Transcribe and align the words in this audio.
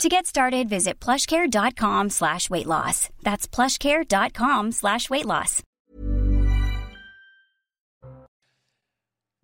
To 0.00 0.08
get 0.08 0.26
started, 0.26 0.68
visit 0.68 0.98
plushcare.com 1.00 2.10
slash 2.10 2.50
weight 2.50 2.66
loss. 2.66 3.08
That's 3.22 3.46
plushcare.com 3.46 4.72
slash 4.72 5.08
weight 5.10 5.26
loss. 5.26 5.62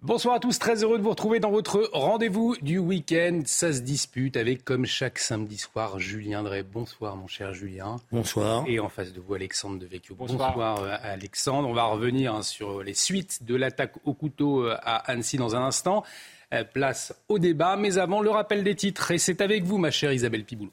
Bonsoir 0.00 0.36
à 0.36 0.38
tous, 0.38 0.60
très 0.60 0.84
heureux 0.84 0.96
de 0.96 1.02
vous 1.02 1.10
retrouver 1.10 1.40
dans 1.40 1.50
votre 1.50 1.90
rendez-vous 1.92 2.56
du 2.62 2.78
week-end. 2.78 3.42
Ça 3.46 3.72
se 3.72 3.80
dispute 3.80 4.36
avec, 4.36 4.64
comme 4.64 4.86
chaque 4.86 5.18
samedi 5.18 5.58
soir, 5.58 5.98
Julien 5.98 6.44
Drey. 6.44 6.62
Bonsoir 6.62 7.16
mon 7.16 7.26
cher 7.26 7.52
Julien. 7.52 7.96
Bonsoir. 8.12 8.64
Et 8.68 8.78
en 8.78 8.88
face 8.88 9.12
de 9.12 9.20
vous, 9.20 9.34
Alexandre 9.34 9.78
Devecchio. 9.78 10.14
Bonsoir, 10.14 10.50
Bonsoir 10.50 10.82
euh, 10.82 10.96
Alexandre. 11.02 11.68
On 11.68 11.72
va 11.72 11.84
revenir 11.84 12.32
hein, 12.32 12.42
sur 12.42 12.84
les 12.84 12.94
suites 12.94 13.42
de 13.42 13.56
l'attaque 13.56 13.94
au 14.04 14.14
couteau 14.14 14.64
euh, 14.64 14.76
à 14.82 14.98
Annecy 15.10 15.36
dans 15.36 15.56
un 15.56 15.62
instant. 15.62 16.04
Euh, 16.54 16.64
place 16.64 17.14
au 17.28 17.38
débat. 17.38 17.76
Mais 17.76 17.98
avant, 17.98 18.22
le 18.22 18.30
rappel 18.30 18.64
des 18.64 18.74
titres. 18.74 19.10
Et 19.10 19.18
c'est 19.18 19.40
avec 19.40 19.64
vous, 19.64 19.78
ma 19.78 19.90
chère 19.90 20.12
Isabelle 20.12 20.44
Piboulot. 20.44 20.72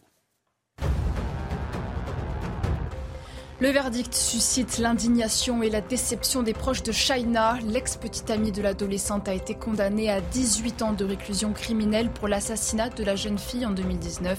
Le 3.62 3.70
verdict 3.70 4.14
suscite 4.14 4.80
l'indignation 4.80 5.64
et 5.64 5.70
la 5.70 5.80
déception 5.80 6.44
des 6.44 6.52
proches 6.52 6.84
de 6.84 6.92
Shaina. 6.92 7.58
L'ex-petite 7.66 8.30
amie 8.30 8.52
de 8.52 8.62
l'adolescente 8.62 9.30
a 9.30 9.34
été 9.34 9.56
condamnée 9.56 10.12
à 10.12 10.20
18 10.20 10.82
ans 10.82 10.92
de 10.92 11.06
réclusion 11.06 11.54
criminelle 11.54 12.10
pour 12.10 12.28
l'assassinat 12.28 12.90
de 12.90 13.02
la 13.06 13.16
jeune 13.16 13.38
fille 13.38 13.66
en 13.66 13.70
2019. 13.72 14.38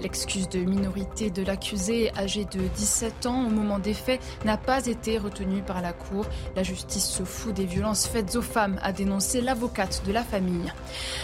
L'excuse 0.00 0.50
de 0.50 0.58
minorité 0.58 1.30
de 1.30 1.42
l'accusé, 1.42 2.12
âgé 2.14 2.44
de 2.44 2.60
17 2.76 3.24
ans 3.24 3.46
au 3.46 3.48
moment 3.48 3.78
des 3.78 3.94
faits, 3.94 4.20
n'a 4.44 4.58
pas 4.58 4.84
été 4.84 5.16
retenue 5.16 5.62
par 5.62 5.80
la 5.80 5.94
Cour. 5.94 6.26
La 6.54 6.62
justice 6.62 7.08
se 7.08 7.22
fout 7.22 7.54
des 7.54 7.64
violences 7.64 8.06
faites 8.06 8.36
aux 8.36 8.42
femmes, 8.42 8.78
a 8.82 8.92
dénoncé 8.92 9.40
l'avocate 9.40 10.02
de 10.06 10.12
la 10.12 10.22
famille. 10.22 10.70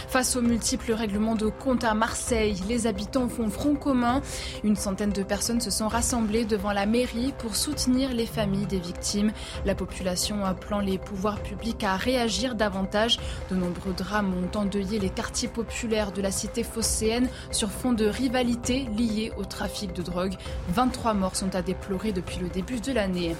Face 0.07 0.35
aux 0.35 0.41
multiples 0.41 0.93
règlements 0.93 1.35
de 1.35 1.49
compte 1.49 1.83
à 1.83 1.93
Marseille, 1.93 2.55
les 2.67 2.87
habitants 2.87 3.29
font 3.29 3.51
front 3.51 3.75
commun. 3.75 4.23
Une 4.63 4.75
centaine 4.75 5.11
de 5.11 5.21
personnes 5.21 5.61
se 5.61 5.69
sont 5.69 5.87
rassemblées 5.87 6.45
devant 6.45 6.71
la 6.71 6.87
mairie 6.87 7.33
pour 7.37 7.55
soutenir 7.55 8.13
les 8.13 8.25
familles 8.25 8.65
des 8.65 8.79
victimes. 8.79 9.31
La 9.65 9.75
population 9.75 10.45
appelant 10.45 10.79
les 10.79 10.97
pouvoirs 10.97 11.41
publics 11.41 11.83
à 11.83 11.95
réagir 11.95 12.55
davantage. 12.55 13.19
De 13.49 13.55
nombreux 13.55 13.93
drames 13.93 14.33
ont 14.33 14.57
endeuillé 14.57 14.99
les 14.99 15.09
quartiers 15.09 15.47
populaires 15.47 16.11
de 16.11 16.21
la 16.21 16.31
cité 16.31 16.63
phocéenne 16.63 17.29
sur 17.51 17.69
fond 17.69 17.93
de 17.93 18.05
rivalité 18.05 18.85
liée 18.97 19.31
au 19.37 19.45
trafic 19.45 19.93
de 19.93 20.01
drogue. 20.01 20.35
23 20.69 21.13
morts 21.13 21.35
sont 21.35 21.55
à 21.55 21.61
déplorer 21.61 22.11
depuis 22.11 22.39
le 22.39 22.49
début 22.49 22.79
de 22.79 22.91
l'année. 22.91 23.35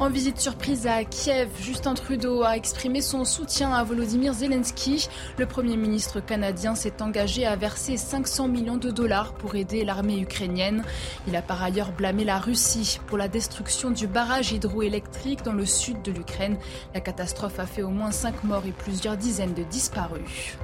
En 0.00 0.10
visite 0.10 0.38
surprise 0.38 0.86
à 0.86 1.02
Kiev, 1.02 1.48
Justin 1.60 1.94
Trudeau 1.94 2.44
a 2.44 2.56
exprimé 2.56 3.00
son 3.00 3.24
soutien 3.24 3.72
à 3.72 3.82
Volodymyr 3.82 4.32
Zelensky. 4.32 5.08
Le 5.38 5.46
Premier 5.46 5.76
ministre 5.76 6.20
canadien 6.20 6.76
s'est 6.76 7.02
engagé 7.02 7.46
à 7.46 7.56
verser 7.56 7.96
500 7.96 8.46
millions 8.46 8.76
de 8.76 8.90
dollars 8.90 9.32
pour 9.32 9.56
aider 9.56 9.84
l'armée 9.84 10.20
ukrainienne. 10.20 10.84
Il 11.26 11.34
a 11.34 11.42
par 11.42 11.62
ailleurs 11.62 11.90
blâmé 11.90 12.24
la 12.24 12.38
Russie 12.38 13.00
pour 13.08 13.18
la 13.18 13.26
destruction 13.26 13.90
du 13.90 14.06
barrage 14.06 14.52
hydroélectrique 14.52 15.42
dans 15.42 15.52
le 15.52 15.66
sud 15.66 16.02
de 16.02 16.12
l'Ukraine. 16.12 16.58
La 16.94 17.00
catastrophe 17.00 17.58
a 17.58 17.66
fait 17.66 17.82
au 17.82 17.90
moins 17.90 18.12
5 18.12 18.44
morts 18.44 18.66
et 18.66 18.72
plusieurs 18.72 19.16
dizaines 19.16 19.54
de 19.54 19.64
disparus. 19.64 20.56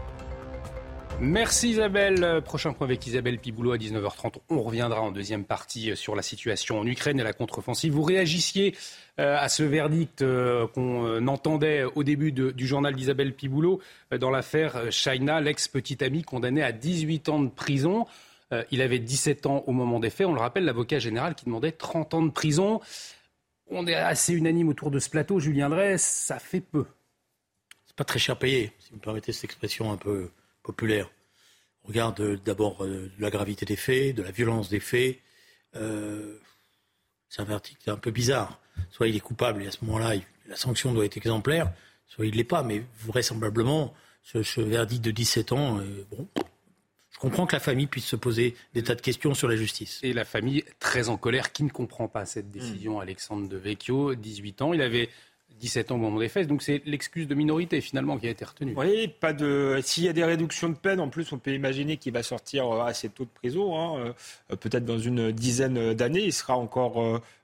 Merci 1.21 1.71
Isabelle. 1.71 2.43
Prochain 2.45 2.73
point 2.73 2.87
avec 2.87 3.07
Isabelle 3.07 3.39
Piboulot 3.39 3.73
à 3.73 3.77
19h30. 3.77 4.35
On 4.51 4.63
reviendra 4.63 5.01
en 5.01 5.13
deuxième 5.13 5.45
partie 5.45 5.97
sur 5.97 6.17
la 6.17 6.23
situation 6.23 6.81
en 6.81 6.87
Ukraine 6.87 7.21
et 7.21 7.23
la 7.23 7.33
contre-offensive. 7.33 7.93
Vous 7.93 8.03
réagissiez 8.03 8.75
euh, 9.21 9.37
à 9.39 9.49
ce 9.49 9.63
verdict 9.63 10.23
euh, 10.23 10.67
qu'on 10.67 11.07
euh, 11.07 11.27
entendait 11.27 11.85
au 11.95 12.03
début 12.03 12.33
du 12.33 12.67
journal 12.67 12.97
d'Isabelle 12.97 13.33
Piboulot 13.33 13.81
dans 14.19 14.31
l'affaire 14.31 14.91
Shaina, 14.91 15.41
l'ex-petite 15.41 16.03
amie 16.03 16.25
condamnée 16.25 16.65
à 16.65 16.73
18 16.73 17.29
ans 17.29 17.41
de 17.41 17.49
prison. 17.49 18.07
Il 18.71 18.83
avait 18.83 19.01
17 19.01 19.47
ans 19.47 19.65
au 19.67 19.73
moment 19.73 19.99
des 19.99 20.11
faits. 20.11 20.27
On 20.27 20.33
le 20.33 20.41
rappelle, 20.41 20.65
l'avocat 20.65 21.01
général 21.01 21.35
qui 21.35 21.45
demandait 21.47 21.73
30 21.73 22.15
ans 22.15 22.23
de 22.23 22.31
prison. 22.31 22.81
On 23.69 23.87
est 23.87 23.95
assez 23.95 24.33
unanime 24.33 24.69
autour 24.69 24.91
de 24.93 25.01
ce 25.01 25.11
plateau. 25.11 25.41
Julien 25.41 25.71
Drey, 25.71 25.99
ça 25.99 26.39
fait 26.39 26.61
peu. 26.61 26.87
C'est 27.87 27.97
pas 27.97 28.05
très 28.05 28.21
cher 28.21 28.39
payé, 28.39 28.73
si 28.79 28.91
vous 28.91 28.97
me 28.97 29.01
permettez 29.01 29.33
cette 29.33 29.45
expression 29.45 29.91
un 29.91 29.97
peu 29.97 30.31
populaire. 30.63 31.11
On 31.85 31.89
regarde 31.89 32.41
d'abord 32.45 32.87
la 33.19 33.31
gravité 33.31 33.67
des 33.67 33.77
faits, 33.77 34.15
de 34.15 34.23
la 34.23 34.31
violence 34.31 34.69
des 34.69 34.81
faits. 34.81 35.19
c'est 35.73 37.41
un 37.43 37.45
verdict 37.45 37.89
un 37.89 37.97
peu 37.97 38.13
bizarre 38.13 38.61
soit 38.91 39.09
il 39.09 39.17
est 39.17 39.21
coupable 39.21 39.63
et 39.63 39.67
à 39.67 39.71
ce 39.71 39.85
moment-là, 39.85 40.15
la 40.47 40.57
sanction 40.57 40.93
doit 40.93 41.05
être 41.05 41.17
exemplaire, 41.17 41.73
soit 42.07 42.27
il 42.27 42.33
ne 42.33 42.37
l'est 42.37 42.45
pas. 42.45 42.63
Mais 42.63 42.85
vraisemblablement, 43.01 43.95
ce, 44.23 44.61
verdict 44.61 45.05
de 45.05 45.11
17 45.11 45.53
ans, 45.53 45.79
euh, 45.79 46.07
bon, 46.11 46.29
je 47.25 47.31
comprends 47.31 47.47
que 47.47 47.57
la 47.57 47.61
famille 47.61 47.87
puisse 47.87 48.05
se 48.05 48.17
poser 48.17 48.55
des 48.75 48.83
tas 48.83 48.95
de 48.95 49.01
questions 49.01 49.33
sur 49.33 49.49
la 49.49 49.57
justice. 49.57 49.99
Et 50.03 50.13
la 50.13 50.27
famille 50.27 50.63
très 50.79 51.09
en 51.09 51.17
colère, 51.17 51.53
qui 51.53 51.65
ne 51.65 51.71
comprend 51.71 52.07
pas 52.07 52.27
cette 52.27 52.51
décision, 52.51 53.01
Alexandre 53.01 53.49
de 53.49 53.57
Vecchio, 53.57 54.15
18 54.15 54.61
ans. 54.61 54.75
Il 54.75 54.83
avait 54.83 55.09
17 55.61 55.93
ans 55.93 55.95
au 55.97 55.99
moment 55.99 56.19
des 56.19 56.29
fesses. 56.29 56.47
Donc 56.47 56.63
c'est 56.63 56.83
l'excuse 56.85 57.27
de 57.27 57.35
minorité 57.35 57.81
finalement 57.81 58.19
qui 58.19 58.27
a 58.27 58.31
été 58.31 58.45
retenue. 58.45 58.75
Oui, 58.77 59.09
pas 59.09 59.33
de. 59.33 59.81
S'il 59.83 60.05
y 60.05 60.09
a 60.09 60.13
des 60.13 60.25
réductions 60.25 60.69
de 60.69 60.75
peine, 60.75 61.01
en 61.01 61.09
plus, 61.09 61.33
on 61.33 61.39
peut 61.39 61.53
imaginer 61.53 61.97
qu'il 61.97 62.13
va 62.13 62.23
sortir 62.23 62.69
euh, 62.71 62.85
assez 62.85 63.09
tôt 63.09 63.25
de 63.25 63.31
prison. 63.31 63.79
Hein, 63.79 64.15
euh, 64.51 64.57
peut-être 64.57 64.85
dans 64.85 64.99
une 64.99 65.33
dizaine 65.33 65.95
d'années, 65.95 66.25
il 66.25 66.33
sera 66.33 66.57
encore 66.57 67.03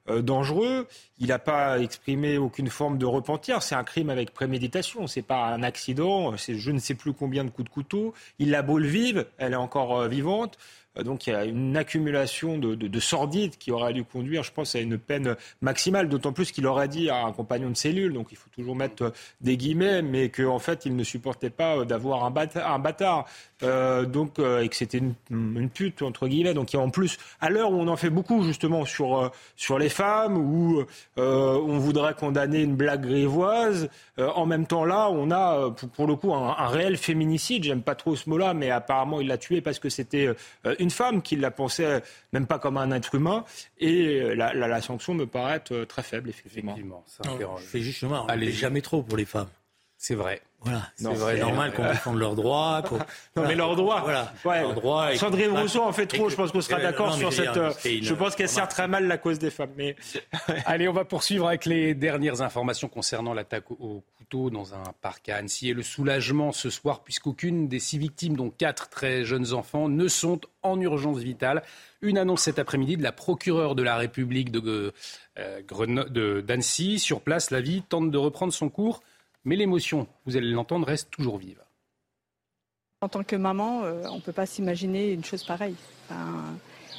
euh, 0.09 0.23
dangereux. 0.23 0.87
Il 1.19 1.29
n'a 1.29 1.39
pas 1.39 1.79
exprimé 1.81 2.39
aucune 2.39 2.69
forme 2.69 2.99
de 2.99 3.07
repentir. 3.07 3.63
C'est 3.63 3.75
un 3.75 3.85
crime 3.85 4.11
avec 4.11 4.33
préméditation. 4.33 5.07
C'est 5.07 5.23
pas 5.23 5.47
un 5.47 5.63
accident. 5.63 6.37
C'est 6.37 6.55
je 6.55 6.71
ne 6.71 6.79
sais 6.79 6.95
plus 6.95 7.13
combien 7.13 7.45
de 7.45 7.51
coups 7.51 7.69
de 7.69 7.73
couteau. 7.73 8.15
Il 8.39 8.51
la 8.51 8.63
brûle 8.63 8.87
vive. 8.87 9.27
Elle 9.39 9.53
est 9.53 9.57
encore 9.57 10.09
vivante. 10.09 10.59
Euh, 10.99 11.03
donc 11.03 11.27
il 11.27 11.31
y 11.31 11.37
a 11.37 11.45
une 11.45 11.77
accumulation 11.77 12.59
de, 12.59 12.75
de, 12.75 13.01
sordides 13.01 13.57
qui 13.57 13.71
aurait 13.71 13.93
dû 13.93 14.05
conduire, 14.05 14.43
je 14.43 14.53
pense, 14.53 14.75
à 14.75 14.81
une 14.81 14.99
peine 14.99 15.37
maximale, 15.61 16.09
d'autant 16.09 16.33
plus 16.33 16.53
qu'il 16.53 16.67
aurait 16.67 16.89
dit 16.89 17.11
à 17.11 17.25
un 17.25 17.33
compagnon 17.33 17.71
de 17.71 17.77
cellule, 17.77 18.13
donc 18.13 18.29
il 18.31 18.37
faut 18.37 18.51
toujours 18.51 18.77
mettre 18.77 19.05
euh, 19.05 19.11
des 19.41 19.57
guillemets, 19.57 20.03
mais 20.03 20.29
qu'en 20.31 20.59
fait 20.59 20.87
il 20.87 20.97
ne 20.97 21.05
supportait 21.05 21.51
pas 21.51 21.79
euh, 21.79 21.85
d'avoir 21.85 22.25
un 22.25 22.31
bâtard. 22.31 23.27
Donc, 23.63 24.39
et 24.39 24.69
que 24.71 24.77
c'était 24.77 25.03
une, 25.31 25.69
pute, 25.69 26.01
entre 26.01 26.29
guillemets. 26.29 26.55
Donc, 26.55 26.73
il 26.73 26.79
en 26.79 26.89
plus, 26.89 27.19
à 27.43 27.51
l'heure 27.51 27.71
où 27.71 27.75
on 27.75 27.89
en 27.89 27.97
fait 27.97 28.09
beaucoup, 28.09 28.43
justement, 28.43 28.87
sur, 28.87 29.31
sur 29.55 29.79
les 29.79 29.91
femmes, 29.91 30.39
où 30.39 30.83
on 31.19 31.79
voudrait 31.79 32.15
condamner 32.15 32.63
une 32.63 32.75
blague 32.75 33.03
grivoise, 33.03 33.91
en 34.17 34.47
même 34.47 34.67
temps, 34.67 34.87
là, 34.87 35.11
on 35.11 35.31
a, 35.31 35.71
pour, 35.95 36.07
le 36.07 36.17
coup, 36.17 36.33
un, 36.33 36.57
un 36.57 36.69
réel 36.69 36.97
féminicide. 36.97 37.65
J'aime 37.65 37.83
pas 37.83 37.95
trop 37.95 38.17
ce 38.17 38.31
mot-là, 38.31 38.55
mais 38.55 38.71
apparemment, 38.71 39.21
il 39.21 39.27
l'a 39.27 39.37
tué 39.37 39.61
parce 39.61 39.79
que 39.79 39.91
c'était 39.91 40.35
une 40.81 40.91
femme 40.91 41.23
qui 41.23 41.37
la 41.37 41.51
pensait 41.51 42.03
même 42.33 42.47
pas 42.47 42.59
comme 42.59 42.77
un 42.77 42.91
être 42.91 43.15
humain. 43.15 43.45
Et 43.79 44.35
la, 44.35 44.81
sanction 44.81 45.15
me 45.15 45.27
paraît 45.27 45.63
euh, 45.71 45.85
très 45.85 46.03
faible, 46.03 46.31
effectivement. 46.31 46.73
effectivement 46.73 47.05
ça 47.07 47.23
fait 47.59 47.81
justement, 47.81 48.27
elle 48.29 48.51
jamais 48.51 48.81
trop 48.81 49.03
pour 49.03 49.17
les 49.17 49.25
femmes. 49.25 49.49
C'est 50.03 50.15
vrai. 50.15 50.41
Voilà, 50.63 50.81
c'est 50.97 51.39
normal 51.39 51.75
qu'on 51.75 51.87
défende 51.87 52.19
leurs 52.19 52.35
droits. 52.35 52.83
non, 53.37 53.47
mais 53.47 53.55
leurs 53.55 53.77
droits. 53.77 54.01
Voilà, 54.01 54.33
leurs 54.63 54.75
droits. 54.75 55.15
Sandrine 55.15 55.51
Rousseau 55.51 55.83
en 55.83 55.93
fait 55.93 56.07
trop. 56.07 56.31
Je 56.31 56.37
pense 56.37 56.53
qu'on 56.53 56.63
sera 56.63 56.81
d'accord 56.81 57.15
sur 57.15 57.31
cette. 57.31 57.55
Euh, 57.59 57.71
je 57.85 58.15
pense 58.15 58.35
qu'elle 58.35 58.49
sert 58.49 58.67
très 58.67 58.89
mal 58.89 59.07
la 59.07 59.19
cause 59.19 59.39
des 59.39 59.51
femmes. 59.51 59.73
Mais 59.77 59.97
allez, 60.65 60.89
on 60.89 60.95
va 60.95 61.05
poursuivre 61.05 61.49
avec 61.49 61.67
les 61.67 61.95
dernières 61.95 62.41
informations 62.41 62.89
concernant 62.89 63.35
l'attaque 63.35 63.71
au 63.71 64.03
couteau 64.17 64.49
dans 64.49 64.73
un 64.73 64.85
parc 65.03 65.29
à 65.29 65.37
Annecy 65.37 65.69
et 65.69 65.75
le 65.75 65.83
soulagement 65.83 66.51
ce 66.51 66.71
soir 66.71 67.01
puisqu'aucune 67.05 67.69
des 67.69 67.79
six 67.79 67.99
victimes, 67.99 68.39
dont 68.39 68.49
quatre 68.49 68.89
très 68.89 69.27
jeunes 69.27 69.53
enfants, 69.53 69.91
ne 69.91 70.09
sont 70.09 70.41
en 70.63 70.81
urgence 70.81 71.19
vitale. 71.19 71.63
Une 72.01 72.17
annonce 72.17 72.41
cet 72.41 72.59
après-midi 72.59 72.97
de 72.97 73.03
la 73.03 73.13
procureure 73.13 73.75
de 73.75 73.83
la 73.83 73.97
République 73.97 74.51
de 74.51 74.95
euh, 75.39 76.41
d'Annecy. 76.41 76.99
Sur 76.99 77.21
place, 77.21 77.51
la 77.51 77.61
vie 77.61 77.83
tente 77.83 78.11
de 78.11 78.17
reprendre 78.17 78.55
son 78.55 78.71
cours. 78.71 79.03
Mais 79.45 79.57
l'émotion, 79.57 80.07
vous 80.27 80.37
allez 80.37 80.51
l'entendre, 80.51 80.87
reste 80.87 81.11
toujours 81.11 81.39
vive. 81.39 81.63
En 83.01 83.09
tant 83.09 83.23
que 83.23 83.37
maman, 83.37 83.85
euh, 83.85 84.05
on 84.11 84.17
ne 84.17 84.21
peut 84.21 84.33
pas 84.33 84.45
s'imaginer 84.45 85.13
une 85.13 85.25
chose 85.25 85.43
pareille. 85.43 85.77
Enfin, 86.05 86.45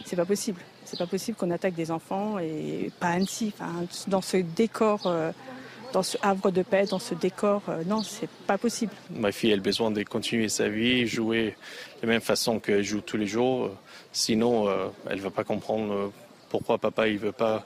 c'est 0.03 0.15
pas 0.15 0.25
possible. 0.25 0.59
C'est 0.83 0.97
pas 0.97 1.05
possible 1.05 1.37
qu'on 1.37 1.51
attaque 1.51 1.75
des 1.75 1.91
enfants 1.91 2.39
et 2.39 2.91
pas 2.99 3.09
Annecy. 3.09 3.53
Enfin, 3.53 3.85
dans 4.07 4.21
ce 4.21 4.37
décor, 4.37 5.05
euh, 5.05 5.31
dans 5.93 6.01
ce 6.01 6.17
havre 6.23 6.49
de 6.49 6.63
paix, 6.63 6.85
dans 6.85 6.97
ce 6.97 7.13
décor, 7.13 7.61
euh, 7.69 7.83
non, 7.83 8.01
c'est 8.01 8.29
pas 8.47 8.57
possible. 8.57 8.93
Ma 9.11 9.31
fille 9.31 9.53
a 9.53 9.57
besoin 9.57 9.91
de 9.91 10.01
continuer 10.01 10.49
sa 10.49 10.69
vie, 10.69 11.05
jouer 11.05 11.55
de 12.01 12.07
la 12.07 12.13
même 12.13 12.21
façon 12.21 12.59
qu'elle 12.59 12.83
joue 12.83 13.01
tous 13.01 13.17
les 13.17 13.27
jours. 13.27 13.69
Sinon, 14.11 14.67
elle 15.07 15.19
va 15.19 15.29
pas 15.29 15.43
comprendre 15.43 16.11
pourquoi 16.49 16.79
papa 16.79 17.07
il 17.07 17.19
veut 17.19 17.31
pas 17.31 17.65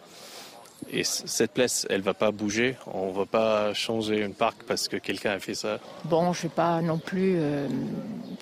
et 0.90 1.04
cette 1.04 1.52
place, 1.52 1.86
elle 1.90 2.02
va 2.02 2.14
pas 2.14 2.32
bouger. 2.32 2.78
On 2.86 3.12
va 3.12 3.26
pas 3.26 3.74
changer 3.74 4.24
un 4.24 4.32
parc 4.32 4.64
parce 4.64 4.88
que 4.88 4.98
quelqu'un 4.98 5.32
a 5.32 5.40
fait 5.40 5.56
ça. 5.56 5.80
Bon, 6.06 6.32
je 6.34 6.44
vais 6.44 6.50
pas 6.50 6.82
non 6.82 6.98
plus 6.98 7.36
euh, 7.38 7.68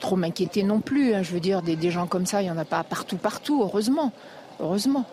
trop 0.02 0.16
m'inquiéter 0.16 0.64
non 0.64 0.82
plus. 0.82 1.14
Hein. 1.14 1.24
Je 1.24 1.32
veux 1.32 1.40
dire, 1.40 1.62
des, 1.62 1.76
des, 1.76 1.92
gens 1.92 2.08
comme 2.08 2.26
ça, 2.26 2.42
il 2.42 2.48
y 2.48 2.52
en 2.52 2.58
a 2.58 2.66
pas 2.66 2.84
partout, 2.84 3.18
partout. 3.18 3.62
Heureusement, 3.64 4.12
heureusement. 4.60 5.06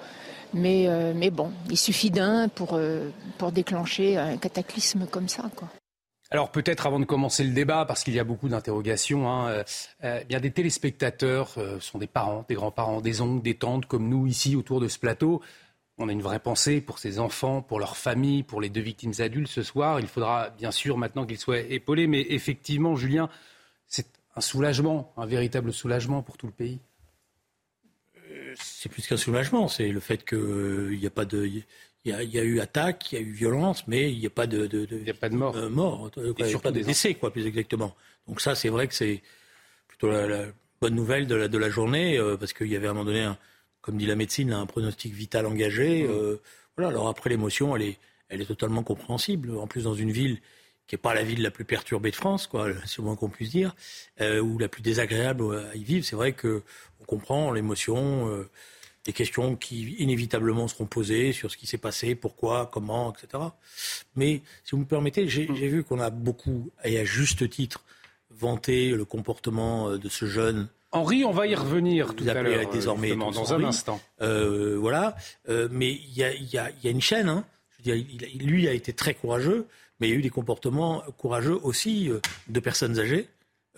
Mais, 0.53 0.89
euh, 0.89 1.13
mais 1.15 1.31
bon, 1.31 1.53
il 1.69 1.77
suffit 1.77 2.11
d'un 2.11 2.49
pour, 2.49 2.71
euh, 2.75 3.11
pour 3.39 3.53
déclencher 3.53 4.17
un 4.17 4.37
cataclysme 4.37 5.07
comme 5.07 5.29
ça, 5.29 5.51
quoi. 5.55 5.69
Alors 6.33 6.51
peut-être 6.51 6.87
avant 6.87 7.01
de 7.01 7.05
commencer 7.05 7.43
le 7.43 7.51
débat, 7.51 7.85
parce 7.87 8.05
qu'il 8.05 8.15
y 8.15 8.21
a 8.21 8.25
beaucoup 8.25 8.49
d'interrogations, 8.49 9.29
hein, 9.29 9.65
euh, 10.05 10.25
bien 10.29 10.39
des 10.39 10.53
téléspectateurs 10.53 11.57
sont 11.81 11.99
des 11.99 12.07
parents, 12.07 12.45
des 12.49 12.55
grands-parents, 12.55 13.01
des 13.01 13.21
oncles, 13.21 13.43
des 13.43 13.57
tantes, 13.57 13.87
comme 13.87 14.09
nous 14.09 14.29
ici 14.29 14.55
autour 14.55 14.81
de 14.81 14.87
ce 14.87 15.01
plateau. 15.01 15.43
On 16.01 16.09
a 16.09 16.13
une 16.13 16.23
vraie 16.23 16.41
pensée 16.41 16.81
pour 16.81 16.99
ces 16.99 17.19
enfants, 17.19 17.63
pour 17.63 17.79
leurs 17.79 17.97
familles, 17.97 18.43
pour 18.43 18.61
les 18.61 18.71
deux 18.71 18.81
victimes 18.81 19.13
adultes 19.19 19.51
ce 19.51 19.63
soir. 19.63 20.01
Il 20.01 20.07
faudra 20.09 20.51
bien 20.51 20.71
sûr 20.71 20.97
maintenant 20.97 21.27
qu'ils 21.27 21.39
soient 21.39 21.61
épaulés, 21.61 22.07
mais 22.07 22.27
effectivement, 22.31 22.97
Julien, 22.97 23.29
c'est 23.87 24.07
un 24.35 24.41
soulagement, 24.41 25.13
un 25.17 25.27
véritable 25.27 25.73
soulagement 25.73 26.23
pour 26.23 26.37
tout 26.39 26.47
le 26.47 26.53
pays 26.53 26.81
c'est 28.57 28.89
plus 28.89 29.07
qu'un 29.07 29.17
soulagement, 29.17 29.69
c'est 29.69 29.89
le 29.89 30.01
fait 30.01 30.25
qu'il 30.25 30.39
euh, 30.39 30.97
n'y 30.97 31.07
a 31.07 31.11
pas 31.11 31.25
de. 31.25 31.47
Il 31.47 31.65
y, 32.07 32.39
a, 32.39 32.43
eu 32.43 32.61
attaque, 32.61 33.13
il 33.13 33.15
y 33.17 33.19
a 33.19 33.21
eu 33.21 33.31
violence, 33.31 33.87
mais 33.87 34.11
il 34.11 34.19
n'y 34.19 34.27
a 34.27 34.31
pas 34.31 34.47
de, 34.47 34.67
de, 34.67 34.89
il 34.91 35.11
a 35.11 35.13
pas 35.13 35.29
de 35.29 35.35
mort, 35.35 35.55
euh, 35.55 35.69
mort 35.69 36.11
pas 36.63 36.71
de 36.71 36.81
décès, 36.81 37.13
quoi, 37.13 37.31
plus 37.31 37.47
exactement. 37.47 37.95
Donc 38.27 38.41
ça, 38.41 38.55
c'est 38.55 38.71
vrai 38.71 38.89
que 38.89 38.95
c'est 38.95 39.23
plutôt 39.87 40.11
la, 40.11 40.47
bonne 40.81 40.95
nouvelle 40.95 41.27
de 41.27 41.35
la, 41.35 41.49
de 41.49 41.59
la 41.59 41.69
journée, 41.69 42.17
euh, 42.17 42.39
parce 42.39 42.55
qu'il 42.55 42.69
y 42.69 42.77
avait 42.77 42.87
à 42.87 42.93
un 42.93 42.95
moment 42.95 43.05
donné, 43.05 43.31
comme 43.81 43.97
dit 43.97 44.07
la 44.07 44.17
médecine, 44.17 44.53
un 44.53 44.67
pronostic 44.67 45.13
vital 45.13 45.47
engagé. 45.47 46.05
Mmh. 46.05 46.39
voilà. 46.77 46.91
Alors 46.91 47.09
après, 47.09 47.31
l'émotion, 47.31 47.77
elle 47.77 47.83
est, 47.83 47.99
elle 48.29 48.41
est 48.41 48.47
totalement 48.47 48.83
compréhensible. 48.83 49.57
En 49.57 49.67
plus, 49.67 49.85
dans 49.85 49.95
une 49.95 50.11
ville 50.11 50.41
qui 50.87 50.95
n'est 50.95 51.01
pas 51.01 51.15
la 51.15 51.23
ville 51.23 51.43
la 51.43 51.51
plus 51.51 51.65
perturbée 51.65 52.11
de 52.11 52.17
France, 52.17 52.47
quoi, 52.47 52.69
c'est 52.87 53.01
au 53.01 53.05
moins 53.05 53.17
qu'on 53.17 53.29
puisse 53.29 53.51
dire, 53.51 53.75
ou 54.21 54.59
la 54.59 54.69
plus 54.69 54.83
désagréable 54.83 55.71
à 55.73 55.77
y 55.77 55.85
vivre. 55.85 56.05
C'est 56.05 56.17
vrai 56.17 56.33
que 56.33 56.63
on 57.01 57.05
comprend 57.05 57.51
l'émotion, 57.53 58.29
euh, 58.29 58.49
des 59.05 59.13
questions 59.13 59.57
qui 59.57 59.95
inévitablement 59.99 60.69
seront 60.69 60.87
posées 60.87 61.33
sur 61.33 61.51
ce 61.51 61.57
qui 61.57 61.67
s'est 61.67 61.79
passé, 61.79 62.15
pourquoi, 62.15 62.69
comment, 62.71 63.13
etc. 63.13 63.43
Mais 64.15 64.43
si 64.65 64.73
vous 64.73 64.79
me 64.79 64.85
permettez, 64.85 65.27
j'ai 65.29 65.47
vu 65.47 65.85
qu'on 65.85 66.01
a 66.01 66.11
beaucoup, 66.11 66.71
et 66.85 66.99
à 66.99 67.05
juste 67.05 67.49
titre, 67.49 67.85
vanté 68.31 68.91
le 68.91 69.05
comportement 69.05 69.89
euh, 69.91 69.99
de 69.99 70.09
ce 70.09 70.27
jeune. 70.27 70.69
Henri, 70.93 71.25
on 71.25 71.31
va 71.31 71.47
y 71.47 71.55
revenir 71.55 72.15
tout 72.15 72.25
à 72.29 72.35
l'heure, 72.35 72.71
désormais 72.71 73.15
dans 73.15 73.55
un 73.55 73.65
instant. 73.65 74.01
Euh, 74.21 74.77
voilà, 74.79 75.17
mais 75.71 75.93
il 75.93 76.15
y 76.17 76.59
a, 76.59 76.71
une 76.85 77.01
chaîne. 77.01 77.29
Hein. 77.29 77.45
Je 77.71 77.91
veux 77.91 77.97
dire, 77.97 78.41
lui 78.41 78.69
a 78.69 78.73
été 78.73 78.93
très 78.93 79.15
courageux, 79.15 79.67
mais 80.01 80.09
il 80.09 80.11
y 80.11 80.15
a 80.15 80.19
eu 80.19 80.23
des 80.23 80.31
comportements 80.31 81.03
courageux 81.17 81.59
aussi 81.63 82.11
de 82.49 82.61
personnes 82.61 82.99
âgées. 82.99 83.29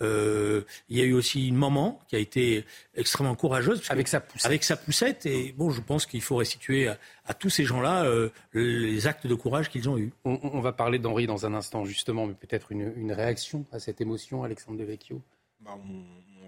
Euh, 0.01 0.61
il 0.89 0.97
y 0.97 1.01
a 1.01 1.05
eu 1.05 1.13
aussi 1.13 1.47
une 1.47 1.55
maman 1.55 1.99
qui 2.07 2.15
a 2.15 2.19
été 2.19 2.65
extrêmement 2.95 3.35
courageuse. 3.35 3.81
Avec 3.89 4.07
sa 4.07 4.19
poussette. 4.19 4.45
Avec 4.45 4.63
sa 4.63 4.75
poussette. 4.75 5.25
Et 5.25 5.53
bon, 5.53 5.69
je 5.69 5.81
pense 5.81 6.05
qu'il 6.05 6.21
faut 6.21 6.35
restituer 6.35 6.87
à, 6.87 7.33
tous 7.33 7.49
ces 7.49 7.63
gens-là 7.63 8.03
euh, 8.05 8.29
les 8.53 9.07
actes 9.07 9.27
de 9.27 9.35
courage 9.35 9.69
qu'ils 9.69 9.89
ont 9.89 9.97
eus. 9.97 10.11
On, 10.25 10.59
va 10.59 10.73
parler 10.73 10.99
d'Henri 10.99 11.27
dans 11.27 11.45
un 11.45 11.53
instant, 11.53 11.85
justement, 11.85 12.25
mais 12.25 12.33
peut-être 12.33 12.71
une, 12.71 13.11
réaction 13.11 13.65
à 13.71 13.79
cette 13.79 14.01
émotion, 14.01 14.43
Alexandre 14.43 14.79
Devecchio? 14.79 15.21
Bah, 15.61 15.77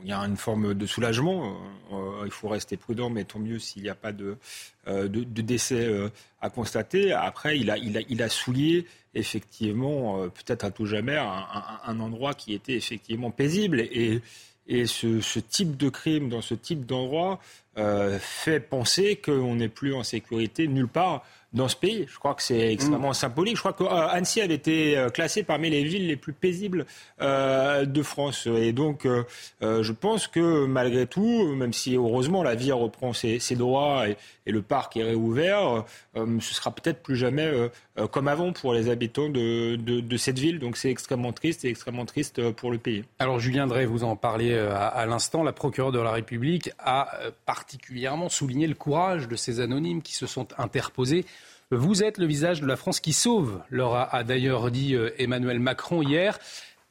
il 0.06 0.10
y 0.10 0.14
a 0.14 0.20
une 0.20 0.38
forme 0.38 0.74
de 0.74 0.86
soulagement. 0.86 1.58
Euh, 1.92 2.24
il 2.26 2.32
faut 2.32 2.48
rester 2.48 2.78
prudent, 2.78 3.10
mais 3.10 3.26
tant 3.26 3.40
mieux 3.40 3.60
s'il 3.60 3.84
n'y 3.84 3.90
a 3.90 3.96
pas 3.96 4.12
de, 4.12 4.38
de, 4.88 5.42
décès 5.42 5.90
à 6.42 6.50
constater. 6.50 7.12
Après, 7.12 7.58
il 7.60 7.70
a, 7.70 7.78
il 7.78 7.98
a, 7.98 8.02
il 8.08 8.22
a 8.22 8.30
soulié 8.30 8.86
effectivement, 9.16 10.22
euh, 10.22 10.28
peut-être 10.28 10.66
à 10.66 10.72
tout 10.72 10.86
jamais, 10.86 11.18
un, 11.18 12.00
endroit 12.00 12.34
qui 12.34 12.54
était 12.54 12.76
effectivement 12.76 13.32
paisible. 13.32 13.80
Et, 13.80 14.22
et 14.68 14.86
ce, 14.86 15.40
type 15.40 15.78
de 15.78 15.90
crime 15.90 16.30
dans 16.30 16.42
ce 16.42 16.54
type 16.54 16.86
d'endroit 16.86 17.40
euh, 17.78 18.18
fait 18.20 18.60
penser 18.60 19.18
qu'on 19.18 19.56
n'est 19.56 19.70
plus 19.70 19.94
en 19.94 20.04
sécurité 20.04 20.68
nulle 20.68 20.88
part 20.88 21.24
dans 21.56 21.70
ce 21.70 21.76
pays. 21.76 22.06
Je 22.08 22.20
crois 22.20 22.36
que 22.36 22.44
c'est 22.44 22.74
extrêmement 22.74 23.12
mm. 23.12 23.16
symbolique. 23.16 23.56
Je 23.56 23.62
crois 23.62 23.74
que 23.74 23.84
euh, 23.84 24.08
Annecy 24.10 24.42
avait 24.42 24.54
été 24.54 24.98
euh, 24.98 25.10
classée 25.10 25.44
parmi 25.44 25.70
les 25.70 25.84
villes 25.84 26.08
les 26.08 26.18
plus 26.18 26.34
paisibles 26.34 26.86
euh, 27.22 27.86
de 27.86 28.04
France. 28.04 28.48
Et 28.48 28.74
donc, 28.74 29.08
je 29.62 29.92
pense 29.92 30.28
que 30.28 30.66
malgré 30.66 31.08
tout, 31.08 31.56
même 31.56 31.74
si 31.74 31.96
heureusement 31.96 32.44
la 32.44 32.56
vie 32.56 32.72
reprend 32.72 33.14
ses, 33.14 33.40
droits 33.56 34.08
et, 34.10 34.18
le 34.46 34.62
parc 34.62 34.98
est 34.98 35.04
réouvert, 35.04 35.86
ce 36.16 36.54
sera 36.54 36.72
peut-être 36.72 37.02
plus 37.02 37.16
jamais 37.16 37.52
comme 38.12 38.28
avant 38.28 38.52
pour 38.52 38.74
les 38.74 38.90
habitants 38.90 39.30
de, 39.30 40.18
cette 40.18 40.38
ville. 40.38 40.60
Donc, 40.60 40.76
c'est 40.78 40.90
extrêmement 40.90 41.32
triste 41.32 41.64
et 41.64 41.70
extrêmement 41.70 42.06
triste 42.06 42.52
pour 42.52 42.72
le 42.72 42.78
pays. 42.78 43.06
Alors, 43.18 43.40
Julien 43.40 43.68
Drey, 43.68 43.86
vous 43.86 44.04
en 44.04 44.16
parliez 44.16 44.58
à, 44.58 44.88
à 44.88 45.06
l'instant. 45.06 45.44
La 45.44 45.54
procureure 45.54 45.92
de 45.92 46.00
la 46.00 46.12
République 46.12 46.72
a 46.80 47.10
particulièrement 47.66 48.30
souligné 48.30 48.68
le 48.68 48.76
courage 48.76 49.28
de 49.28 49.36
ces 49.36 49.60
anonymes 49.60 50.02
qui 50.02 50.14
se 50.14 50.28
sont 50.28 50.48
interposés 50.60 51.26
vous 51.72 52.04
êtes 52.04 52.20
le 52.20 52.28
visage 52.28 52.62
de 52.62 52.68
la 52.68 52.76
France 52.76 53.00
qui 53.00 53.12
sauve, 53.12 53.62
leur 53.72 53.96
a, 54.14 54.24
d'ailleurs 54.24 54.70
dit 54.70 54.94
euh, 54.94 55.10
Emmanuel 55.18 55.60
Macron 55.60 56.04
hier. 56.04 56.38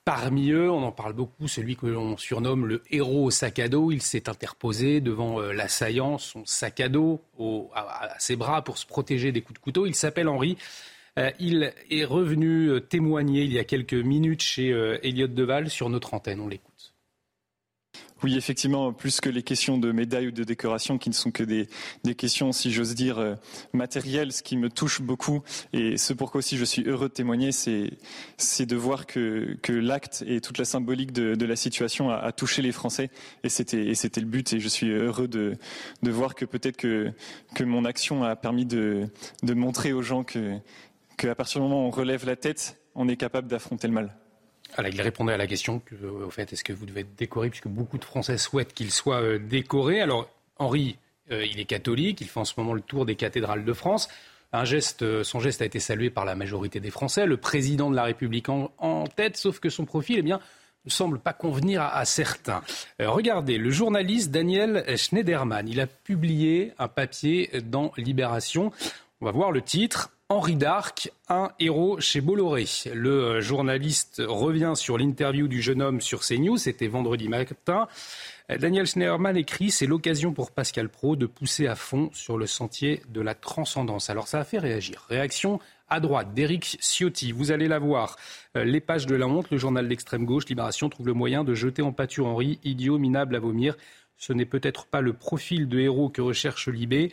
Parmi 0.04 0.50
eux, 0.50 0.70
on 0.70 0.82
en 0.82 0.92
parle 0.92 1.12
beaucoup, 1.14 1.48
celui 1.48 1.76
que 1.76 1.86
l'on 1.86 2.16
surnomme 2.16 2.66
le 2.66 2.82
héros 2.90 3.24
au 3.24 3.30
sac 3.30 3.60
à 3.60 3.68
dos. 3.68 3.92
Il 3.92 4.02
s'est 4.02 4.28
interposé 4.28 5.00
devant 5.00 5.40
euh, 5.40 5.52
l'assaillant, 5.52 6.18
son 6.18 6.44
sac 6.44 6.80
à 6.80 6.88
dos 6.88 7.22
à, 7.74 8.16
ses 8.18 8.34
bras 8.34 8.62
pour 8.62 8.76
se 8.76 8.84
protéger 8.84 9.30
des 9.30 9.42
coups 9.42 9.60
de 9.60 9.64
couteau. 9.64 9.86
Il 9.86 9.94
s'appelle 9.94 10.28
Henri. 10.28 10.58
Euh, 11.20 11.30
il 11.38 11.72
est 11.90 12.04
revenu 12.04 12.80
témoigner 12.88 13.44
il 13.44 13.52
y 13.52 13.60
a 13.60 13.64
quelques 13.64 13.94
minutes 13.94 14.42
chez 14.42 14.70
Elliott 15.04 15.32
Deval 15.32 15.70
sur 15.70 15.88
notre 15.88 16.14
antenne. 16.14 16.40
On 16.40 16.48
l'écoute. 16.48 16.73
Oui, 18.24 18.38
effectivement, 18.38 18.94
plus 18.94 19.20
que 19.20 19.28
les 19.28 19.42
questions 19.42 19.76
de 19.76 19.92
médailles 19.92 20.28
ou 20.28 20.30
de 20.30 20.44
décoration, 20.44 20.96
qui 20.96 21.10
ne 21.10 21.14
sont 21.14 21.30
que 21.30 21.42
des, 21.42 21.68
questions, 22.14 22.52
si 22.52 22.72
j'ose 22.72 22.94
dire, 22.94 23.18
euh, 23.18 23.34
matérielles, 23.74 24.32
ce 24.32 24.42
qui 24.42 24.56
me 24.56 24.70
touche 24.70 25.02
beaucoup, 25.02 25.42
et 25.74 25.98
ce 25.98 26.14
pourquoi 26.14 26.38
aussi 26.38 26.56
je 26.56 26.64
suis 26.64 26.84
heureux 26.84 27.10
de 27.10 27.12
témoigner, 27.12 27.52
c'est, 27.52 27.90
de 28.64 28.76
voir 28.76 29.04
que, 29.04 29.58
l'acte 29.68 30.24
et 30.26 30.40
toute 30.40 30.56
la 30.56 30.64
symbolique 30.64 31.12
de, 31.12 31.44
la 31.44 31.54
situation 31.54 32.08
a, 32.08 32.32
touché 32.32 32.62
les 32.62 32.72
Français, 32.72 33.10
et 33.42 33.50
c'était, 33.50 33.76
le 33.84 34.26
but, 34.26 34.54
et 34.54 34.58
je 34.58 34.68
suis 34.68 34.88
heureux 34.88 35.28
de, 35.28 35.58
voir 36.02 36.34
que 36.34 36.46
peut-être 36.46 36.78
que, 36.78 37.12
mon 37.62 37.84
action 37.84 38.24
a 38.24 38.36
permis 38.36 38.64
de, 38.64 39.06
montrer 39.42 39.92
aux 39.92 40.00
gens 40.00 40.24
que, 40.24 40.56
qu'à 41.18 41.34
partir 41.34 41.60
du 41.60 41.68
moment 41.68 41.84
où 41.84 41.88
on 41.88 41.90
relève 41.90 42.24
la 42.24 42.36
tête, 42.36 42.78
on 42.94 43.06
est 43.06 43.16
capable 43.16 43.48
d'affronter 43.48 43.86
le 43.86 43.92
mal 43.92 44.16
il 44.82 45.00
répondait 45.00 45.32
à 45.32 45.36
la 45.36 45.46
question, 45.46 45.82
au 46.02 46.30
fait, 46.30 46.52
est-ce 46.52 46.64
que 46.64 46.72
vous 46.72 46.86
devez 46.86 47.00
être 47.02 47.14
décoré, 47.16 47.50
puisque 47.50 47.68
beaucoup 47.68 47.98
de 47.98 48.04
Français 48.04 48.38
souhaitent 48.38 48.74
qu'il 48.74 48.90
soit 48.90 49.20
euh, 49.20 49.38
décoré. 49.38 50.00
Alors, 50.00 50.28
Henri, 50.58 50.96
euh, 51.30 51.44
il 51.44 51.60
est 51.60 51.64
catholique, 51.64 52.20
il 52.20 52.28
fait 52.28 52.40
en 52.40 52.44
ce 52.44 52.54
moment 52.56 52.72
le 52.72 52.80
tour 52.80 53.06
des 53.06 53.14
cathédrales 53.14 53.64
de 53.64 53.72
France. 53.72 54.08
Un 54.52 54.64
geste, 54.64 55.02
euh, 55.02 55.24
son 55.24 55.40
geste 55.40 55.62
a 55.62 55.64
été 55.64 55.80
salué 55.80 56.10
par 56.10 56.24
la 56.24 56.34
majorité 56.34 56.80
des 56.80 56.90
Français, 56.90 57.26
le 57.26 57.36
président 57.36 57.90
de 57.90 57.96
la 57.96 58.04
République 58.04 58.48
en, 58.48 59.04
tête, 59.14 59.36
sauf 59.36 59.60
que 59.60 59.68
son 59.68 59.84
profil, 59.84 60.18
eh 60.18 60.22
bien, 60.22 60.40
ne 60.84 60.90
semble 60.90 61.18
pas 61.18 61.32
convenir 61.32 61.80
à, 61.80 62.04
certains. 62.04 62.62
regardez, 63.00 63.56
le 63.56 63.70
journaliste 63.70 64.30
Daniel 64.30 64.84
Schneiderman, 64.98 65.66
il 65.66 65.80
a 65.80 65.86
publié 65.86 66.72
un 66.78 66.88
papier 66.88 67.50
dans 67.64 67.90
Libération. 67.96 68.70
On 69.20 69.26
va 69.26 69.32
voir 69.32 69.52
le 69.52 69.62
titre. 69.62 70.10
Henri 70.30 70.56
d'Arc, 70.56 71.12
un 71.28 71.50
héros 71.60 72.00
chez 72.00 72.20
Bolloré. 72.20 72.64
Le 72.92 73.40
journaliste 73.40 74.22
revient 74.26 74.72
sur 74.74 74.98
l'interview 74.98 75.48
du 75.48 75.62
jeune 75.62 75.82
homme 75.82 76.00
sur 76.00 76.22
CNews, 76.22 76.56
c'était 76.56 76.88
vendredi 76.88 77.28
matin. 77.28 77.86
Daniel 78.48 78.86
Schneiderman 78.86 79.36
écrit 79.36 79.70
C'est 79.70 79.86
l'occasion 79.86 80.32
pour 80.32 80.50
Pascal 80.50 80.88
Pro 80.88 81.14
de 81.14 81.26
pousser 81.26 81.66
à 81.66 81.76
fond 81.76 82.10
sur 82.12 82.38
le 82.38 82.46
sentier 82.46 83.02
de 83.08 83.20
la 83.20 83.34
transcendance. 83.34 84.10
Alors 84.10 84.26
ça 84.26 84.40
a 84.40 84.44
fait 84.44 84.58
réagir. 84.58 85.06
Réaction 85.08 85.60
à 85.88 86.00
droite 86.00 86.34
d'Éric 86.34 86.78
Ciotti. 86.80 87.32
Vous 87.32 87.52
allez 87.52 87.68
la 87.68 87.78
voir. 87.78 88.16
Euh, 88.56 88.64
les 88.64 88.80
pages 88.80 89.06
de 89.06 89.14
la 89.14 89.26
honte, 89.26 89.50
le 89.50 89.58
journal 89.58 89.86
d'extrême 89.86 90.24
gauche, 90.24 90.46
Libération 90.46 90.88
trouve 90.88 91.06
le 91.06 91.12
moyen 91.12 91.44
de 91.44 91.54
jeter 91.54 91.82
en 91.82 91.92
pâture 91.92 92.26
Henri, 92.26 92.58
idiot, 92.64 92.98
minable 92.98 93.36
à 93.36 93.40
vomir. 93.40 93.76
Ce 94.16 94.32
n'est 94.32 94.46
peut-être 94.46 94.86
pas 94.86 95.00
le 95.00 95.12
profil 95.12 95.68
de 95.68 95.78
héros 95.78 96.08
que 96.08 96.22
recherche 96.22 96.68
Libé. 96.68 97.12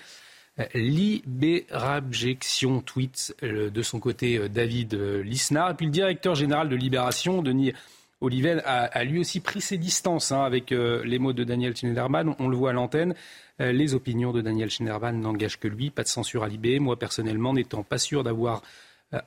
Libérabjection, 0.73 2.81
tweet 2.81 3.35
euh, 3.43 3.69
de 3.69 3.81
son 3.81 3.99
côté 3.99 4.37
euh, 4.37 4.49
David 4.49 4.93
euh, 4.93 5.23
Lisnard. 5.23 5.71
Et 5.71 5.73
puis 5.75 5.85
le 5.85 5.91
directeur 5.91 6.35
général 6.35 6.69
de 6.69 6.75
Libération, 6.75 7.41
Denis 7.41 7.73
Oliven, 8.19 8.61
a, 8.65 9.03
lui 9.03 9.19
aussi 9.19 9.39
pris 9.39 9.61
ses 9.61 9.77
distances 9.77 10.31
hein, 10.31 10.43
avec 10.43 10.69
les 10.69 11.17
mots 11.17 11.33
de 11.33 11.43
Daniel 11.43 11.75
Schneiderman. 11.75 12.35
On 12.37 12.49
le 12.49 12.55
voit 12.55 12.69
à 12.69 12.73
l'antenne. 12.73 13.15
les 13.57 13.95
opinions 13.95 14.31
de 14.31 14.41
Daniel 14.41 14.69
Schneiderman 14.69 15.19
n'engagent 15.19 15.57
que 15.57 15.67
lui. 15.67 15.89
Pas 15.89 16.03
de 16.03 16.07
censure 16.07 16.43
à 16.43 16.47
Libé. 16.47 16.77
Moi, 16.77 16.99
personnellement, 16.99 17.51
n'étant 17.51 17.81
pas 17.81 17.97
sûr 17.97 18.23
d'avoir 18.23 18.61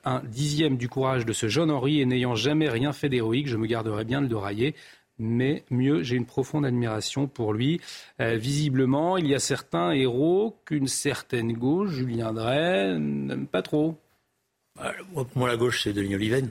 un 0.04 0.20
dixième 0.20 0.76
du 0.76 0.88
courage 0.88 1.26
de 1.26 1.32
ce 1.32 1.48
jeune 1.48 1.72
Henri 1.72 2.02
et 2.02 2.06
n'ayant 2.06 2.36
jamais 2.36 2.68
rien 2.68 2.92
fait 2.92 3.08
d'héroïque, 3.08 3.48
je 3.48 3.56
me 3.56 3.66
garderais 3.66 4.04
bien 4.04 4.22
de 4.22 4.28
le 4.28 4.36
railler. 4.36 4.76
Mais 5.18 5.64
mieux, 5.70 6.02
j'ai 6.02 6.16
une 6.16 6.26
profonde 6.26 6.66
admiration 6.66 7.26
pour 7.26 7.52
lui. 7.52 7.80
Euh, 8.20 8.36
visiblement, 8.36 9.16
il 9.16 9.26
y 9.26 9.34
a 9.34 9.38
certains 9.38 9.92
héros 9.92 10.56
qu'une 10.64 10.88
certaine 10.88 11.52
gauche, 11.52 11.90
Julien 11.90 12.32
Drey, 12.32 12.98
n'aime 12.98 13.46
pas 13.46 13.62
trop. 13.62 13.98
Bah, 14.76 14.92
pour 15.12 15.26
moi, 15.36 15.48
la 15.48 15.56
gauche, 15.56 15.84
c'est 15.84 15.92
Denis 15.92 16.16
Oliven. 16.16 16.50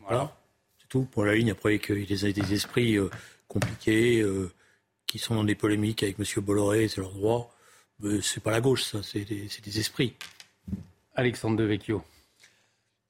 Voilà, 0.00 0.36
c'est 0.78 0.88
tout. 0.88 1.04
Pour 1.04 1.24
la 1.24 1.34
ligne, 1.34 1.50
après, 1.50 1.78
qu'il 1.78 2.26
a 2.26 2.32
des 2.32 2.52
esprits 2.52 2.96
euh, 2.96 3.08
compliqués, 3.48 4.20
euh, 4.20 4.52
qui 5.06 5.18
sont 5.18 5.34
dans 5.34 5.44
des 5.44 5.54
polémiques 5.54 6.02
avec 6.02 6.18
M. 6.18 6.44
Bolloré, 6.44 6.88
c'est 6.88 7.00
leur 7.00 7.12
droit. 7.12 7.54
Mais 8.00 8.20
c'est 8.20 8.42
pas 8.42 8.50
la 8.50 8.60
gauche, 8.60 8.82
ça, 8.82 9.02
c'est 9.02 9.24
des, 9.24 9.48
des 9.64 9.78
esprits. 9.78 10.14
Alexandre 11.14 11.56
Devecchio. 11.56 12.02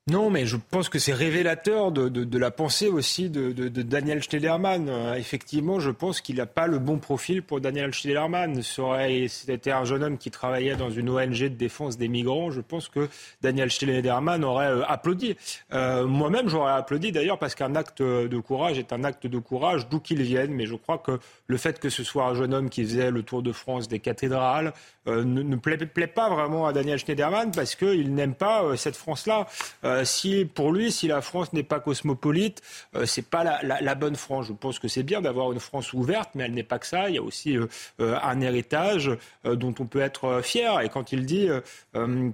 Non, 0.06 0.28
mais 0.28 0.44
je 0.44 0.58
pense 0.58 0.90
que 0.90 0.99
c'est 0.99 1.14
révélateur 1.14 1.90
de, 1.90 2.38
la 2.38 2.50
pensée 2.50 2.88
aussi 2.88 3.30
de, 3.30 3.52
Daniel 3.68 4.23
Schneiderman. 4.23 4.90
Euh, 4.90 5.14
effectivement, 5.14 5.80
je 5.80 5.90
pense 5.90 6.20
qu'il 6.20 6.37
n'a 6.37 6.44
pas 6.44 6.66
le 6.66 6.78
bon 6.78 6.99
profil 6.99 7.42
pour 7.42 7.58
Daniel 7.58 7.94
Schneiderman. 7.94 8.61
C'était 8.62 9.70
un 9.70 9.87
jeune 9.87 10.02
homme 10.04 10.18
qui 10.18 10.30
travaillait 10.30 10.76
dans 10.76 10.90
une 10.90 11.08
ONG 11.08 11.44
de 11.44 11.49
défense 11.49 11.96
des 11.96 12.08
migrants. 12.08 12.50
Je 12.50 12.61
pense 12.61 12.90
que 12.90 13.08
Daniel 13.40 13.70
Schneiderman 13.70 14.44
aurait 14.44 14.73
euh, 14.73 14.84
applaudi. 14.87 15.37
Euh, 15.73 16.06
Moi-même, 16.06 16.50
j'aurais 16.50 16.73
applaudi 16.73 17.11
d'ailleurs 17.11 17.38
parce 17.38 17.54
qu'un 17.54 17.75
acte 17.75 18.02
de 18.02 18.38
courage 18.40 18.78
est 18.78 18.92
un 18.92 19.04
acte 19.04 19.26
de 19.26 19.38
courage 19.38 19.88
d'où 19.88 20.00
qu'il 20.00 20.20
vienne. 20.20 20.52
Mais 20.52 20.66
je 20.66 20.75
crois 20.75 20.99
que 20.99 21.18
le 21.46 21.56
fait 21.56 21.80
que 21.80 21.88
ce 21.88 22.04
soit 22.04 22.26
un 22.26 22.34
jeune 22.34 22.52
homme 22.52 22.68
qui 22.68 22.84
faisait 22.84 23.11
le 23.11 23.23
tour 23.23 23.42
de 23.42 23.52
France 23.52 23.88
des 23.88 24.00
cathédrales 24.00 24.75
ne, 25.06 25.56
plaît, 25.56 26.06
pas 26.06 26.28
vraiment 26.28 26.66
à 26.66 26.75
Daniel 26.75 26.99
Schneiderman 26.99 27.52
parce 27.52 27.75
qu'il 27.75 28.14
n'aime 28.14 28.34
pas 28.34 28.76
cette 28.76 28.96
France-là. 28.96 29.46
Euh, 29.94 30.04
si 30.04 30.44
pour 30.44 30.72
lui, 30.72 30.90
si 30.92 31.06
la 31.06 31.20
France 31.20 31.52
n'est 31.52 31.62
pas 31.62 31.80
cosmopolite, 31.80 32.62
euh, 32.94 33.06
c'est 33.06 33.28
pas 33.28 33.44
la, 33.62 33.94
bonne 33.94 34.16
France. 34.16 34.46
Je 34.46 34.52
pense 34.52 34.78
que 34.78 34.88
c'est 34.88 35.02
bien 35.02 35.20
d'avoir 35.22 35.52
une 35.52 35.60
France 35.60 35.92
ouverte, 35.92 36.30
mais 36.34 36.44
elle 36.44 36.54
n'est 36.54 36.62
pas 36.62 36.78
que 36.78 36.86
ça. 36.86 37.08
Il 37.08 37.14
y 37.14 37.18
a 37.18 37.22
aussi 37.22 37.56
euh, 37.56 37.66
euh 38.00 38.18
un 38.22 38.40
héritage 38.40 39.10
dont 39.44 39.74
on 39.78 39.86
peut 39.86 40.00
être 40.00 40.40
fier. 40.42 40.80
Et 40.80 40.88
quand 40.88 41.12
il 41.12 41.26
dit 41.26 41.48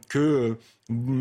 que 0.08 0.56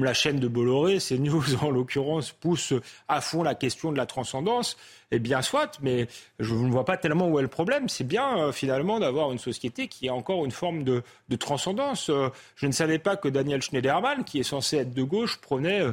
la 0.01 0.13
chaîne 0.13 0.39
de 0.39 0.47
Bolloré, 0.47 0.99
c'est 0.99 1.17
News 1.17 1.55
en 1.61 1.69
l'occurrence, 1.69 2.31
pousse 2.31 2.73
à 3.07 3.21
fond 3.21 3.43
la 3.43 3.55
question 3.55 3.91
de 3.91 3.97
la 3.97 4.05
transcendance, 4.05 4.77
eh 5.11 5.19
bien, 5.19 5.41
soit, 5.41 5.79
mais 5.81 6.07
je 6.39 6.53
ne 6.53 6.69
vois 6.69 6.85
pas 6.85 6.97
tellement 6.97 7.27
où 7.27 7.39
est 7.39 7.41
le 7.41 7.47
problème. 7.47 7.89
C'est 7.89 8.03
bien, 8.03 8.37
euh, 8.37 8.51
finalement, 8.51 8.99
d'avoir 8.99 9.31
une 9.31 9.39
société 9.39 9.87
qui 9.87 10.07
a 10.07 10.13
encore 10.13 10.45
une 10.45 10.51
forme 10.51 10.83
de, 10.83 11.01
de 11.29 11.35
transcendance. 11.35 12.09
Euh, 12.09 12.29
je 12.55 12.67
ne 12.67 12.71
savais 12.71 12.99
pas 12.99 13.15
que 13.15 13.27
Daniel 13.27 13.61
Schneiderman, 13.61 14.23
qui 14.23 14.39
est 14.39 14.43
censé 14.43 14.77
être 14.77 14.93
de 14.93 15.01
gauche, 15.01 15.39
prenait 15.41 15.81
euh, 15.81 15.91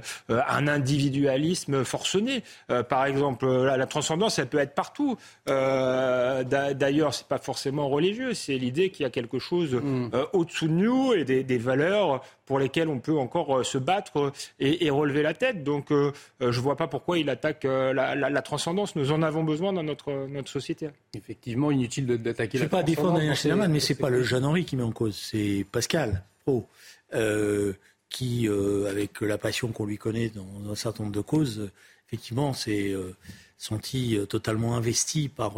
un 0.48 0.68
individualisme 0.68 1.84
forcené. 1.84 2.42
Par 2.88 3.06
exemple, 3.06 3.46
la, 3.46 3.76
la, 3.76 3.86
transcendance, 3.86 4.38
elle 4.38 4.48
peut 4.48 4.58
être 4.58 4.74
partout. 4.74 5.16
D'ailleurs, 5.46 7.14
c'est 7.14 7.26
pas 7.26 7.38
forcément 7.38 7.88
religieux. 7.88 8.34
C'est 8.34 8.58
l'idée 8.58 8.90
qu'il 8.90 9.04
y 9.04 9.06
a 9.06 9.10
quelque 9.10 9.38
chose 9.38 9.74
mmh. 9.74 10.10
au-dessous 10.32 10.68
de 10.68 10.72
nous 10.72 11.12
et 11.12 11.24
des, 11.24 11.42
des, 11.42 11.58
valeurs 11.58 12.22
pour 12.44 12.58
lesquelles 12.58 12.88
on 12.88 12.98
peut 12.98 13.16
encore 13.16 13.64
se 13.66 13.78
battre 13.78 14.32
et, 14.58 14.86
et 14.86 14.90
relever 14.90 15.22
la 15.22 15.34
tête. 15.34 15.64
Donc, 15.64 15.88
je 15.90 16.12
ne 16.40 16.50
vois 16.62 16.76
pas 16.76 16.86
pourquoi 16.86 17.18
il 17.18 17.28
attaque 17.28 17.64
la, 17.64 18.14
la, 18.14 18.30
la 18.30 18.42
transcendance. 18.42 18.96
Nous 18.96 19.12
en 19.12 19.22
avons 19.22 19.44
besoin 19.44 19.72
dans 19.72 19.82
notre, 19.82 20.26
notre 20.28 20.50
société. 20.50 20.88
Effectivement, 21.14 21.70
inutile 21.70 22.06
d'attaquer 22.06 22.58
la 22.58 22.64
Je 22.64 22.66
ne 22.66 22.70
pas 22.70 22.82
défendre 22.82 23.18
Daniel 23.18 23.36
Schneiderman, 23.36 23.72
mais 23.72 23.80
ce 23.80 23.92
n'est 23.92 23.98
pas 23.98 24.10
le 24.10 24.22
jeune 24.22 24.44
Henri 24.44 24.64
qui 24.64 24.76
met 24.76 24.82
en 24.82 24.92
cause, 24.92 25.16
c'est 25.16 25.66
Pascal 25.70 26.22
Pro, 26.44 26.66
euh, 27.14 27.72
qui, 28.08 28.48
euh, 28.48 28.88
avec 28.88 29.20
la 29.20 29.38
passion 29.38 29.72
qu'on 29.72 29.86
lui 29.86 29.98
connaît 29.98 30.30
dans 30.30 30.70
un 30.70 30.74
certain 30.74 31.04
nombre 31.04 31.14
de 31.16 31.20
causes, 31.20 31.70
effectivement, 32.06 32.52
s'est 32.52 32.90
euh, 32.90 33.14
senti 33.58 34.18
totalement 34.28 34.76
investi 34.76 35.28
par, 35.28 35.54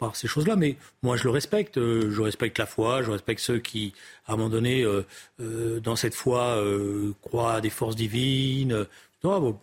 par 0.00 0.16
ces 0.16 0.26
choses-là. 0.26 0.56
Mais 0.56 0.76
moi, 1.04 1.16
je 1.16 1.24
le 1.24 1.30
respecte. 1.30 1.76
je 1.78 2.20
respecte 2.20 2.58
la 2.58 2.66
foi. 2.66 3.02
Je 3.02 3.10
respecte 3.12 3.40
ceux 3.40 3.60
qui, 3.60 3.92
à 4.26 4.32
un 4.32 4.36
moment 4.36 4.48
donné, 4.48 4.84
dans 5.38 5.94
cette 5.94 6.14
foi, 6.14 6.60
croient 7.22 7.54
à 7.54 7.60
des 7.60 7.70
forces 7.70 7.94
divines. 7.94 8.86
Non, 9.22 9.58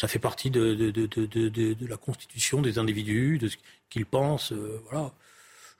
ça 0.00 0.08
fait 0.08 0.18
partie 0.18 0.50
de, 0.50 1.86
la 1.86 1.96
constitution 1.98 2.62
des 2.62 2.78
individus, 2.78 3.36
de 3.36 3.48
ce 3.48 3.56
qu'ils 3.90 4.06
pensent. 4.06 4.52
Euh, 4.52 4.80
voilà. 4.90 5.12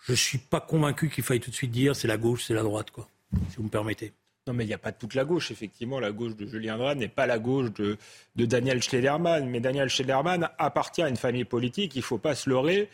Je 0.05 0.13
ne 0.13 0.17
suis 0.17 0.37
pas 0.37 0.61
convaincu 0.61 1.09
qu'il 1.09 1.25
faille 1.25 1.41
tout 1.41 1.51
de 1.51 1.55
suite 1.55 1.71
dire 1.71 1.97
c'est 1.97 2.09
la 2.09 2.19
gauche, 2.19 2.45
c'est 2.47 2.55
la 2.55 2.63
droite, 2.63 2.91
quoi, 2.91 3.09
si 3.49 3.57
vous 3.57 3.63
me 3.63 3.69
permettez. 3.71 4.13
Non, 4.47 4.53
mais 4.53 4.65
il 4.65 4.67
n'y 4.67 4.75
a 4.75 4.79
pas 4.79 4.93
toute 4.93 5.15
la 5.15 5.25
gauche, 5.25 5.51
effectivement. 5.51 6.01
La 6.01 6.13
gauche 6.13 6.37
de 6.37 6.47
Julien 6.47 6.77
Drey 6.77 6.95
n'est 6.97 7.09
pas 7.09 7.27
la 7.27 7.39
gauche 7.39 7.73
de, 7.73 7.97
de 8.37 8.45
Daniel 8.45 8.83
Schlederman. 8.83 9.49
Mais 9.49 9.61
Daniel 9.61 9.89
Schlederman 9.89 10.51
appartient 10.59 11.03
à 11.03 11.09
une 11.09 11.17
famille 11.17 11.45
politique, 11.45 11.95
il 11.95 12.01
ne 12.01 12.05
faut 12.05 12.19
pas 12.19 12.35
se 12.35 12.51
leurrer, 12.51 12.91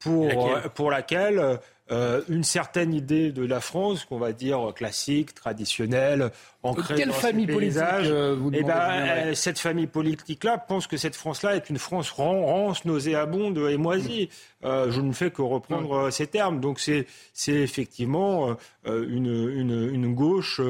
pour, 0.00 0.26
laquelle, 0.26 0.70
pour 0.70 0.90
laquelle 0.90 1.60
euh, 1.90 2.22
une 2.28 2.44
certaine 2.44 2.92
idée 2.92 3.32
de 3.32 3.44
la 3.44 3.60
France, 3.60 4.04
qu'on 4.04 4.18
va 4.18 4.32
dire 4.32 4.72
classique, 4.74 5.34
traditionnelle, 5.34 6.30
ancrée 6.62 6.96
Quelle 6.96 7.08
dans 7.08 7.14
famille 7.14 7.46
politique 7.46 7.82
euh, 7.82 8.34
vous 8.38 8.50
eh 8.52 8.62
ben, 8.62 8.78
euh, 8.78 9.34
Cette 9.34 9.58
famille 9.58 9.86
politique-là 9.86 10.58
pense 10.58 10.86
que 10.86 10.96
cette 10.96 11.16
France-là 11.16 11.56
est 11.56 11.70
une 11.70 11.78
France 11.78 12.10
rance, 12.10 12.84
nauséabonde 12.84 13.58
et 13.58 13.76
moisie. 13.76 14.28
Euh, 14.64 14.90
je 14.90 15.00
ne 15.00 15.12
fais 15.12 15.30
que 15.30 15.42
reprendre 15.42 16.10
ces 16.10 16.26
termes. 16.26 16.60
Donc 16.60 16.80
c'est 16.80 17.06
effectivement 17.46 18.56
une, 18.84 19.50
une, 19.50 19.88
une, 19.92 20.14
gauche 20.14 20.60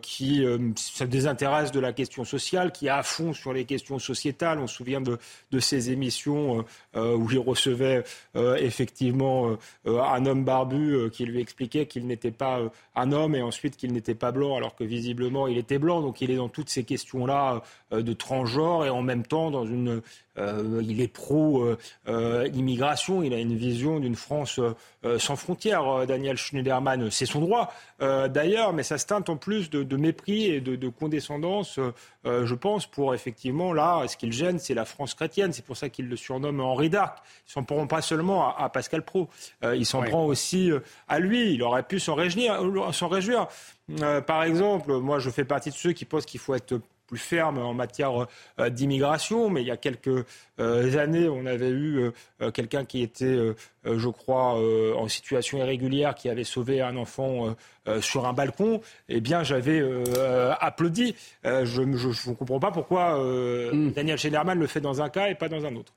qui 0.00 0.44
euh, 0.44 0.58
se 0.76 1.04
désintéresse 1.04 1.72
de 1.72 1.80
la 1.80 1.92
question 1.92 2.24
sociale, 2.24 2.72
qui 2.72 2.86
est 2.86 2.90
à 2.90 3.02
fond 3.02 3.32
sur 3.32 3.52
les 3.52 3.64
questions 3.64 3.98
sociétales. 3.98 4.58
On 4.58 4.66
se 4.66 4.76
souvient 4.76 5.00
de, 5.00 5.18
de 5.50 5.60
ces 5.60 5.90
émissions 5.90 6.64
euh, 6.96 7.14
où 7.14 7.30
il 7.30 7.38
recevait 7.38 8.02
effectivement 8.34 9.56
un 9.84 10.26
homme 10.26 10.37
barbu 10.44 11.10
qui 11.12 11.24
lui 11.24 11.40
expliquait 11.40 11.86
qu'il 11.86 12.06
n'était 12.06 12.30
pas 12.30 12.60
un 12.94 13.12
homme 13.12 13.34
et 13.34 13.42
ensuite 13.42 13.76
qu'il 13.76 13.92
n'était 13.92 14.14
pas 14.14 14.32
blanc 14.32 14.56
alors 14.56 14.74
que 14.74 14.84
visiblement 14.84 15.46
il 15.46 15.58
était 15.58 15.78
blanc. 15.78 16.00
Donc 16.00 16.20
il 16.20 16.30
est 16.30 16.36
dans 16.36 16.48
toutes 16.48 16.68
ces 16.68 16.84
questions-là 16.84 17.62
de 17.92 18.12
transgenre 18.12 18.84
et 18.84 18.90
en 18.90 19.02
même 19.02 19.24
temps 19.24 19.50
dans 19.50 19.64
une 19.64 20.02
euh, 20.38 20.80
il 20.82 21.00
est 21.00 21.08
pro-immigration, 21.08 23.22
il 23.22 23.32
a 23.34 23.38
une 23.38 23.56
vision 23.56 24.00
d'une 24.00 24.14
France 24.14 24.60
euh, 25.04 25.18
sans 25.18 25.36
frontières, 25.36 26.06
Daniel 26.06 26.36
Schneiderman. 26.36 27.10
C'est 27.10 27.26
son 27.26 27.40
droit, 27.40 27.72
euh, 28.02 28.28
d'ailleurs, 28.28 28.72
mais 28.72 28.82
ça 28.82 28.98
se 28.98 29.06
teinte 29.06 29.28
en 29.28 29.36
plus 29.36 29.70
de, 29.70 29.82
de 29.82 29.96
mépris 29.96 30.46
et 30.46 30.60
de, 30.60 30.76
de 30.76 30.88
condescendance, 30.88 31.80
je 32.24 32.54
pense, 32.54 32.86
pour 32.86 33.14
effectivement, 33.14 33.72
là, 33.72 34.06
ce 34.06 34.16
qu'il 34.16 34.32
gêne, 34.32 34.58
c'est 34.58 34.74
la 34.74 34.84
France 34.84 35.14
chrétienne. 35.14 35.52
C'est 35.52 35.64
pour 35.64 35.78
ça 35.78 35.88
qu'il 35.88 36.08
le 36.08 36.16
surnomme 36.16 36.60
Henri 36.60 36.90
d'Arc. 36.90 37.18
Ils 37.46 37.52
s'en 37.52 37.62
prend 37.64 37.86
pas 37.86 38.02
seulement 38.02 38.48
à, 38.48 38.64
à 38.64 38.68
Pascal 38.68 39.02
Pro, 39.02 39.28
il 39.62 39.86
s'en 39.86 40.02
oui. 40.02 40.10
prend 40.10 40.26
aussi 40.26 40.70
à 41.08 41.20
lui. 41.20 41.54
Il 41.54 41.62
aurait 41.62 41.84
pu 41.84 41.98
s'en 41.98 42.14
réjouir. 42.14 42.60
réjouir. 43.10 43.48
par 44.26 44.42
exemple, 44.42 44.92
moi, 44.98 45.18
je 45.18 45.30
fais 45.30 45.44
partie 45.44 45.70
de 45.70 45.74
ceux 45.74 45.92
qui 45.92 46.04
pensent 46.04 46.26
qu'il 46.26 46.40
faut 46.40 46.54
être 46.54 46.78
plus 47.08 47.18
ferme 47.18 47.58
en 47.58 47.74
matière 47.74 48.26
euh, 48.60 48.70
d'immigration, 48.70 49.50
mais 49.50 49.62
il 49.62 49.66
y 49.66 49.72
a 49.72 49.76
quelques 49.76 50.24
euh, 50.60 50.98
années, 50.98 51.28
on 51.28 51.46
avait 51.46 51.70
eu 51.70 52.10
euh, 52.40 52.50
quelqu'un 52.52 52.84
qui 52.84 53.02
était, 53.02 53.36
je 53.84 54.08
crois, 54.08 54.54
en 54.96 55.08
situation 55.08 55.58
irrégulière, 55.58 56.14
qui 56.14 56.28
avait 56.28 56.44
sauvé 56.44 56.80
un 56.80 56.96
enfant 56.96 57.56
sur 58.00 58.26
un 58.26 58.32
balcon. 58.32 58.80
Eh 59.08 59.20
bien, 59.20 59.42
j'avais 59.42 59.82
applaudi. 60.60 61.14
je 61.44 61.82
ne 61.82 62.34
comprends 62.34 62.60
pas 62.60 62.70
pourquoi 62.70 63.18
mm. 63.72 63.92
Daniel 63.92 64.18
Schneiderman 64.18 64.58
le 64.58 64.66
fait 64.66 64.80
dans 64.80 65.00
un 65.00 65.08
cas 65.08 65.28
et 65.28 65.34
pas 65.34 65.48
dans 65.48 65.64
un 65.64 65.74
autre. 65.74 65.94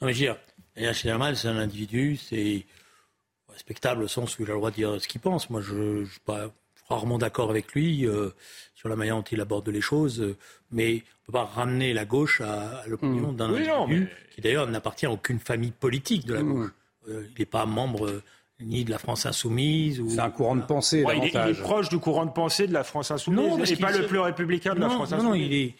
Non, 0.00 0.08
mais 0.08 0.12
je 0.12 0.18
veux 0.18 0.24
dire, 0.26 0.36
Daniel 0.74 0.94
Schneiderman, 0.94 1.34
c'est 1.34 1.48
un 1.48 1.58
individu, 1.58 2.16
c'est 2.16 2.66
respectable 3.48 4.02
au 4.02 4.08
sens 4.08 4.38
où 4.38 4.42
il 4.42 4.50
a 4.50 4.52
le 4.52 4.58
droit 4.58 4.70
de 4.70 4.76
dire 4.76 5.00
ce 5.00 5.06
qu'il 5.06 5.20
pense. 5.20 5.48
Moi, 5.48 5.60
je 5.60 5.74
ne 5.74 6.04
suis 6.04 6.20
pas 6.20 6.50
rarement 6.88 7.18
d'accord 7.18 7.50
avec 7.50 7.72
lui 7.72 8.06
euh, 8.06 8.30
sur 8.74 8.88
la 8.88 8.96
manière 8.96 9.16
dont 9.16 9.22
il 9.22 9.40
aborde 9.40 9.68
les 9.68 9.80
choses, 9.80 10.20
euh, 10.20 10.36
mais 10.70 10.90
on 10.90 10.94
ne 10.94 11.26
peut 11.26 11.32
pas 11.32 11.44
ramener 11.44 11.92
la 11.92 12.04
gauche 12.04 12.40
à, 12.40 12.78
à 12.78 12.86
l'opinion 12.86 13.32
mmh. 13.32 13.36
d'un 13.36 13.52
oui, 13.52 13.68
individu 13.68 14.00
mais... 14.04 14.34
qui 14.34 14.40
d'ailleurs 14.40 14.68
n'appartient 14.68 15.06
à 15.06 15.10
aucune 15.10 15.40
famille 15.40 15.72
politique 15.72 16.26
de 16.26 16.34
la 16.34 16.42
mmh. 16.42 16.52
gauche. 16.52 16.70
Euh, 17.08 17.26
il 17.30 17.38
n'est 17.38 17.46
pas 17.46 17.66
membre 17.66 18.22
ni 18.60 18.84
de 18.84 18.90
la 18.90 18.98
France 18.98 19.26
insoumise. 19.26 20.00
Ou... 20.00 20.08
C'est 20.08 20.20
un 20.20 20.30
courant 20.30 20.56
de 20.56 20.62
pensée. 20.62 21.04
Ouais, 21.04 21.18
il, 21.18 21.24
est, 21.24 21.30
il, 21.30 21.50
est, 21.50 21.60
proche 21.60 21.88
du 21.88 21.98
courant 21.98 22.26
de 22.26 22.32
pensée 22.32 22.66
de 22.66 22.72
la 22.72 22.84
France 22.84 23.10
insoumise. 23.10 23.38
Non, 23.38 23.64
et 23.64 23.76
pas 23.76 23.92
le 23.92 24.06
plus 24.06 24.18
républicain 24.18 24.74
de 24.74 24.80
non, 24.80 24.88
la 24.88 24.94
France 24.94 25.10
non, 25.10 25.18
insoumise. 25.18 25.40
Non, 25.40 25.46
il 25.46 25.54
est, 25.54 25.74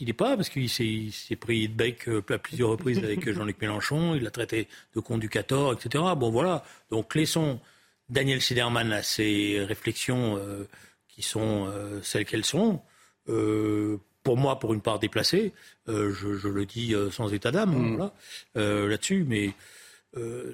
il 0.00 0.06
n'est 0.06 0.12
pas, 0.12 0.36
parce 0.36 0.48
qu'il 0.48 0.68
s'est 0.68 1.36
pris 1.36 1.68
de 1.68 1.74
bec 1.74 2.08
à 2.30 2.38
plusieurs 2.38 2.70
reprises 2.70 2.98
avec 2.98 3.30
Jean-Luc 3.32 3.60
Mélenchon, 3.60 4.14
il 4.14 4.22
l'a 4.22 4.30
traité 4.30 4.68
de 4.94 5.00
conducateur, 5.00 5.72
etc. 5.72 6.02
Bon, 6.16 6.30
voilà. 6.30 6.64
Donc, 6.90 7.14
laissons 7.14 7.60
Daniel 8.08 8.40
Siderman 8.40 8.92
a 8.92 9.02
ses 9.02 9.64
réflexions 9.64 10.36
euh, 10.36 10.68
qui 11.08 11.22
sont 11.22 11.66
euh, 11.68 12.00
celles 12.02 12.24
qu'elles 12.24 12.44
sont. 12.44 12.82
Euh, 13.28 13.98
pour 14.22 14.36
moi, 14.36 14.58
pour 14.58 14.72
une 14.72 14.80
part 14.80 14.98
déplacée, 14.98 15.52
je, 15.86 16.10
je, 16.10 16.48
le 16.48 16.64
dis 16.64 16.94
sans 17.10 17.34
état 17.34 17.50
d'âme 17.50 17.76
mmh. 17.76 17.96
voilà, 17.96 18.88
là-dessus, 18.88 19.22
mais 19.28 19.52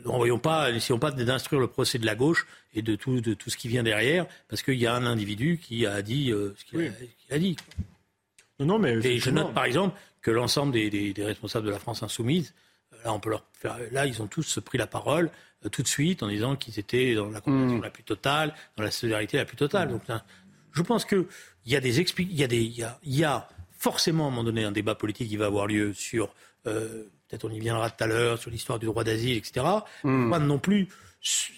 n'envoyons 0.04 0.40
pas, 0.40 0.72
n'essayons 0.72 0.98
pas 0.98 1.12
d'instruire 1.12 1.60
le 1.60 1.68
procès 1.68 2.00
de 2.00 2.04
la 2.04 2.16
gauche 2.16 2.48
et 2.74 2.82
de 2.82 2.96
tout, 2.96 3.20
de 3.20 3.32
tout 3.32 3.48
ce 3.48 3.56
qui 3.56 3.68
vient 3.68 3.84
derrière, 3.84 4.26
parce 4.48 4.62
qu'il 4.64 4.74
y 4.74 4.88
a 4.88 4.94
un 4.96 5.06
individu 5.06 5.60
qui 5.62 5.86
a 5.86 6.02
dit 6.02 6.32
ce 6.56 6.64
qu'il 6.64 6.78
oui. 6.80 6.90
a, 7.30 7.34
a, 7.34 7.38
dit. 7.38 7.54
Non, 8.58 8.66
non, 8.66 8.78
mais 8.80 8.94
et 9.06 9.20
je 9.20 9.30
note 9.30 9.54
par 9.54 9.66
exemple 9.66 9.96
que 10.20 10.32
l'ensemble 10.32 10.72
des, 10.72 10.90
des, 10.90 11.12
des, 11.12 11.24
responsables 11.24 11.66
de 11.66 11.70
la 11.70 11.78
France 11.78 12.02
insoumise 12.02 12.52
là, 13.04 13.12
on 13.12 13.20
peut 13.20 13.30
leur 13.30 13.44
faire, 13.52 13.78
là, 13.92 14.06
ils 14.06 14.20
ont 14.22 14.26
tous 14.26 14.58
pris 14.64 14.78
la 14.78 14.86
parole 14.86 15.30
tout 15.68 15.82
de 15.82 15.88
suite 15.88 16.22
en 16.22 16.28
disant 16.28 16.56
qu'ils 16.56 16.78
étaient 16.78 17.14
dans 17.14 17.28
la 17.28 17.40
compréhension 17.40 17.78
mmh. 17.78 17.82
la 17.82 17.90
plus 17.90 18.02
totale, 18.02 18.54
dans 18.76 18.82
la 18.82 18.90
solidarité 18.90 19.36
la 19.36 19.44
plus 19.44 19.56
totale. 19.56 19.90
Donc, 19.90 20.02
je 20.72 20.82
pense 20.82 21.04
qu'il 21.04 21.26
y 21.66 21.76
a 21.76 21.80
des 21.80 22.00
il 22.00 22.34
y 22.34 22.44
a 22.44 22.46
des, 22.46 22.62
il 22.62 23.16
y 23.16 23.24
a, 23.24 23.48
forcément 23.76 24.24
à 24.24 24.26
un 24.28 24.30
moment 24.30 24.44
donné 24.44 24.64
un 24.64 24.72
débat 24.72 24.94
politique 24.94 25.28
qui 25.28 25.36
va 25.36 25.46
avoir 25.46 25.66
lieu 25.66 25.92
sur, 25.92 26.34
peut-être 26.64 27.44
on 27.44 27.50
y 27.50 27.60
viendra 27.60 27.90
tout 27.90 28.04
à 28.04 28.06
l'heure, 28.06 28.38
sur 28.38 28.50
l'histoire 28.50 28.78
du 28.78 28.86
droit 28.86 29.04
d'asile, 29.04 29.36
etc. 29.36 29.66
Mmh. 30.04 30.30
Pas 30.30 30.38
non 30.38 30.58
plus 30.58 30.88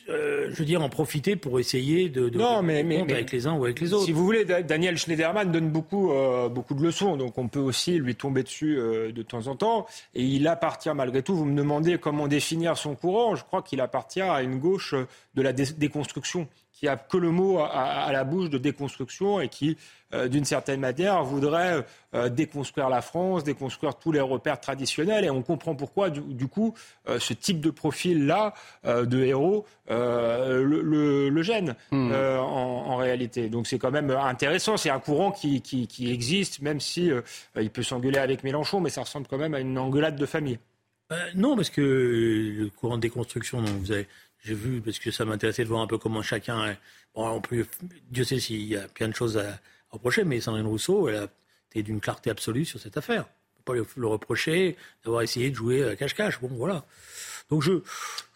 euh, 0.09 0.49
je 0.51 0.57
veux 0.57 0.65
dire, 0.65 0.83
en 0.83 0.89
profiter 0.89 1.37
pour 1.37 1.61
essayer 1.61 2.09
de, 2.09 2.29
de 2.29 2.37
non, 2.37 2.63
mais, 2.63 2.83
mais, 2.83 3.01
avec 3.01 3.31
les 3.31 3.47
uns 3.47 3.55
ou 3.55 3.65
avec 3.65 3.79
les 3.79 3.93
autres. 3.93 4.07
Si 4.07 4.13
vous 4.13 4.25
voulez, 4.25 4.45
Daniel 4.45 4.99
Schneiderman 4.99 5.53
donne 5.53 5.71
beaucoup, 5.71 6.13
euh, 6.13 6.49
beaucoup 6.49 6.75
de 6.75 6.83
leçons, 6.83 7.17
donc 7.17 7.39
on 7.39 7.47
peut 7.47 7.61
aussi 7.61 7.93
lui 7.93 8.17
tomber 8.17 8.43
dessus 8.43 8.77
euh, 8.77 9.13
de 9.13 9.23
temps 9.23 9.47
en 9.47 9.55
temps. 9.55 9.87
Et 10.15 10.25
il 10.25 10.49
appartient 10.49 10.93
malgré 10.93 11.23
tout, 11.23 11.37
vous 11.37 11.45
me 11.45 11.57
demandez 11.57 11.99
comment 11.99 12.27
définir 12.27 12.77
son 12.77 12.97
courant, 12.97 13.37
je 13.37 13.45
crois 13.45 13.63
qu'il 13.63 13.81
appartient 13.81 14.21
à 14.21 14.43
une 14.43 14.59
gauche 14.59 14.97
de 15.35 15.43
la 15.43 15.53
déconstruction 15.53 16.49
qui 16.73 16.89
a 16.89 16.97
que 16.97 17.17
le 17.17 17.31
mot 17.31 17.59
à, 17.59 18.11
la 18.13 18.25
bouche 18.25 18.51
de 18.51 18.59
déconstruction 18.59 19.41
et 19.41 19.49
qui, 19.49 19.77
euh, 20.15 20.29
d'une 20.29 20.45
certaine 20.45 20.81
manière, 20.81 21.23
voudrait 21.23 21.85
euh, 22.15 22.29
déconstruire 22.29 22.89
la 22.89 23.03
France, 23.03 23.45
déconstruire 23.45 23.95
tous 23.95 24.11
les 24.11 24.21
repères 24.21 24.59
traditionnels. 24.59 25.25
Et 25.25 25.31
on 25.31 25.43
comprend 25.43 25.75
pourquoi, 25.75 26.11
du, 26.11 26.49
coup, 26.49 26.75
euh, 27.09 27.19
ce 27.21 27.35
type 27.35 27.61
de 27.61 27.71
profil-là 27.71 28.55
de 28.85 29.23
héros 29.23 29.67
le, 29.89 31.43
gêne 31.43 31.75
hmm. 31.91 32.13
en, 32.13 32.97
réalité. 32.97 33.49
Donc 33.49 33.67
c'est 33.67 33.79
quand 33.79 33.91
même 33.91 34.11
intéressant. 34.11 34.77
C'est 34.77 34.91
un 34.91 35.01
courant 35.01 35.31
qui, 35.31 35.61
qui 35.61 36.11
existe, 36.11 36.63
même 36.63 36.81
si 36.81 37.11
il 37.57 37.71
peut 37.71 37.83
s'engueuler 37.83 38.19
avec 38.19 38.45
Mélenchon, 38.45 38.81
mais 38.81 38.91
ça 38.91 39.03
ressemble 39.03 39.27
quand 39.29 39.39
même 39.39 39.55
à 39.55 39.61
une 39.61 39.79
engueulade 39.79 40.17
de 40.17 40.27
famille. 40.27 40.59
non, 41.35 41.57
parce 41.57 41.71
que 41.71 41.81
le 41.81 42.71
courant 42.71 42.97
de 42.97 43.03
déconstruction 43.03 43.61
dont 43.61 43.73
vous 43.73 43.93
avez 43.93 44.09
j'ai 44.43 44.55
vu, 44.55 44.81
parce 44.81 44.99
que 44.99 45.11
ça 45.11 45.25
m'intéressait 45.25 45.63
de 45.63 45.69
voir 45.69 45.83
un 45.83 45.87
peu 45.87 45.99
comment 45.99 46.23
chacun. 46.23 46.77
Bon, 47.15 47.29
on 47.29 47.41
peut, 47.41 47.65
Dieu 48.11 48.25
sait 48.25 48.41
s'il 48.41 48.65
y 48.65 48.77
a 48.77 48.89
plein 48.89 49.09
de 49.09 49.15
choses 49.15 49.39
à, 49.39 49.59
reprocher, 49.91 50.25
mais 50.25 50.41
Sandrine 50.41 50.67
Rousseau, 50.67 51.09
elle 51.09 51.17
a 51.17 51.29
été 51.71 51.83
d'une 51.83 52.01
clarté 52.01 52.31
absolue 52.31 52.65
sur 52.65 52.81
cette 52.81 52.97
affaire. 52.97 53.27
On 53.69 53.73
ne 53.73 53.79
peut 53.79 53.85
pas 53.85 54.01
le, 54.01 54.07
reprocher 54.07 54.77
d'avoir 55.05 55.23
essayé 55.23 55.51
de 55.51 55.55
jouer 55.55 55.85
à 55.85 55.97
cache-cache. 55.97 56.41
Bon, 56.41 56.49
voilà. 56.49 56.85
Donc 57.51 57.63
je, 57.63 57.83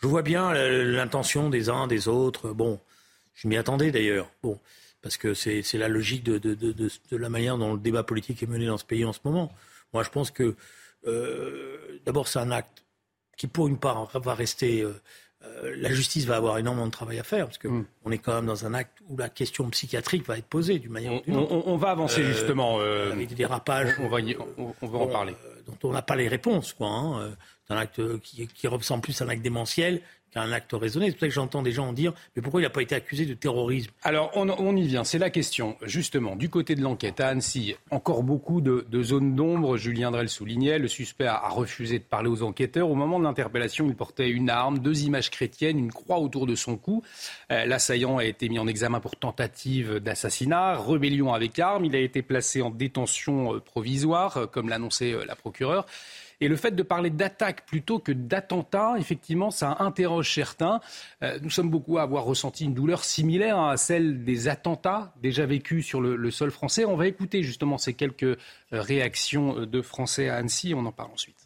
je 0.03 0.07
vois 0.07 0.23
bien 0.23 0.53
l'intention 0.53 1.49
des 1.49 1.71
uns, 1.71 1.87
des 1.87 2.09
autres. 2.09 2.53
Bon, 2.53 2.79
je 3.35 3.49
m'y 3.49 3.57
attendais 3.57 3.91
d'ailleurs. 3.91 4.31
Bon, 4.43 4.61
parce 5.01 5.17
que 5.17 5.33
c'est 5.35 5.63
la 5.75 5.89
logique 5.89 6.23
de, 6.25 6.37
de, 6.37 6.55
de, 6.55 6.73
de, 6.73 7.17
la 7.17 7.29
manière 7.31 7.57
dont 7.57 7.73
le 7.73 7.81
débat 7.81 8.03
politique 8.03 8.43
est 8.43 8.47
mené 8.47 8.67
dans 8.67 8.79
ce 8.79 8.85
pays 8.85 9.05
en 9.05 9.15
ce 9.15 9.21
moment. 9.25 9.51
Moi, 9.95 10.03
je 10.03 10.11
pense 10.11 10.31
que 10.31 10.55
euh, 11.07 12.01
d'abord, 12.05 12.29
c'est 12.29 12.39
un 12.39 12.51
acte 12.51 12.85
qui, 13.39 13.47
pour 13.47 13.67
une 13.67 13.79
part, 13.79 14.07
va 14.19 14.35
rester. 14.35 14.83
Euh, 14.83 15.01
euh, 15.63 15.75
la 15.79 15.93
justice 15.93 16.25
va 16.25 16.37
avoir 16.37 16.59
énormément 16.59 16.87
de 16.87 16.93
travail 16.93 17.19
à 17.19 17.23
faire, 17.23 17.47
parce 17.47 17.59
qu'on 17.59 17.71
mm. 17.71 17.87
on 18.05 18.11
est 18.11 18.19
quand 18.19 18.35
même 18.35 18.47
dans 18.47 18.67
un 18.67 18.75
acte 18.75 18.99
où 19.09 19.17
la 19.17 19.29
question 19.29 19.69
psychiatrique 19.71 20.27
va 20.27 20.39
être 20.39 20.47
posée 20.47 20.79
d'une 20.79 20.93
manière 20.93 21.15
ou 21.15 21.21
d'une 21.21 21.37
autre. 21.37 21.67
On, 21.67 21.77
va 21.77 21.91
avancer 21.91 22.23
euh, 22.23 22.33
justement. 22.33 22.79
Euh, 22.81 23.13
avec 23.13 23.29
des 23.29 23.35
dérapages. 23.35 23.95
On, 24.01 24.09
va, 24.09 24.19
on, 24.83 24.87
va 24.87 24.99
en 24.99 25.07
parler. 25.07 25.35
dont 25.67 25.89
on 25.89 25.93
n'a 25.93 26.03
pas 26.03 26.17
les 26.17 26.29
réponses. 26.29 26.73
Quoi, 26.73 26.89
hein. 26.89 27.37
C'est 27.67 27.75
un 27.75 27.79
acte 27.79 28.19
qui, 28.21 28.47
qui, 28.47 28.67
ressemble 28.69 29.03
plus 29.03 29.21
à 29.21 29.25
un 29.25 29.29
acte 29.29 29.43
démentiel 29.43 30.03
un 30.35 30.53
acte 30.53 30.73
raisonné. 30.73 31.07
C'est 31.07 31.13
pour 31.13 31.21
ça 31.21 31.27
que 31.29 31.33
j'entends 31.33 31.63
des 31.63 31.73
gens 31.73 31.93
dire 31.93 32.13
mais 32.35 32.43
pourquoi 32.43 32.61
il 32.61 32.65
n'a 32.65 32.71
pas 32.71 32.83
été 32.83 32.95
accusé 32.95 33.27
de 33.27 33.35
terrorisme? 33.35 33.91
Alors 34.03 34.31
on, 34.35 34.77
y 34.77 34.87
vient, 34.87 35.05
c'est 35.05 35.19
la 35.19 35.31
question. 35.31 35.77
Justement, 35.83 36.37
du 36.37 36.49
côté 36.49 36.75
de 36.75 36.83
l'enquête 36.83 37.21
à 37.21 37.29
Annecy, 37.29 37.75
encore 37.91 38.23
beaucoup 38.23 38.61
de, 38.61 38.85
zones 39.03 39.35
d'ombre. 39.35 39.77
Julien 39.77 40.11
Drel 40.11 40.29
soulignait, 40.29 40.79
le 40.79 40.89
suspect 40.89 41.27
a, 41.27 41.49
refusé 41.49 41.99
de 41.99 42.05
parler 42.05 42.29
aux 42.29 42.43
enquêteurs. 42.43 42.91
Au 42.91 42.95
moment 42.95 43.19
de 43.19 43.25
l'interpellation, 43.25 43.87
il 43.87 43.95
portait 43.95 44.29
une 44.29 44.51
arme, 44.51 44.79
deux 44.79 45.05
images 45.05 45.31
chrétiennes, 45.31 45.79
une 45.79 45.93
croix 45.93 46.19
autour 46.19 46.47
de 46.47 46.55
son 46.55 46.77
cou. 46.77 47.03
Euh, 47.51 47.65
l'assaillant 47.65 48.19
a 48.19 48.25
été 48.25 48.49
mis 48.49 48.59
en 48.59 48.67
examen 48.67 49.01
pour 49.01 49.17
tentative 49.17 50.01
d'assassinat, 50.01 50.79
rébellion 50.79 51.33
avec 51.33 51.59
arme. 51.59 51.85
Il 51.85 51.95
a 51.97 52.01
été 52.01 52.23
placé 52.23 52.63
en 52.63 52.71
détention 52.71 53.55
euh, 53.55 53.61
provisoire, 53.61 54.37
euh, 54.37 54.47
comme 54.47 54.69
l'annonçait 54.69 55.15
la 55.27 55.37
procureure. 55.37 55.87
Et 56.41 56.49
le 56.49 56.57
fait 56.57 56.73
de 56.73 56.83
parler 56.83 57.11
d'attaque 57.11 57.67
plutôt 57.67 57.99
que 57.99 58.13
d'attentat, 58.13 58.95
effectivement, 58.99 59.51
ça 59.51 59.77
interroge 59.81 60.33
certains. 60.33 60.81
Euh, 61.23 61.39
nous 61.43 61.51
sommes 61.51 61.71
beaucoup 61.71 61.99
à 61.99 62.03
avoir 62.03 62.25
ressenti 62.25 62.65
une 62.65 62.75
douleur 62.75 63.05
similaire 63.05 63.59
à 63.59 63.77
celle 63.77 64.25
des 64.25 64.49
attentats 64.49 65.15
déjà 65.23 65.47
vécus 65.47 65.87
sur 65.87 66.01
le, 66.01 66.31
sol 66.31 66.51
français. 66.51 66.85
On 66.85 66.97
va 66.97 67.07
écouter 67.07 67.43
justement 67.43 67.79
ces 67.79 67.95
quelques 67.95 68.25
euh, 68.25 68.37
réactions 68.73 69.65
de 69.65 69.83
Français 69.83 70.29
à 70.29 70.37
Annecy. 70.37 70.75
On 70.75 70.85
en 70.85 70.93
parle 70.93 71.13
ensuite. 71.13 71.46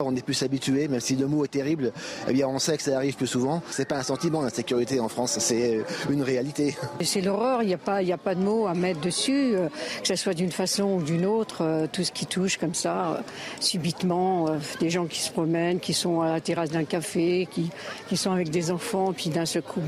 On 0.00 0.14
est 0.14 0.22
plus 0.22 0.44
habitué, 0.44 0.86
même 0.86 1.00
si 1.00 1.16
le 1.16 1.26
mot 1.26 1.44
est 1.44 1.48
terrible, 1.48 1.92
eh 2.28 2.32
bien 2.32 2.46
on 2.46 2.60
sait 2.60 2.76
que 2.76 2.84
ça 2.84 2.94
arrive 2.94 3.16
plus 3.16 3.26
souvent. 3.26 3.62
C'est 3.68 3.88
pas 3.88 3.96
un 3.96 4.04
sentiment 4.04 4.42
l'insécurité 4.42 5.00
en 5.00 5.08
France, 5.08 5.38
c'est 5.40 5.78
euh, 5.78 5.82
une 6.08 6.22
réalité. 6.22 6.76
C'est 7.00 7.20
l'horreur, 7.20 7.64
il 7.64 7.66
n'y 7.66 7.74
a 7.74 7.78
pas, 7.78 8.00
il 8.00 8.12
a 8.12 8.16
pas 8.16 8.36
de 8.36 8.40
mots 8.40 8.68
à 8.68 8.74
mettre 8.74 9.00
dessus, 9.00 9.56
euh, 9.56 9.68
que 10.00 10.06
ce 10.06 10.14
soit 10.14 10.34
d'une 10.34 10.52
façon 10.52 10.84
ou 10.84 11.02
d'une 11.02 11.26
autre, 11.26 11.64
euh, 11.64 11.86
tout 11.90 12.04
ce 12.04 12.12
qui 12.12 12.26
touche 12.26 12.58
comme 12.58 12.74
ça, 12.74 13.24
subitement, 13.58 14.46
des 14.78 14.88
gens 14.88 15.06
qui 15.06 15.18
se 15.18 15.32
promènent, 15.32 15.80
qui 15.80 15.94
sont 15.94 16.20
à 16.20 16.30
la 16.34 16.40
terrasse 16.40 16.70
d'un 16.70 16.84
café, 16.84 17.48
qui, 17.50 17.68
qui 18.08 18.16
sont 18.16 18.30
avec 18.30 18.50
des 18.50 18.70
enfants, 18.70 19.12
puis 19.12 19.30
d'un 19.30 19.46
seul 19.46 19.62
coup, 19.62 19.80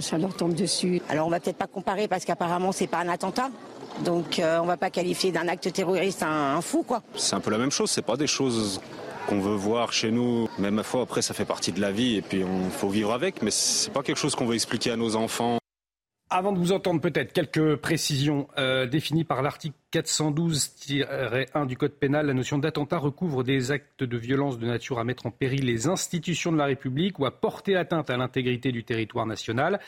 ça 0.00 0.16
leur 0.16 0.34
tombe 0.34 0.54
dessus. 0.54 1.02
Alors 1.10 1.26
on 1.26 1.30
va 1.30 1.40
peut-être 1.40 1.58
pas 1.58 1.66
comparer 1.66 2.08
parce 2.08 2.24
qu'apparemment 2.24 2.72
c'est 2.72 2.86
pas 2.86 3.00
un 3.00 3.08
attentat. 3.10 3.50
Donc 4.02 4.40
on 4.40 4.64
va 4.64 4.78
pas 4.78 4.88
qualifier 4.88 5.30
d'un 5.30 5.46
acte 5.46 5.70
terroriste 5.70 6.22
un, 6.22 6.56
un 6.56 6.60
fou 6.62 6.84
quoi. 6.84 7.02
C'est 7.16 7.36
un 7.36 7.40
peu 7.40 7.50
la 7.50 7.58
même 7.58 7.70
chose, 7.70 7.90
c'est 7.90 8.00
pas 8.00 8.16
des 8.16 8.26
choses 8.26 8.80
qu'on 9.28 9.40
veut 9.40 9.54
voir 9.54 9.92
chez 9.92 10.10
nous. 10.10 10.48
Mais 10.58 10.70
ma 10.70 10.82
foi, 10.82 11.02
après, 11.02 11.22
ça 11.22 11.34
fait 11.34 11.44
partie 11.44 11.72
de 11.72 11.80
la 11.80 11.92
vie 11.92 12.16
et 12.16 12.22
puis 12.22 12.42
on 12.42 12.70
faut 12.70 12.88
vivre 12.88 13.12
avec. 13.12 13.42
Mais 13.42 13.50
c'est 13.50 13.92
pas 13.92 14.02
quelque 14.02 14.16
chose 14.16 14.34
qu'on 14.34 14.46
veut 14.46 14.54
expliquer 14.54 14.90
à 14.90 14.96
nos 14.96 15.16
enfants. 15.16 15.58
Avant 16.30 16.52
de 16.52 16.58
vous 16.58 16.72
entendre, 16.72 17.00
peut-être 17.00 17.32
quelques 17.32 17.76
précisions 17.76 18.48
euh, 18.58 18.86
définies 18.86 19.24
par 19.24 19.40
l'article 19.40 19.76
412-1 19.94 21.66
du 21.66 21.76
Code 21.76 21.92
pénal. 21.92 22.26
La 22.26 22.34
notion 22.34 22.58
d'attentat 22.58 22.98
recouvre 22.98 23.44
des 23.44 23.70
actes 23.70 24.04
de 24.04 24.16
violence 24.18 24.58
de 24.58 24.66
nature 24.66 24.98
à 24.98 25.04
mettre 25.04 25.24
en 25.24 25.30
péril 25.30 25.64
les 25.64 25.88
institutions 25.88 26.52
de 26.52 26.58
la 26.58 26.66
République 26.66 27.18
ou 27.18 27.24
à 27.24 27.30
porter 27.30 27.76
atteinte 27.76 28.10
à 28.10 28.18
l'intégrité 28.18 28.72
du 28.72 28.84
territoire 28.84 29.24
national. 29.24 29.80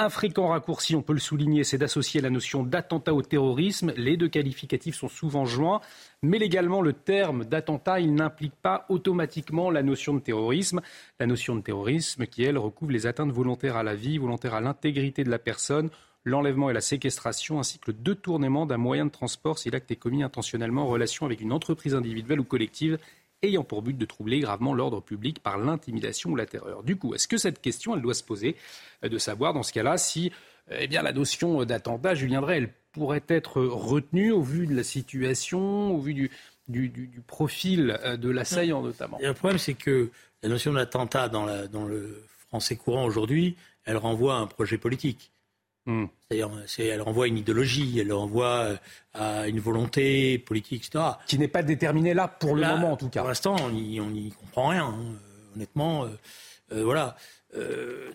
Un 0.00 0.10
fréquent 0.10 0.46
raccourci, 0.46 0.94
on 0.94 1.02
peut 1.02 1.12
le 1.12 1.18
souligner, 1.18 1.64
c'est 1.64 1.76
d'associer 1.76 2.20
la 2.20 2.30
notion 2.30 2.62
d'attentat 2.62 3.12
au 3.12 3.22
terrorisme. 3.22 3.92
Les 3.96 4.16
deux 4.16 4.28
qualificatifs 4.28 4.94
sont 4.94 5.08
souvent 5.08 5.44
joints, 5.44 5.80
mais 6.22 6.38
légalement, 6.38 6.82
le 6.82 6.92
terme 6.92 7.44
d'attentat, 7.44 8.00
n'implique 8.00 8.54
pas 8.62 8.86
automatiquement 8.90 9.72
la 9.72 9.82
notion 9.82 10.14
de 10.14 10.20
terrorisme. 10.20 10.82
La 11.18 11.26
notion 11.26 11.56
de 11.56 11.62
terrorisme 11.62 12.26
qui, 12.26 12.44
elle, 12.44 12.58
recouvre 12.58 12.92
les 12.92 13.08
atteintes 13.08 13.32
volontaires 13.32 13.74
à 13.76 13.82
la 13.82 13.96
vie, 13.96 14.18
volontaires 14.18 14.54
à 14.54 14.60
l'intégrité 14.60 15.24
de 15.24 15.30
la 15.30 15.40
personne, 15.40 15.90
l'enlèvement 16.24 16.70
et 16.70 16.74
la 16.74 16.80
séquestration, 16.80 17.58
ainsi 17.58 17.80
que 17.80 17.90
le 17.90 17.94
détournement 17.94 18.66
d'un 18.66 18.76
moyen 18.76 19.06
de 19.06 19.10
transport 19.10 19.58
si 19.58 19.68
l'acte 19.68 19.90
est 19.90 19.96
commis 19.96 20.22
intentionnellement 20.22 20.82
en 20.82 20.88
relation 20.88 21.26
avec 21.26 21.40
une 21.40 21.52
entreprise 21.52 21.96
individuelle 21.96 22.38
ou 22.38 22.44
collective 22.44 22.98
ayant 23.42 23.64
pour 23.64 23.82
but 23.82 23.96
de 23.96 24.04
troubler 24.04 24.40
gravement 24.40 24.74
l'ordre 24.74 25.00
public 25.00 25.40
par 25.40 25.58
l'intimidation 25.58 26.30
ou 26.30 26.36
la 26.36 26.46
terreur. 26.46 26.82
Du 26.82 26.96
coup, 26.96 27.14
est-ce 27.14 27.28
que 27.28 27.36
cette 27.36 27.60
question, 27.60 27.94
elle 27.94 28.02
doit 28.02 28.14
se 28.14 28.24
poser 28.24 28.56
euh, 29.04 29.08
de 29.08 29.18
savoir 29.18 29.52
dans 29.54 29.62
ce 29.62 29.72
cas-là 29.72 29.98
si 29.98 30.32
euh, 30.70 30.78
eh 30.80 30.86
bien, 30.86 31.02
la 31.02 31.12
notion 31.12 31.64
d'attentat, 31.64 32.14
Julien 32.14 32.40
Drey, 32.40 32.58
elle 32.58 32.72
pourrait 32.92 33.24
être 33.28 33.60
retenue 33.62 34.32
au 34.32 34.42
vu 34.42 34.66
de 34.66 34.74
la 34.74 34.82
situation, 34.82 35.94
au 35.94 36.00
vu 36.00 36.14
du, 36.14 36.30
du, 36.68 37.22
profil 37.26 37.98
euh, 38.02 38.16
de 38.16 38.30
l'assaillant 38.30 38.82
notamment? 38.82 39.18
Le 39.20 39.34
problème, 39.34 39.58
c'est 39.58 39.74
que 39.74 40.10
la 40.42 40.48
notion 40.48 40.72
d'attentat 40.72 41.28
dans, 41.28 41.66
dans 41.68 41.84
le 41.84 42.24
français 42.48 42.76
courant 42.76 43.04
aujourd'hui, 43.04 43.56
elle 43.84 43.96
renvoie 43.96 44.36
à 44.36 44.38
un 44.38 44.46
projet 44.46 44.78
politique. 44.78 45.32
Hmm. 45.88 46.04
C'est-à-dire, 46.30 46.50
elle 46.80 47.00
renvoie 47.00 47.28
une 47.28 47.38
idéologie, 47.38 47.98
elle 47.98 48.12
renvoie 48.12 48.56
euh, 48.56 48.76
à 49.14 49.48
une 49.48 49.58
volonté 49.58 50.38
politique, 50.38 50.86
etc. 50.86 51.02
Qui 51.26 51.38
n'est 51.38 51.48
pas 51.48 51.62
déterminée 51.62 52.12
là, 52.12 52.28
pour 52.28 52.54
le 52.54 52.60
moment 52.60 52.92
en 52.92 52.96
tout 52.98 53.08
cas. 53.08 53.20
Pour 53.20 53.28
l'instant, 53.28 53.56
on 53.58 53.70
n'y 53.70 54.30
comprend 54.38 54.68
rien, 54.68 54.84
hein. 54.84 55.14
honnêtement. 55.56 56.04
Euh, 56.04 56.08
euh, 56.72 56.84
voilà. 56.84 57.16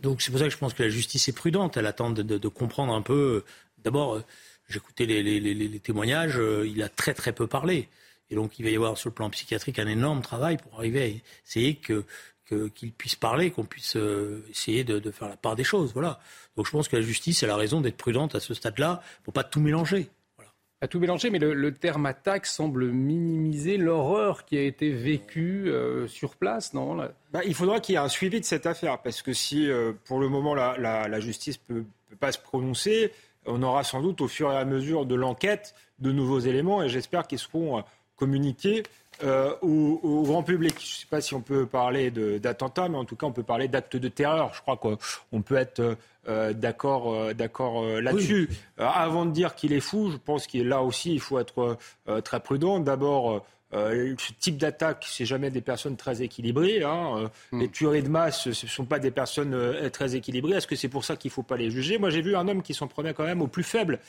donc 0.03 0.21
c'est 0.21 0.29
pour 0.29 0.39
ça 0.39 0.45
que 0.45 0.51
je 0.51 0.57
pense 0.59 0.75
que 0.75 0.83
la 0.83 0.89
justice 0.89 1.27
est 1.27 1.33
prudente. 1.33 1.75
Elle 1.75 1.87
attend 1.87 2.11
de, 2.11 2.47
comprendre 2.47 2.93
un 2.93 3.01
peu. 3.01 3.43
D'abord, 3.83 4.21
j'écoutais 4.69 5.07
les, 5.07 5.23
les, 5.23 5.79
témoignages, 5.79 6.39
il 6.65 6.83
a 6.83 6.89
très 6.89 7.15
très 7.15 7.33
peu 7.33 7.47
parlé. 7.47 7.89
Et 8.29 8.35
donc 8.35 8.59
il 8.59 8.65
va 8.65 8.69
y 8.69 8.75
avoir 8.75 8.99
sur 8.99 9.09
le 9.09 9.15
plan 9.15 9.31
psychiatrique 9.31 9.79
un 9.79 9.87
énorme 9.87 10.21
travail 10.21 10.57
pour 10.57 10.77
arriver 10.77 11.01
à 11.01 11.47
essayer 11.47 11.73
que 11.73 12.05
qu'il 12.45 12.91
puisse 12.91 13.15
parler, 13.15 13.51
qu'on 13.51 13.65
puisse 13.65 13.95
euh, 13.95 14.45
essayer 14.49 14.83
de, 14.83 15.11
faire 15.11 15.29
la 15.29 15.37
part 15.37 15.55
des 15.55 15.63
choses. 15.63 15.93
Voilà. 15.93 16.19
Donc 16.55 16.65
je 16.65 16.71
pense 16.71 16.87
que 16.87 16.95
la 16.95 17.01
justice 17.01 17.43
a 17.43 17.55
raison 17.55 17.81
d'être 17.81 17.97
prudente 17.97 18.35
à 18.35 18.39
ce 18.39 18.53
stade-là 18.53 19.01
pour 19.23 19.33
pas 19.33 19.43
tout 19.43 19.59
mélanger. 19.59 20.09
Voilà. 20.37 20.51
À 20.81 20.87
tout 20.87 20.99
mélanger, 20.99 21.29
mais 21.29 21.39
le, 21.39 21.73
terme 21.73 22.05
attaque 22.05 22.45
semble 22.45 22.87
minimiser 22.91 23.77
l'horreur 23.77 24.45
qui 24.45 24.57
a 24.57 24.63
été 24.63 24.91
vécue 24.91 25.69
euh, 25.69 26.07
sur 26.07 26.35
place, 26.35 26.73
non 26.73 26.95
bah, 27.31 27.41
Il 27.45 27.55
faudra 27.55 27.79
qu'il 27.79 27.93
y 27.93 27.95
ait 27.95 28.01
un 28.01 28.09
suivi 28.09 28.39
de 28.39 28.45
cette 28.45 28.65
affaire, 28.65 29.01
parce 29.01 29.21
que 29.21 29.33
si 29.33 29.69
euh, 29.69 29.93
pour 30.05 30.19
le 30.19 30.27
moment 30.27 30.53
la, 30.53 30.77
la, 30.77 31.19
justice 31.19 31.59
ne 31.69 31.75
peut, 31.75 31.85
peut, 32.09 32.15
pas 32.17 32.31
se 32.31 32.39
prononcer, 32.39 33.11
on 33.45 33.63
aura 33.63 33.83
sans 33.83 34.01
doute 34.01 34.21
au 34.21 34.27
fur 34.27 34.51
et 34.51 34.57
à 34.57 34.65
mesure 34.65 35.05
de 35.05 35.15
l'enquête 35.15 35.73
de 35.99 36.11
nouveaux 36.11 36.39
éléments, 36.39 36.83
et 36.83 36.89
j'espère 36.89 37.27
qu'ils 37.27 37.39
seront 37.39 37.83
communiquer 38.15 38.83
euh, 39.23 39.53
au, 39.61 40.23
grand 40.23 40.43
public. 40.43 40.75
Je 40.79 40.85
ne 40.85 40.99
sais 40.99 41.07
pas 41.09 41.21
si 41.21 41.33
on 41.33 41.41
peut 41.41 41.65
parler 41.65 42.11
d'attentat, 42.11 42.89
mais 42.89 42.97
en 42.97 43.05
tout 43.05 43.15
cas, 43.15 43.27
on 43.27 43.31
peut 43.31 43.43
parler 43.43 43.67
d'actes 43.67 43.97
de 43.97 44.07
terreur. 44.07 44.51
Je 44.53 44.61
crois 44.61 44.77
qu'on 44.77 45.41
peut 45.41 45.55
être 45.55 45.97
euh, 46.27 46.53
d'accord 46.53 47.13
euh, 47.13 47.33
d'accord 47.33 47.85
là-dessus. 47.85 48.49
avant 48.77 49.25
de 49.25 49.31
dire 49.31 49.55
qu'il 49.55 49.73
est 49.73 49.81
fou, 49.81 50.09
je 50.11 50.17
pense 50.17 50.47
qu'il 50.47 50.67
là 50.67 50.81
aussi, 50.81 51.13
il 51.13 51.19
faut 51.19 51.39
être 51.39 51.77
très 52.23 52.39
prudent. 52.39 52.79
D'abord, 52.79 53.45
ce 53.71 54.33
type 54.39 54.57
d'attaque, 54.57 55.05
c'est 55.07 55.25
jamais 55.25 55.49
des 55.49 55.61
personnes 55.61 55.97
très 55.97 56.21
équilibrées. 56.21 56.83
Hein. 56.83 57.29
Hmm. 57.51 57.59
Les 57.59 57.69
tueries 57.69 58.03
de 58.03 58.09
masse, 58.09 58.51
ce 58.51 58.65
ne 58.65 58.69
sont 58.69 58.85
pas 58.85 58.99
des 58.99 59.11
personnes 59.11 59.55
très 59.91 60.15
équilibrées. 60.15 60.57
Est-ce 60.57 60.67
que 60.67 60.75
c'est 60.75 60.89
pour 60.89 61.05
ça 61.05 61.15
qu'il 61.15 61.29
ne 61.29 61.33
faut 61.33 61.43
pas 61.43 61.57
les 61.57 61.69
juger? 61.69 61.97
Moi, 61.97 62.09
j'ai 62.09 62.21
vu 62.21 62.35
un 62.35 62.47
homme 62.47 62.63
qui 62.63 62.73
s'en 62.73 62.87
prenait 62.87 63.13
quand 63.13 63.25
même 63.25 63.41
au 63.41 63.47
plus 63.47 63.63
faible. 63.63 63.99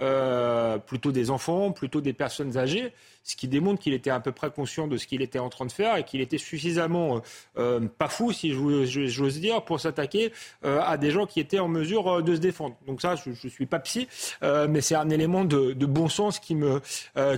Euh, 0.00 0.78
plutôt 0.78 1.12
des 1.12 1.28
enfants, 1.28 1.70
plutôt 1.70 2.00
des 2.00 2.14
personnes 2.14 2.56
âgées, 2.56 2.94
ce 3.24 3.36
qui 3.36 3.46
démontre 3.46 3.78
qu'il 3.78 3.92
était 3.92 4.08
à 4.08 4.20
peu 4.20 4.32
près 4.32 4.50
conscient 4.50 4.88
de 4.88 4.96
ce 4.96 5.06
qu'il 5.06 5.20
était 5.20 5.38
en 5.38 5.50
train 5.50 5.66
de 5.66 5.70
faire 5.70 5.96
et 5.96 6.04
qu'il 6.04 6.22
était 6.22 6.38
suffisamment 6.38 7.20
euh, 7.58 7.80
pas 7.98 8.08
fou, 8.08 8.32
si 8.32 8.52
j'ose 8.54 9.38
dire, 9.38 9.62
pour 9.66 9.80
s'attaquer 9.80 10.32
euh, 10.64 10.80
à 10.80 10.96
des 10.96 11.10
gens 11.10 11.26
qui 11.26 11.40
étaient 11.40 11.58
en 11.58 11.68
mesure 11.68 12.22
de 12.22 12.34
se 12.34 12.40
défendre. 12.40 12.74
Donc 12.86 13.02
ça, 13.02 13.16
je 13.16 13.30
ne 13.30 13.50
suis 13.50 13.66
pas 13.66 13.80
psy, 13.80 14.08
mais 14.40 14.80
c'est 14.80 14.94
un 14.94 15.10
élément 15.10 15.44
de, 15.44 15.74
de, 15.74 15.86
bon 15.86 16.08
sens 16.08 16.38
qui 16.38 16.54
me, 16.54 16.80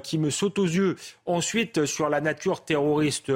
qui 0.05 0.19
me 0.19 0.31
saute 0.31 0.59
aux 0.61 0.65
yeux. 0.65 0.95
Ensuite, 1.27 1.87
sur 1.87 2.09
la 2.09 2.21
nature 2.21 2.65
terroriste 2.65 3.33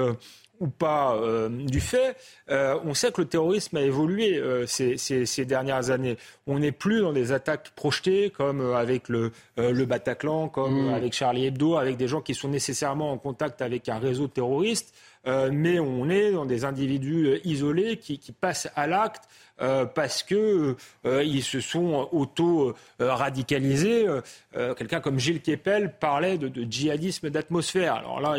ou 0.61 0.69
pas 0.69 1.15
euh, 1.17 1.49
du 1.49 1.81
fait, 1.81 2.17
euh, 2.51 2.79
on 2.85 2.95
sait 2.95 3.13
que 3.13 3.21
le 3.21 3.29
terrorisme 3.29 3.77
a 3.77 3.83
évolué 3.83 4.37
euh, 4.37 4.67
ces, 4.67 5.45
dernières 5.45 5.91
années. 5.91 6.17
On 6.47 6.59
n'est 6.59 6.73
plus 6.73 7.01
dans 7.01 7.13
des 7.13 7.33
attaques 7.33 7.71
projetées 7.77 8.31
comme 8.31 8.75
avec 8.75 9.09
le, 9.09 9.33
le 9.57 9.85
Bataclan, 9.85 10.49
comme 10.49 10.89
mmh. 10.89 10.95
avec 10.95 11.13
Charlie 11.13 11.47
Hebdo, 11.47 11.77
avec 11.77 11.97
des 11.97 12.09
gens 12.09 12.21
qui 12.21 12.35
sont 12.35 12.49
nécessairement 12.49 13.13
en 13.13 13.19
contact 13.19 13.63
avec 13.63 13.89
un 13.89 13.99
réseau 13.99 14.27
terroriste. 14.27 14.95
Mais 15.27 15.79
on 15.79 16.09
est 16.09 16.33
dans 16.33 16.47
des 16.47 16.65
individus 16.65 17.41
isolés 17.45 17.97
qui, 17.97 18.19
passent 18.33 18.69
à 18.77 18.87
l'acte 18.87 19.29
euh, 19.61 19.87
parce 19.87 20.23
que 20.23 20.77
euh, 21.05 21.25
ils 21.25 21.43
se 21.43 21.61
sont 21.61 22.09
auto-radicalisés. 22.13 24.07
Euh, 24.57 24.75
quelqu'un 24.75 25.01
comme 25.01 25.19
Gilles 25.19 25.43
Kepel 25.43 25.95
parlait 25.99 26.39
de, 26.39 26.49
djihadisme 26.63 27.31
d'atmosphère. 27.31 27.95
Alors 27.95 28.21
là, 28.21 28.37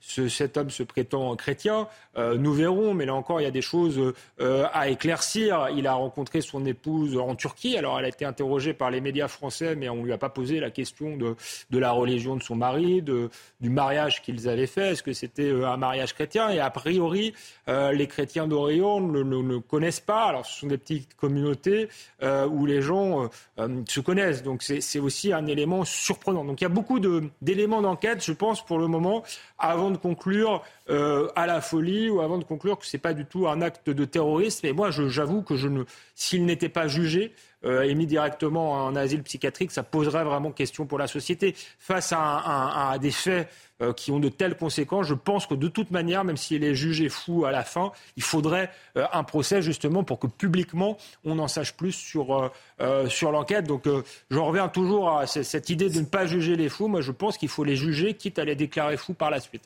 cet 0.00 0.56
homme 0.56 0.70
se 0.70 0.82
prétend 0.82 1.36
chrétien. 1.36 1.86
nous 2.16 2.52
verrons, 2.52 2.94
mais 2.94 3.06
là 3.06 3.14
encore, 3.14 3.40
il 3.40 3.44
y 3.44 3.46
a 3.46 3.52
des 3.52 3.62
choses 3.62 4.00
à 4.40 4.88
éclaircir. 4.88 5.68
Il 5.76 5.86
a 5.86 5.94
rencontré 5.94 6.40
son 6.40 6.66
épouse 6.66 7.16
en 7.16 7.34
Turquie. 7.34 7.76
Alors, 7.76 7.98
elle 7.98 8.04
a 8.04 8.08
été 8.08 8.24
interrogée 8.24 8.74
par 8.74 8.90
les 8.90 9.00
médias 9.00 9.28
français, 9.28 9.76
mais 9.76 9.88
on 9.88 9.96
ne 9.96 10.04
lui 10.04 10.12
a 10.12 10.18
pas 10.18 10.30
posé 10.30 10.60
la 10.60 10.70
question 10.70 11.16
de, 11.16 11.36
la 11.70 11.92
religion 11.92 12.36
de 12.36 12.42
son 12.42 12.56
mari, 12.56 13.02
du 13.02 13.70
mariage 13.70 14.22
qu'ils 14.22 14.48
avaient 14.48 14.66
fait. 14.66 14.92
Est-ce 14.92 15.02
que 15.02 15.12
c'était 15.12 15.50
un 15.50 15.76
mariage 15.76 15.99
chrétien 16.06 16.50
Et 16.50 16.60
a 16.60 16.70
priori, 16.70 17.34
les 17.66 18.06
chrétiens 18.06 18.46
d'Orient 18.46 19.00
ne, 19.00 19.58
connaissent 19.58 20.00
pas 20.00 20.20
ce 20.44 20.60
sont 20.60 20.66
des 20.66 20.78
petites 20.78 21.14
communautés 21.14 21.88
euh, 22.22 22.46
où 22.46 22.66
les 22.66 22.82
gens 22.82 23.24
euh, 23.24 23.28
euh, 23.58 23.82
se 23.88 24.00
connaissent. 24.00 24.42
Donc, 24.42 24.62
c'est 24.62 24.98
aussi 24.98 25.32
un 25.32 25.46
élément 25.46 25.84
surprenant. 25.84 26.44
Donc, 26.44 26.60
il 26.60 26.64
y 26.64 26.66
a 26.66 26.70
beaucoup 26.70 26.98
d'éléments 27.40 27.82
d'enquête, 27.82 28.24
je 28.24 28.32
pense, 28.32 28.64
pour 28.64 28.78
le 28.78 28.86
moment, 28.86 29.22
avant 29.58 29.90
de 29.90 29.96
conclure 29.96 30.62
à 30.88 31.46
la 31.46 31.60
folie 31.60 32.10
ou 32.10 32.20
avant 32.20 32.36
de 32.36 32.42
conclure 32.42 32.76
que 32.76 32.84
ce 32.84 32.96
n'est 32.96 33.00
pas 33.00 33.14
du 33.14 33.24
tout 33.24 33.46
un 33.46 33.62
acte 33.62 33.90
de 33.90 34.04
terrorisme. 34.04 34.66
Et 34.66 34.72
moi, 34.72 34.90
j'avoue 34.90 35.42
que 35.42 35.54
je 35.54 35.68
ne, 35.68 35.84
s'il 36.16 36.44
n'était 36.44 36.68
pas 36.68 36.88
jugé, 36.88 37.32
euh, 37.64 37.94
mis 37.94 38.06
directement 38.06 38.72
en 38.72 38.96
asile 38.96 39.22
psychiatrique, 39.22 39.70
ça 39.70 39.82
poserait 39.82 40.24
vraiment 40.24 40.50
question 40.50 40.86
pour 40.86 40.98
la 40.98 41.06
société. 41.06 41.54
Face 41.78 42.12
à, 42.16 42.96
des 43.00 43.10
faits 43.10 43.48
euh, 43.82 43.92
qui 43.92 44.10
ont 44.10 44.18
de 44.18 44.28
telles 44.28 44.56
conséquences, 44.56 45.06
je 45.06 45.14
pense 45.14 45.46
que 45.46 45.54
de 45.54 45.68
toute 45.68 45.90
manière, 45.90 46.24
même 46.24 46.36
s'il 46.36 46.64
est 46.64 46.74
jugé 46.74 47.08
fou 47.08 47.44
à 47.44 47.50
la 47.50 47.64
fin, 47.64 47.92
il 48.16 48.22
faudrait 48.22 48.70
euh, 48.96 49.06
un 49.12 49.24
procès 49.24 49.62
justement 49.62 50.04
pour 50.04 50.18
que 50.18 50.26
publiquement 50.26 50.96
on 51.24 51.38
en 51.38 51.48
sache 51.48 51.74
plus 51.74 51.92
sur, 51.92 52.50
euh, 52.80 53.08
sur 53.08 53.32
l'enquête. 53.32 53.66
Donc 53.66 53.84
je 54.30 54.38
reviens 54.38 54.68
toujours 54.68 55.18
à 55.18 55.26
cette 55.26 55.70
idée 55.70 55.90
de 55.90 56.00
ne 56.00 56.06
pas 56.06 56.26
juger 56.26 56.56
les 56.56 56.68
fous. 56.68 56.88
Moi, 56.88 57.00
je 57.00 57.12
pense 57.12 57.36
qu'il 57.36 57.48
faut 57.48 57.64
les 57.64 57.76
juger, 57.76 58.14
quitte 58.14 58.38
à 58.38 58.44
les 58.44 58.56
déclarer 58.56 58.96
fous 58.96 59.14
par 59.14 59.30
la 59.30 59.40
suite. 59.40 59.62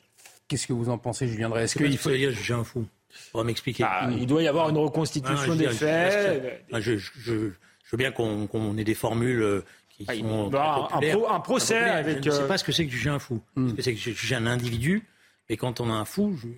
Qu'est-ce 0.47 0.67
que 0.67 0.73
vous 0.73 0.89
en 0.89 0.97
pensez, 0.97 1.27
Julien 1.27 1.49
Drey? 1.49 1.63
Est-ce 1.63 1.77
qu'il 1.77 1.97
faut 1.97 2.11
dire 2.11 2.31
juger 2.31 2.53
un 2.53 2.63
fou? 2.63 2.85
On 3.33 3.39
va 3.39 3.43
m'expliquer. 3.45 3.83
Ah, 3.87 4.09
il 4.11 4.27
doit 4.27 4.43
y 4.43 4.47
avoir 4.47 4.69
une 4.69 4.77
reconstitution 4.77 5.53
ah, 5.53 5.55
des 5.55 5.69
faits. 5.69 6.65
je, 6.71 7.51
je 7.85 7.91
veux 7.91 7.97
bien 7.97 8.11
qu'on 8.11 8.77
ait 8.77 8.83
des 8.83 8.95
formules 8.95 9.41
euh, 9.41 9.65
qui 9.89 10.05
ah, 10.07 10.15
sont 10.15 11.27
un, 11.29 11.39
procès 11.39 11.77
avec. 11.77 12.23
Je 12.23 12.29
ne 12.29 12.33
sais 12.33 12.41
euh, 12.41 12.47
pas 12.47 12.57
ce 12.57 12.63
que 12.63 12.71
c'est 12.71 12.85
que 12.85 12.91
juger 12.91 13.09
un 13.09 13.19
fou. 13.19 13.41
Hmm. 13.55 13.69
C'est 13.79 13.93
que 13.93 13.99
juger 13.99 14.35
un 14.35 14.47
individu, 14.47 15.07
et 15.49 15.55
quand 15.55 15.79
on 15.79 15.89
a 15.89 15.93
un 15.93 16.05
fou, 16.05 16.35
je 16.41 16.47
ne 16.47 16.53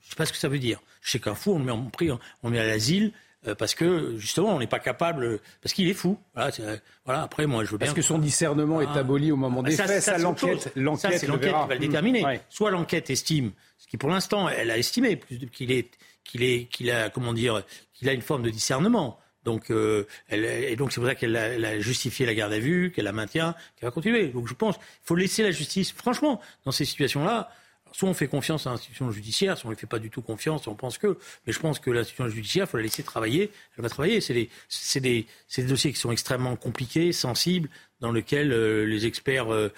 sais 0.00 0.16
pas 0.16 0.24
ce 0.24 0.32
que 0.32 0.38
ça 0.38 0.48
veut 0.48 0.58
dire. 0.58 0.80
Je 1.02 1.10
sais 1.10 1.18
qu'un 1.18 1.34
fou, 1.34 1.52
on 1.52 1.58
le 1.58 1.64
met, 1.64 1.72
en, 1.72 1.90
on 2.42 2.50
met 2.50 2.58
à 2.58 2.66
l'asile 2.66 3.12
euh, 3.46 3.54
parce 3.54 3.74
que 3.74 4.16
justement 4.16 4.54
on 4.54 4.58
n'est 4.58 4.66
pas 4.66 4.78
capable 4.78 5.40
parce 5.62 5.72
qu'il 5.72 5.88
est 5.88 5.94
fou. 5.94 6.18
Voilà, 6.34 7.22
Après 7.22 7.46
moi 7.46 7.64
je 7.64 7.70
veux 7.70 7.78
bien. 7.78 7.86
Parce 7.86 7.96
que 7.96 8.02
son 8.02 8.18
discernement 8.18 8.80
est 8.80 8.88
ah. 8.88 9.00
aboli 9.00 9.30
au 9.30 9.36
moment 9.36 9.62
des 9.62 9.72
faits. 9.72 10.02
Ça, 10.02 10.18
l'enquête, 10.18 10.72
l'enquête, 10.74 11.18
c'est 11.18 11.26
l'enquête 11.26 11.52
qui 11.52 11.68
va 11.68 11.74
le 11.74 11.80
déterminer. 11.80 12.40
Soit 12.48 12.70
l'enquête 12.70 13.10
estime, 13.10 13.52
ce 13.78 13.86
qui 13.86 13.96
pour 13.96 14.10
l'instant 14.10 14.48
elle 14.48 14.70
a 14.70 14.78
estimé 14.78 15.20
qu'il 15.52 15.70
est 15.70 15.90
qu'il 16.24 16.42
est 16.42 16.66
qu'il 16.70 16.90
a 16.90 17.10
comment 17.10 17.32
dire 17.32 17.62
qu'il 17.92 18.08
a 18.08 18.12
une 18.12 18.22
forme 18.22 18.42
de 18.42 18.50
discernement. 18.50 19.18
Donc, 19.46 19.70
euh, 19.70 20.06
elle, 20.28 20.44
et 20.44 20.74
donc 20.74 20.92
c'est 20.92 21.00
pour 21.00 21.08
ça 21.08 21.14
qu'elle 21.14 21.36
a, 21.36 21.78
justifié 21.78 22.26
la 22.26 22.34
garde 22.34 22.52
à 22.52 22.58
vue, 22.58 22.90
qu'elle 22.90 23.04
la 23.04 23.12
maintient, 23.12 23.54
qu'elle 23.76 23.86
va 23.86 23.92
continuer. 23.92 24.26
Donc 24.26 24.48
je 24.48 24.54
pense 24.54 24.76
qu'il 24.76 24.84
faut 25.04 25.14
laisser 25.14 25.44
la 25.44 25.52
justice, 25.52 25.92
franchement, 25.92 26.40
dans 26.64 26.72
ces 26.72 26.84
situations-là. 26.84 27.48
Soit 27.92 28.08
on 28.08 28.14
fait 28.14 28.26
confiance 28.26 28.66
à 28.66 28.70
l'institution 28.70 29.10
judiciaire, 29.12 29.56
soit 29.56 29.68
on 29.68 29.70
ne 29.70 29.76
fait 29.76 29.86
pas 29.86 30.00
du 30.00 30.10
tout 30.10 30.20
confiance, 30.20 30.66
on 30.66 30.74
pense 30.74 30.98
que. 30.98 31.16
Mais 31.46 31.52
je 31.52 31.60
pense 31.60 31.78
que 31.78 31.90
l'institution 31.90 32.28
judiciaire, 32.28 32.66
il 32.66 32.70
faut 32.70 32.76
la 32.76 32.82
laisser 32.82 33.04
travailler. 33.04 33.52
Elle 33.78 33.82
va 33.84 33.88
travailler. 33.88 34.20
C'est 34.20 34.34
des, 34.34 34.50
des, 34.96 35.26
des, 35.56 35.62
dossiers 35.62 35.92
qui 35.92 36.00
sont 36.00 36.10
extrêmement 36.10 36.56
compliqués, 36.56 37.12
sensibles, 37.12 37.70
dans 38.00 38.10
lesquels 38.10 38.52
euh, 38.52 38.84
les 38.84 39.06
experts 39.06 39.54
euh, 39.54 39.70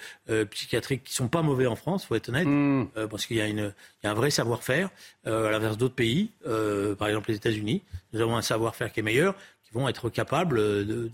psychiatriques, 0.45 1.03
qui 1.03 1.13
sont 1.13 1.29
pas 1.29 1.43
mauvais 1.43 1.67
en 1.67 1.75
France, 1.75 2.05
faut 2.05 2.15
être 2.15 2.29
honnête, 2.29 2.47
mmh. 2.47 3.07
parce 3.09 3.27
qu'il 3.27 3.37
y, 3.37 3.39
y, 3.41 3.61
a 3.61 4.11
un 4.11 4.13
vrai 4.15 4.31
savoir-faire, 4.31 4.89
à 5.25 5.51
l'inverse 5.51 5.77
d'autres 5.77 5.95
pays, 5.95 6.31
par 6.43 7.07
exemple 7.07 7.29
les 7.29 7.37
États-Unis. 7.37 7.83
Nous 8.11 8.21
avons 8.21 8.35
un 8.35 8.41
savoir-faire 8.41 8.91
qui 8.91 8.99
est 9.01 9.03
meilleur 9.03 9.35
vont 9.73 9.87
être 9.87 10.09
capables 10.09 10.57
de, 10.57 11.11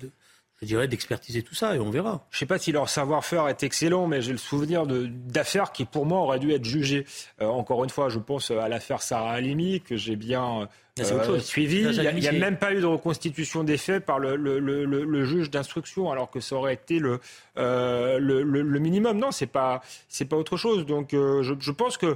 je 0.61 0.65
dirais, 0.67 0.87
d'expertiser 0.87 1.43
tout 1.43 1.55
ça 1.55 1.75
et 1.75 1.79
on 1.79 1.89
verra. 1.89 2.25
Je 2.31 2.37
ne 2.37 2.39
sais 2.39 2.45
pas 2.45 2.57
si 2.57 2.71
leur 2.71 2.87
savoir-faire 2.87 3.47
est 3.49 3.63
excellent, 3.63 4.07
mais 4.07 4.21
j'ai 4.21 4.31
le 4.31 4.37
souvenir 4.37 4.85
d'affaires 4.87 5.71
qui, 5.71 5.85
pour 5.85 6.05
moi, 6.05 6.19
auraient 6.19 6.39
dû 6.39 6.51
être 6.51 6.65
jugées. 6.65 7.05
Euh, 7.41 7.45
encore 7.45 7.83
une 7.83 7.89
fois, 7.89 8.09
je 8.09 8.19
pense 8.19 8.51
à 8.51 8.69
l'affaire 8.69 9.01
Sarah 9.01 9.33
Halimi, 9.33 9.81
que 9.81 9.97
j'ai 9.97 10.15
bien 10.15 10.69
euh, 10.99 11.39
suivi. 11.39 11.83
Il 11.83 12.19
n'y 12.19 12.27
a, 12.27 12.31
même 12.31 12.57
pas 12.57 12.73
eu 12.73 12.79
de 12.79 12.85
reconstitution 12.85 13.65
des 13.65 13.77
faits 13.77 14.05
par 14.05 14.19
le, 14.19 15.25
juge 15.25 15.49
d'instruction, 15.51 16.09
alors 16.09 16.31
que 16.31 16.39
ça 16.39 16.55
aurait 16.55 16.75
été 16.75 16.99
le, 16.99 17.19
euh, 17.57 18.79
minimum. 18.79 19.17
Non, 19.17 19.31
ce 19.31 19.43
n'est 19.43 19.51
pas, 19.51 19.81
pas 20.29 20.35
autre 20.37 20.55
chose. 20.55 20.85
Donc, 20.85 21.09
je, 21.11 21.71
pense 21.71 21.97
que 21.97 22.15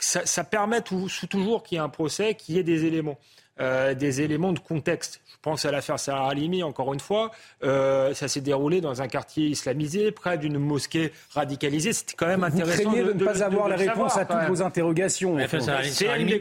ça, 0.00 0.26
ça 0.26 0.42
permet 0.42 0.82
toujours 0.82 1.62
qu'il 1.62 1.76
y 1.76 1.78
ait 1.78 1.84
un 1.84 1.88
procès, 1.88 2.34
qu'il 2.34 2.56
y 2.56 2.58
ait 2.58 2.64
des 2.64 2.86
éléments. 2.86 3.18
Des 3.58 4.20
éléments 4.20 4.52
de 4.52 4.58
contexte. 4.58 5.20
Je 5.38 5.42
pense 5.42 5.64
à 5.64 5.70
l'affaire 5.70 6.00
Sarah 6.00 6.30
Halimi, 6.30 6.64
encore 6.64 6.92
une 6.92 6.98
fois. 6.98 7.30
Euh, 7.62 8.12
ça 8.12 8.26
s'est 8.26 8.40
déroulé 8.40 8.80
dans 8.80 9.02
un 9.02 9.06
quartier 9.06 9.46
islamisé, 9.46 10.10
près 10.10 10.36
d'une 10.36 10.58
mosquée 10.58 11.12
radicalisée. 11.30 11.92
C'était 11.92 12.14
quand 12.16 12.26
même 12.26 12.42
intéressant. 12.42 12.90
Vous 12.90 12.96
de, 12.96 13.12
de, 13.12 13.12
ne 13.12 13.24
pas 13.24 13.44
avoir 13.44 13.68
la 13.68 13.76
réponse 13.76 14.16
à 14.16 14.24
toutes 14.24 14.48
vos 14.48 14.62
interrogations. 14.62 15.36
L'affaire 15.36 15.62
Sarah 15.62 15.78
Halimi, 15.78 16.40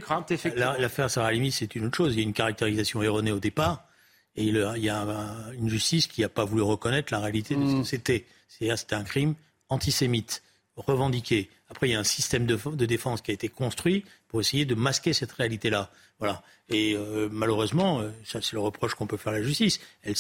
L'affaire 0.56 1.12
Sarah 1.12 1.28
Halimi, 1.28 1.52
c'est 1.52 1.76
une 1.76 1.86
autre 1.86 1.98
chose. 1.98 2.16
Il 2.16 2.20
y 2.20 2.22
a 2.22 2.24
une 2.24 2.34
caractérisation 2.34 3.04
erronée 3.04 3.32
au 3.32 3.40
départ. 3.40 3.86
Et 4.36 4.46
il 4.46 4.56
y 4.78 4.90
a 4.90 5.06
une 5.54 5.70
justice 5.70 6.08
qui 6.08 6.22
n'a 6.22 6.30
pas 6.30 6.46
voulu 6.46 6.64
reconnaître 6.64 7.14
la 7.14 7.20
réalité 7.20 7.56
de 7.56 7.68
ce 7.68 7.74
que 7.74 7.78
hmm. 7.80 7.86
c'était. 7.86 8.26
C'est-à-dire 8.48 8.80
c'était 8.80 8.96
un 8.96 9.04
crime 9.04 9.36
antisémite, 9.70 10.42
revendiqué. 10.76 11.50
Après, 11.70 11.88
il 11.88 11.92
y 11.92 11.96
a 11.96 12.00
un 12.00 12.04
système 12.04 12.48
de, 12.48 12.58
de 12.66 12.86
défense 12.86 13.22
qui 13.22 13.30
a 13.30 13.34
été 13.36 13.48
construit 13.48 14.06
pour 14.28 14.40
essayer 14.40 14.66
de 14.66 14.74
masquer 14.74 15.14
cette 15.14 15.32
réalité-là. 15.34 15.92
Voilà. 16.20 16.42
Et 16.70 16.96
euh, 16.98 17.30
malheureusement, 17.32 18.02
euh, 18.02 18.10
ça 18.26 18.42
c'est 18.42 18.54
le 18.54 18.60
reproche 18.60 18.94
qu'on 18.94 19.08
peut 19.08 19.16
faire 19.16 19.32
à 19.32 19.38
la 19.38 19.42
justice. 19.42 19.80
Elle 20.04 20.16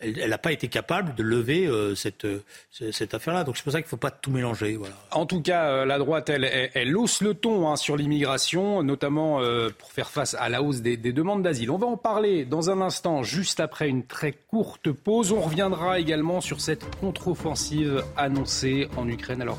n'a 0.00 0.22
elle, 0.24 0.38
pas 0.38 0.52
été 0.52 0.68
capable 0.68 1.14
de 1.14 1.22
lever 1.22 1.66
euh, 1.66 1.94
cette, 1.94 2.26
cette 2.70 3.14
affaire-là. 3.14 3.44
Donc 3.44 3.56
c'est 3.56 3.62
pour 3.62 3.72
ça 3.72 3.78
qu'il 3.78 3.86
ne 3.86 3.90
faut 3.90 3.96
pas 3.96 4.10
tout 4.10 4.30
mélanger. 4.30 4.78
En 5.12 5.24
tout 5.24 5.40
cas, 5.40 5.86
la 5.86 5.98
droite, 5.98 6.28
elle, 6.28 6.44
elle, 6.74 6.94
hausse 6.94 7.22
le 7.22 7.32
ton 7.32 7.68
hein, 7.68 7.76
sur 7.76 7.96
l'immigration, 7.96 8.82
notamment 8.82 9.40
pour 9.78 9.92
faire 9.92 10.10
face 10.10 10.34
à 10.34 10.50
la 10.50 10.62
hausse 10.62 10.82
des, 10.82 10.98
des 10.98 11.12
demandes 11.12 11.42
d'asile. 11.42 11.70
On 11.70 11.78
va 11.78 11.86
en 11.86 11.96
parler 11.96 12.44
dans 12.44 12.68
un 12.68 12.82
instant, 12.82 13.22
juste 13.22 13.60
après 13.60 13.88
une 13.88 14.04
très 14.04 14.32
courte 14.32 14.92
pause. 14.92 15.32
On 15.32 15.40
reviendra 15.40 15.98
également 15.98 16.40
sur 16.42 16.60
cette 16.60 16.96
contre-offensive 16.96 18.04
annoncée 18.16 18.88
en 18.96 19.08
Ukraine. 19.08 19.40
Alors, 19.40 19.58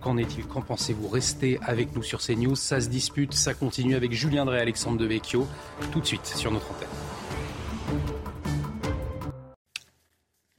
qu'en 0.00 0.16
est-il? 0.16 0.46
Qu'en 0.46 0.62
pensez-vous? 0.62 1.08
Restez 1.08 1.58
avec 1.62 1.94
nous 1.94 2.02
sur 2.02 2.20
CNews. 2.20 2.56
Ça 2.56 2.80
se 2.80 2.88
dispute, 2.88 3.32
ça 3.34 3.54
continue 3.54 3.94
avec 3.94 4.12
Julien 4.12 4.44
Drey 4.44 4.60
et 4.60 4.64
Alexandre 5.06 5.46
Devecchio 5.46 5.46
tout 5.92 6.00
de 6.00 6.06
suite 6.06 6.26
sur 6.26 6.50
notre 6.50 6.70
antenne. 6.70 6.88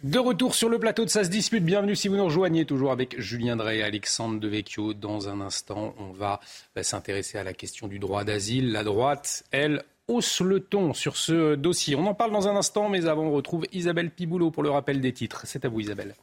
De 0.03 0.19
retour 0.19 0.55
sur 0.55 0.69
le 0.69 0.79
plateau 0.79 1.03
de 1.03 1.09
Ça 1.09 1.23
se 1.23 1.29
dispute. 1.29 1.65
Bienvenue 1.65 1.95
si 1.95 2.07
vous 2.07 2.15
nous 2.15 2.25
rejoignez, 2.25 2.65
toujours 2.65 2.91
avec 2.91 3.19
Julien 3.19 3.57
Drey 3.57 3.79
et 3.79 3.83
Alexandre 3.83 4.39
Devecchio. 4.39 4.93
Dans 4.93 5.27
un 5.27 5.41
instant, 5.41 5.93
on 5.99 6.11
va 6.11 6.39
bah, 6.75 6.83
s'intéresser 6.83 7.37
à 7.37 7.43
la 7.43 7.53
question 7.53 7.87
du 7.87 7.99
droit 7.99 8.23
d'asile. 8.23 8.71
La 8.71 8.83
droite, 8.83 9.43
elle, 9.51 9.83
hausse 10.07 10.39
le 10.39 10.61
ton 10.61 10.93
sur 10.93 11.17
ce 11.17 11.55
dossier. 11.55 11.95
On 11.95 12.05
en 12.07 12.13
parle 12.13 12.31
dans 12.31 12.47
un 12.47 12.55
instant, 12.55 12.89
mais 12.89 13.07
avant, 13.07 13.23
on 13.23 13.31
retrouve 13.31 13.65
Isabelle 13.73 14.11
Piboulot 14.11 14.51
pour 14.51 14.63
le 14.63 14.69
rappel 14.69 15.01
des 15.01 15.11
titres. 15.11 15.41
C'est 15.45 15.65
à 15.65 15.69
vous, 15.69 15.81
Isabelle. 15.81 16.15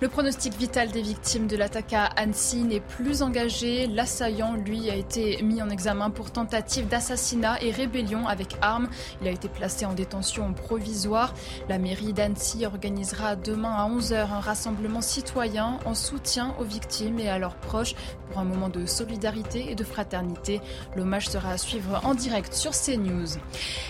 Le 0.00 0.06
pronostic 0.06 0.56
vital 0.56 0.92
des 0.92 1.02
victimes 1.02 1.48
de 1.48 1.56
l'attaque 1.56 1.92
à 1.92 2.04
Annecy 2.04 2.62
n'est 2.62 2.78
plus 2.78 3.20
engagé. 3.22 3.88
L'assaillant, 3.88 4.54
lui, 4.54 4.88
a 4.90 4.94
été 4.94 5.42
mis 5.42 5.60
en 5.60 5.70
examen 5.70 6.10
pour 6.10 6.30
tentative 6.30 6.86
d'assassinat 6.86 7.60
et 7.64 7.72
rébellion 7.72 8.28
avec 8.28 8.56
armes. 8.60 8.88
Il 9.20 9.26
a 9.26 9.32
été 9.32 9.48
placé 9.48 9.86
en 9.86 9.94
détention 9.94 10.52
provisoire. 10.52 11.34
La 11.68 11.78
mairie 11.78 12.12
d'Annecy 12.12 12.64
organisera 12.64 13.34
demain 13.34 13.74
à 13.74 13.88
11h 13.90 14.30
un 14.30 14.38
rassemblement 14.38 15.00
citoyen 15.00 15.80
en 15.84 15.94
soutien 15.94 16.54
aux 16.60 16.64
victimes 16.64 17.18
et 17.18 17.28
à 17.28 17.40
leurs 17.40 17.56
proches 17.56 17.96
pour 18.28 18.38
un 18.38 18.44
moment 18.44 18.68
de 18.68 18.86
solidarité 18.86 19.72
et 19.72 19.74
de 19.74 19.84
fraternité. 19.84 20.60
L'hommage 20.94 21.28
sera 21.28 21.50
à 21.50 21.58
suivre 21.58 22.00
en 22.04 22.14
direct 22.14 22.52
sur 22.52 22.70
CNews. 22.70 23.38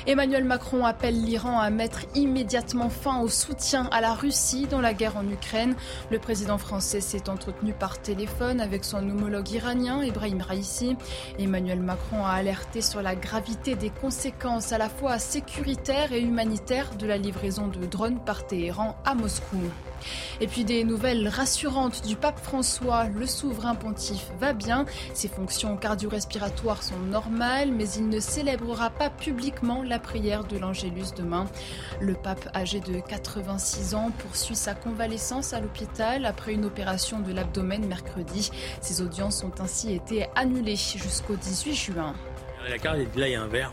Emmanuel 0.07 0.45
Macron 0.45 0.87
appelle 0.87 1.23
l'Iran 1.23 1.59
à 1.59 1.69
mettre 1.69 2.07
immédiatement 2.15 2.89
fin 2.89 3.21
au 3.21 3.29
soutien 3.29 3.89
à 3.93 4.01
la 4.01 4.15
Russie 4.15 4.67
dans 4.71 4.81
la 4.81 4.95
guerre 4.95 5.19
en 5.19 5.29
Ukraine. 5.29 5.75
Le 6.11 6.19
président 6.19 6.59
français 6.59 7.01
s'est 7.01 7.29
entretenu 7.29 7.73
par 7.73 8.01
téléphone 8.01 8.61
avec 8.61 8.85
son 8.85 8.99
homologue 8.99 9.51
iranien, 9.51 10.03
Ibrahim 10.03 10.41
Raisi. 10.41 10.97
Emmanuel 11.39 11.81
Macron 11.81 12.25
a 12.25 12.31
alerté 12.31 12.81
sur 12.81 13.03
la 13.03 13.15
gravité 13.15 13.75
des 13.75 13.91
conséquences 13.91 14.73
à 14.73 14.79
la 14.79 14.89
fois 14.89 15.19
sécuritaires 15.19 16.13
et 16.13 16.21
humanitaires 16.21 16.95
de 16.97 17.07
la 17.07 17.17
livraison 17.17 17.69
de 17.69 17.87
drones 17.87 18.21
par 18.25 18.47
Téhéran 18.47 18.97
à 19.05 19.15
Moscou. 19.15 19.61
Et 20.41 20.47
puis 20.47 20.65
des 20.65 20.85
nouvelles 20.85 21.29
rassurantes 21.29 22.07
du 22.07 22.17
pape 22.17 22.39
François. 22.39 23.07
Le 23.09 23.27
souverain 23.27 23.75
pontife 23.75 24.31
va 24.39 24.53
bien. 24.53 24.85
Ses 25.15 25.29
fonctions 25.29 25.77
cardio-respiratoires 25.77 26.83
sont 26.83 26.99
normales, 26.99 27.73
mais 27.73 27.89
il 27.91 28.09
ne 28.09 28.21
célébrera 28.21 28.91
pas 28.91 29.11
publiquement 29.11 29.83
la 29.83 29.99
prière 29.99 30.45
de 30.45 30.59
l'Angélus 30.59 31.13
demain. 31.17 31.47
Le 32.01 32.15
pape 32.15 32.49
âgé 32.55 32.81
de 32.81 33.01
86 33.01 33.95
ans 33.95 34.11
poursuit 34.19 34.57
sa 34.57 34.75
convalescence 34.75 35.53
à 35.53 35.61
l'hôpital 35.61 36.25
après 36.25 36.53
une 36.53 36.65
opération 36.65 37.21
de 37.21 37.33
l'abdomen 37.33 37.87
mercredi. 37.87 38.51
Ses 38.81 39.03
audiences 39.03 39.43
ont 39.45 39.53
ainsi 39.61 39.93
été 39.95 40.27
annulées 40.35 40.77
jusqu'au 40.77 41.37
18 41.37 41.75
juin. 41.75 42.15
Là, 42.69 42.77
il 42.77 43.29
y 43.29 43.35
a 43.35 43.43
un 43.43 43.47
verre. 43.47 43.71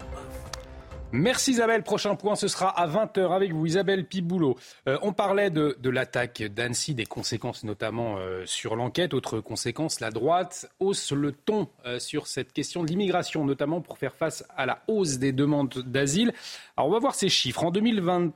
Merci 1.16 1.52
Isabelle. 1.52 1.82
Prochain 1.82 2.16
point, 2.16 2.36
ce 2.36 2.50
sera 2.50 2.68
à 2.68 2.88
20h 2.88 3.34
avec 3.34 3.54
vous, 3.54 3.66
Isabelle 3.66 4.06
Piboulot. 4.06 4.58
Euh, 4.90 4.98
on 5.02 5.14
parlait 5.14 5.50
de, 5.50 5.78
l'attaque 5.90 6.44
d'Annecy, 6.44 6.94
des 6.94 7.06
conséquences 7.06 7.64
notamment 7.64 8.18
euh, 8.18 8.44
sur 8.46 8.76
l'enquête. 8.76 9.14
Autre 9.14 9.40
conséquence, 9.40 10.02
la 10.02 10.12
droite 10.12 10.70
hausse 10.82 11.14
le 11.14 11.32
ton 11.32 11.70
euh, 11.86 12.00
sur 12.00 12.28
cette 12.28 12.52
question 12.52 12.84
de 12.84 12.90
l'immigration, 12.90 13.46
notamment 13.46 13.80
pour 13.80 13.98
faire 13.98 14.14
face 14.14 14.44
à 14.58 14.66
la 14.66 14.84
hausse 14.90 15.18
des 15.18 15.32
demandes 15.32 15.84
d'asile. 15.86 16.34
Alors 16.76 16.90
on 16.90 16.92
va 16.92 17.00
voir 17.00 17.16
ces 17.16 17.30
chiffres. 17.30 17.64
En, 17.64 17.72
2020, 17.72 18.34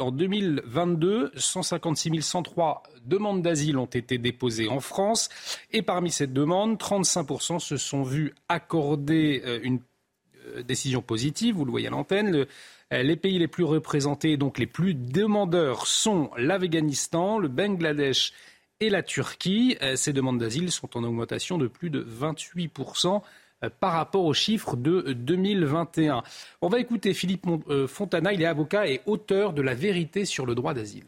en 0.00 0.10
2022, 0.10 1.30
156 1.36 2.20
103 2.20 2.82
demandes 3.04 3.42
d'asile 3.42 3.78
ont 3.78 3.86
été 3.86 4.18
déposées 4.18 4.68
en 4.68 4.80
France. 4.80 5.28
Et 5.70 5.82
parmi 5.82 6.10
ces 6.10 6.26
demandes, 6.26 6.78
35% 6.78 7.60
se 7.60 7.76
sont 7.76 8.02
vus 8.02 8.34
accorder 8.48 9.60
une 9.62 9.78
décision 10.62 11.02
positive, 11.02 11.56
vous 11.56 11.64
le 11.64 11.70
voyez 11.70 11.88
à 11.88 11.90
l'antenne. 11.90 12.46
Euh, 12.92 13.02
les 13.02 13.16
pays 13.16 13.38
les 13.38 13.48
plus 13.48 13.64
représentés, 13.64 14.36
donc 14.36 14.58
les 14.58 14.66
plus 14.66 14.94
demandeurs, 14.94 15.86
sont 15.86 16.30
l'Afghanistan, 16.36 17.38
le 17.38 17.48
Bangladesh 17.48 18.32
et 18.80 18.90
la 18.90 19.02
Turquie. 19.02 19.76
Euh, 19.82 19.96
ces 19.96 20.12
demandes 20.12 20.38
d'asile 20.38 20.70
sont 20.70 20.96
en 20.96 21.04
augmentation 21.04 21.58
de 21.58 21.66
plus 21.66 21.90
de 21.90 22.02
28% 22.02 23.22
par 23.80 23.94
rapport 23.94 24.24
aux 24.24 24.34
chiffres 24.34 24.76
de 24.76 25.12
2021. 25.12 26.22
On 26.62 26.68
va 26.68 26.78
écouter 26.78 27.12
Philippe 27.12 27.44
Fontana, 27.88 28.32
il 28.32 28.40
est 28.40 28.46
avocat 28.46 28.86
et 28.86 29.00
auteur 29.04 29.52
de 29.52 29.62
La 29.62 29.74
vérité 29.74 30.24
sur 30.24 30.46
le 30.46 30.54
droit 30.54 30.74
d'asile. 30.74 31.06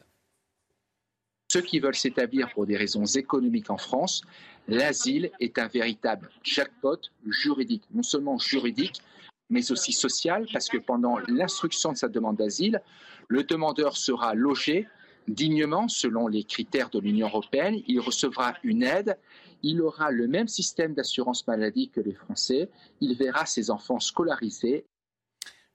Ceux 1.52 1.62
qui 1.62 1.80
veulent 1.80 1.96
s'établir 1.96 2.48
pour 2.52 2.64
des 2.64 2.76
raisons 2.76 3.06
économiques 3.06 3.70
en 3.70 3.76
France, 3.76 4.22
l'asile 4.68 5.32
est 5.40 5.58
un 5.58 5.66
véritable 5.66 6.30
jackpot 6.44 7.00
juridique, 7.26 7.82
non 7.92 8.04
seulement 8.04 8.38
juridique, 8.38 9.02
mais 9.50 9.70
aussi 9.72 9.92
sociale, 9.92 10.46
parce 10.52 10.68
que 10.68 10.78
pendant 10.78 11.18
l'instruction 11.28 11.92
de 11.92 11.96
sa 11.96 12.08
demande 12.08 12.36
d'asile, 12.36 12.80
le 13.28 13.44
demandeur 13.44 13.96
sera 13.96 14.34
logé 14.34 14.86
dignement 15.28 15.88
selon 15.88 16.28
les 16.28 16.44
critères 16.44 16.90
de 16.90 16.98
l'Union 16.98 17.28
européenne, 17.28 17.76
il 17.86 18.00
recevra 18.00 18.54
une 18.62 18.82
aide, 18.82 19.16
il 19.62 19.80
aura 19.80 20.10
le 20.10 20.26
même 20.26 20.48
système 20.48 20.94
d'assurance 20.94 21.46
maladie 21.46 21.90
que 21.90 22.00
les 22.00 22.14
Français, 22.14 22.68
il 23.00 23.16
verra 23.16 23.46
ses 23.46 23.70
enfants 23.70 24.00
scolarisés. 24.00 24.86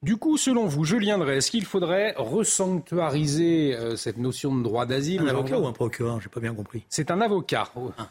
Du 0.01 0.17
coup, 0.17 0.37
selon 0.37 0.65
vous, 0.65 0.83
Julien 0.83 1.17
Drey, 1.17 1.37
est-ce 1.37 1.49
qu'il 1.49 1.65
faudrait 1.65 2.13
resanctuariser 2.17 3.75
euh, 3.75 3.95
cette 3.95 4.17
notion 4.17 4.55
de 4.55 4.61
droit 4.61 4.85
d'asile? 4.85 5.21
Un 5.21 5.27
avocat 5.27 5.59
ou 5.59 5.65
un 5.65 5.71
procureur? 5.71 6.21
J'ai 6.21 6.29
pas 6.29 6.41
bien 6.41 6.53
compris. 6.53 6.85
C'est 6.89 7.09
un 7.11 7.21
avocat. 7.21 7.71
Ah. 7.97 8.09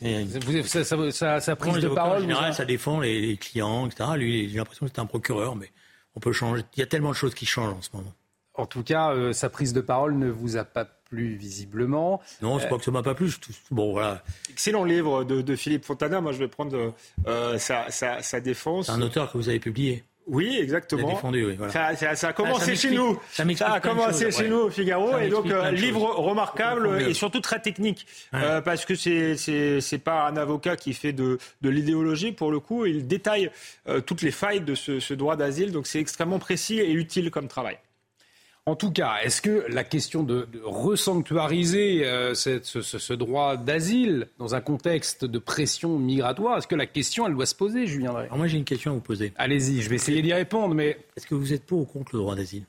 Ça, 0.00 1.56
prise 1.56 1.76
de 1.78 1.88
parole. 1.88 2.18
En 2.18 2.20
général, 2.20 2.54
ça 2.54 2.64
défend 2.64 3.00
les, 3.00 3.36
clients, 3.36 3.86
etc. 3.86 4.10
Lui, 4.16 4.48
j'ai 4.48 4.58
l'impression 4.58 4.86
que 4.86 4.92
c'est 4.94 5.00
un 5.00 5.06
procureur, 5.06 5.56
mais 5.56 5.70
on 6.14 6.20
peut 6.20 6.32
changer. 6.32 6.62
Il 6.76 6.80
y 6.80 6.82
a 6.82 6.86
tellement 6.86 7.10
de 7.10 7.16
choses 7.16 7.34
qui 7.34 7.46
changent 7.46 7.74
en 7.74 7.82
ce 7.82 7.90
moment. 7.94 8.12
En 8.54 8.66
tout 8.66 8.82
cas, 8.82 9.12
euh, 9.12 9.32
sa 9.32 9.50
prise 9.50 9.72
de 9.72 9.82
parole 9.82 10.16
ne 10.16 10.30
vous 10.30 10.56
a 10.56 10.64
pas 10.64 10.86
plu 11.10 11.36
visiblement. 11.36 12.20
Non, 12.40 12.58
c'est 12.58 12.68
pas 12.68 12.78
que 12.78 12.84
ça 12.84 12.90
m'a 12.90 13.02
pas 13.02 13.14
plu. 13.14 13.30
Bon, 13.70 13.92
voilà. 13.92 14.22
Excellent 14.50 14.84
livre 14.84 15.24
de, 15.24 15.56
Philippe 15.56 15.84
Fontana. 15.84 16.20
Moi, 16.20 16.32
je 16.32 16.38
vais 16.38 16.48
prendre 16.48 16.94
euh, 17.26 17.58
sa, 17.58 17.90
sa, 17.90 18.40
défense. 18.40 18.86
C'est 18.86 18.92
un 18.92 19.02
auteur 19.02 19.30
que 19.30 19.36
vous 19.36 19.48
avez 19.48 19.60
publié. 19.60 20.04
Oui, 20.26 20.58
exactement. 20.60 21.08
Défendu, 21.08 21.44
oui, 21.44 21.56
ça, 21.70 22.28
a 22.28 22.32
commencé 22.32 22.74
chez 22.74 22.90
nous. 22.90 23.18
Ça, 23.30 23.72
a 23.72 23.80
commencé 23.80 24.30
chez 24.32 24.48
nous 24.48 24.56
au 24.56 24.70
Figaro 24.70 25.16
et 25.18 25.28
donc 25.28 25.46
euh, 25.46 25.70
livre 25.70 26.02
remarquable 26.16 27.00
et 27.02 27.14
surtout 27.14 27.40
très 27.40 27.60
technique 27.60 28.06
euh, 28.34 28.60
parce 28.60 28.84
que 28.84 28.94
c'est 28.96 29.36
c'est 29.36 29.98
pas 29.98 30.26
un 30.26 30.36
avocat 30.36 30.76
qui 30.76 30.94
fait 30.94 31.12
de 31.12 31.38
de 31.62 31.70
l'idéologie 31.70 32.32
pour 32.32 32.50
le 32.50 32.58
coup. 32.58 32.86
Il 32.86 33.06
détaille 33.06 33.50
euh, 33.88 34.00
toutes 34.00 34.22
les 34.22 34.32
failles 34.32 34.60
de 34.60 34.74
ce, 34.74 34.98
ce 34.98 35.14
droit 35.14 35.36
d'asile 35.36 35.70
donc 35.70 35.86
c'est 35.86 36.00
extrêmement 36.00 36.40
précis 36.40 36.80
et 36.80 36.92
utile 36.92 37.30
comme 37.30 37.46
travail. 37.46 37.78
En 38.68 38.74
tout 38.74 38.90
cas, 38.90 39.18
est-ce 39.22 39.40
que 39.40 39.64
la 39.68 39.84
question 39.84 40.24
de, 40.24 40.48
de 40.52 40.60
resanctuariser 40.64 42.04
euh, 42.04 42.34
ce, 42.34 43.12
droit 43.12 43.56
d'asile 43.56 44.26
dans 44.38 44.56
un 44.56 44.60
contexte 44.60 45.24
de 45.24 45.38
pression 45.38 46.00
migratoire, 46.00 46.58
est-ce 46.58 46.66
que 46.66 46.74
la 46.74 46.86
question, 46.86 47.28
elle 47.28 47.34
doit 47.34 47.46
se 47.46 47.54
poser, 47.54 47.86
Julien 47.86 48.12
Alors 48.16 48.36
moi, 48.36 48.48
j'ai 48.48 48.58
une 48.58 48.64
question 48.64 48.90
à 48.90 48.94
vous 48.94 49.00
poser. 49.00 49.32
Allez-y, 49.36 49.82
je 49.82 49.88
vais 49.88 49.94
essayer 49.94 50.20
d'y 50.20 50.32
répondre, 50.32 50.74
mais... 50.74 50.98
Est-ce 51.16 51.28
que 51.28 51.36
vous 51.36 51.52
êtes 51.52 51.64
pour 51.64 51.78
ou 51.78 51.84
contre 51.84 52.16
le 52.16 52.18
droit 52.18 52.34
d'asile? 52.34 52.64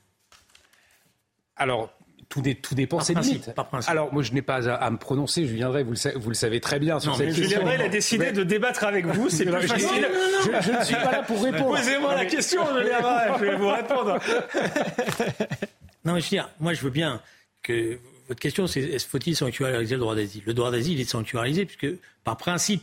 Alors, 1.56 1.92
tout, 2.30 2.44
tout 2.62 2.76
dépend, 2.76 3.00
c'est 3.00 3.16
limite. 3.16 3.52
Alors, 3.88 4.14
moi, 4.14 4.22
je 4.22 4.34
n'ai 4.34 4.44
pas 4.44 4.70
à, 4.70 4.92
me 4.92 4.98
prononcer, 4.98 5.48
je 5.48 5.54
viendrai, 5.56 5.82
vous 5.82 5.94
le, 5.94 6.20
vous 6.20 6.30
le 6.30 6.36
savez 6.36 6.60
très 6.60 6.78
bien 6.78 7.00
sur 7.00 7.16
cette 7.16 7.34
question. 7.34 7.62
Julien 7.62 7.80
a 7.80 7.88
décidé 7.88 8.32
de 8.32 8.44
débattre 8.44 8.84
avec 8.84 9.08
vous, 9.08 9.30
c'est 9.30 9.46
plus 9.46 9.68
facile. 9.68 10.08
Je, 10.44 10.72
ne 10.78 10.84
suis 10.84 10.96
pas 10.96 11.12
là 11.12 11.24
pour 11.24 11.42
répondre. 11.44 11.76
Posez-moi 11.76 12.14
la 12.14 12.26
question, 12.26 12.62
Julien 12.78 13.00
je 13.40 13.46
vais 13.46 13.56
vous 13.56 13.70
répondre. 13.70 14.20
Non, 16.08 16.14
mais 16.14 16.22
je 16.22 16.26
veux 16.28 16.30
dire, 16.30 16.50
moi, 16.62 16.74
je 16.74 16.82
veux 16.82 16.90
bien 16.90 17.22
que 17.62 18.00
votre 18.30 18.40
question, 18.40 18.66
c'est 18.66 18.98
faut-il 19.00 19.36
sanctuariser 19.36 19.96
le 19.96 20.00
droit 20.00 20.16
d'asile? 20.16 20.42
Le 20.46 20.54
droit 20.54 20.72
d'asile 20.72 21.02
est 21.02 21.10
sanctuarisé 21.10 21.66
puisque, 21.66 22.00
par 22.24 22.38
principe, 22.38 22.82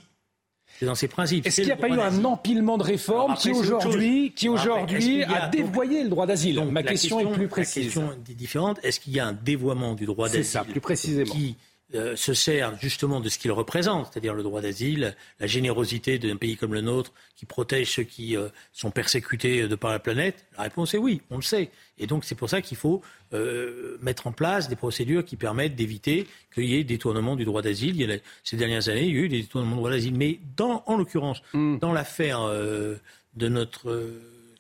c'est 0.78 0.84
dans 0.84 0.94
ses 0.94 1.08
principes. 1.08 1.46
Est-ce 1.46 1.56
qu'il 1.56 1.64
n'y 1.64 1.72
a 1.72 1.76
pas 1.76 1.88
eu 1.88 1.98
un 1.98 2.24
empilement 2.24 2.76
de 2.76 2.82
réformes 2.82 3.34
qui 3.36 3.50
aujourd'hui, 3.50 4.32
qui 4.36 4.50
aujourd'hui 4.50 5.22
a, 5.22 5.48
dévoyé 5.48 6.02
le 6.02 6.10
droit 6.10 6.26
d'asile? 6.26 6.62
Ma 6.70 6.82
question, 6.82 7.20
est 7.20 7.32
plus 7.32 7.48
précise. 7.48 7.76
La 7.76 7.82
question 7.84 8.12
est 8.12 8.34
différente. 8.34 8.78
Est-ce 8.82 9.00
qu'il 9.00 9.14
y 9.14 9.20
a 9.20 9.26
un 9.26 9.32
dévoiement 9.32 9.94
du 9.94 10.04
droit 10.04 10.26
d'asile 10.26 10.44
C'est 10.44 10.50
ça, 10.50 10.64
plus 10.64 10.80
précisément. 10.82 11.32
Qui 11.32 11.56
euh, 11.94 12.16
se 12.16 12.34
sert 12.34 12.76
justement 12.80 13.20
de 13.20 13.28
ce 13.28 13.38
qu'il 13.38 13.52
représente, 13.52 14.08
c'est-à-dire 14.10 14.34
le 14.34 14.42
droit 14.42 14.60
d'asile, 14.60 15.14
la 15.38 15.46
générosité 15.46 16.18
d'un 16.18 16.36
pays 16.36 16.56
comme 16.56 16.74
le 16.74 16.80
nôtre 16.80 17.12
qui 17.36 17.46
protège 17.46 17.92
ceux 17.92 18.02
qui 18.02 18.36
euh, 18.36 18.48
sont 18.72 18.90
persécutés 18.90 19.68
de 19.68 19.74
par 19.76 19.92
la 19.92 20.00
planète 20.00 20.44
La 20.56 20.64
réponse 20.64 20.94
est 20.94 20.98
oui, 20.98 21.20
on 21.30 21.36
le 21.36 21.42
sait. 21.42 21.70
Et 21.98 22.08
donc 22.08 22.24
c'est 22.24 22.34
pour 22.34 22.50
ça 22.50 22.62
qu'il 22.62 22.76
faut 22.76 23.00
euh, 23.32 23.96
mettre 24.02 24.26
en 24.26 24.32
place 24.32 24.68
des 24.68 24.74
procédures 24.74 25.24
qui 25.24 25.36
permettent 25.36 25.76
d'éviter 25.76 26.26
qu'il 26.52 26.64
y 26.64 26.74
ait 26.74 26.82
détournement 26.82 27.36
du 27.36 27.44
droit 27.44 27.62
d'asile. 27.62 28.00
Il 28.00 28.20
ces 28.42 28.56
dernières 28.56 28.88
années, 28.88 29.04
il 29.04 29.14
y 29.14 29.18
a 29.18 29.22
eu 29.22 29.28
des 29.28 29.42
détournements 29.42 29.76
du 29.76 29.78
droit 29.78 29.90
d'asile. 29.90 30.16
Mais 30.16 30.40
dans, 30.56 30.82
en 30.86 30.96
l'occurrence, 30.96 31.42
hmm. 31.52 31.78
dans 31.78 31.92
l'affaire 31.92 32.40
de 32.42 33.48
notre 33.48 34.10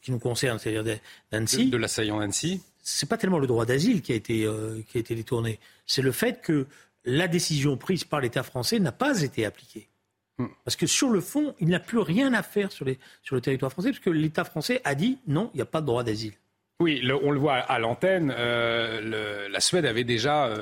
qui 0.02 0.12
nous 0.12 0.20
concerne, 0.20 0.60
c'est-à-dire 0.60 1.00
d'Annecy, 1.32 1.66
de, 1.66 1.70
de 1.70 1.76
l'assaillant 1.78 2.20
Annecy, 2.20 2.60
c'est 2.80 3.08
pas 3.08 3.16
tellement 3.16 3.38
le 3.38 3.48
droit 3.48 3.66
d'asile 3.66 4.02
qui 4.02 4.12
a 4.12 4.14
été 4.14 4.46
qui 4.88 4.98
a 4.98 5.00
été 5.00 5.16
détourné, 5.16 5.58
c'est 5.86 6.02
le 6.02 6.12
fait 6.12 6.40
que 6.40 6.66
la 7.04 7.28
décision 7.28 7.76
prise 7.76 8.04
par 8.04 8.20
l'État 8.20 8.42
français 8.42 8.78
n'a 8.78 8.92
pas 8.92 9.22
été 9.22 9.44
appliquée. 9.44 9.88
Hmm. 10.38 10.46
Parce 10.64 10.76
que 10.76 10.86
sur 10.86 11.10
le 11.10 11.20
fond, 11.20 11.54
il 11.60 11.68
n'a 11.68 11.80
plus 11.80 11.98
rien 11.98 12.32
à 12.32 12.42
faire 12.42 12.72
sur, 12.72 12.84
le 12.84 13.40
territoire 13.40 13.70
français, 13.70 13.90
parce 13.90 14.00
que 14.00 14.10
l'État 14.10 14.44
français 14.44 14.80
a 14.84 14.94
dit 14.94 15.18
non, 15.26 15.50
il 15.54 15.58
n'y 15.58 15.62
a 15.62 15.66
pas 15.66 15.80
de 15.80 15.86
droit 15.86 16.02
d'asile. 16.02 16.34
Oui, 16.80 17.02
on 17.22 17.30
le 17.30 17.38
voit 17.38 17.54
à 17.54 17.78
l'antenne. 17.78 18.28
la 18.28 19.60
Suède 19.60 19.86
avait 19.86 20.02
déjà 20.02 20.52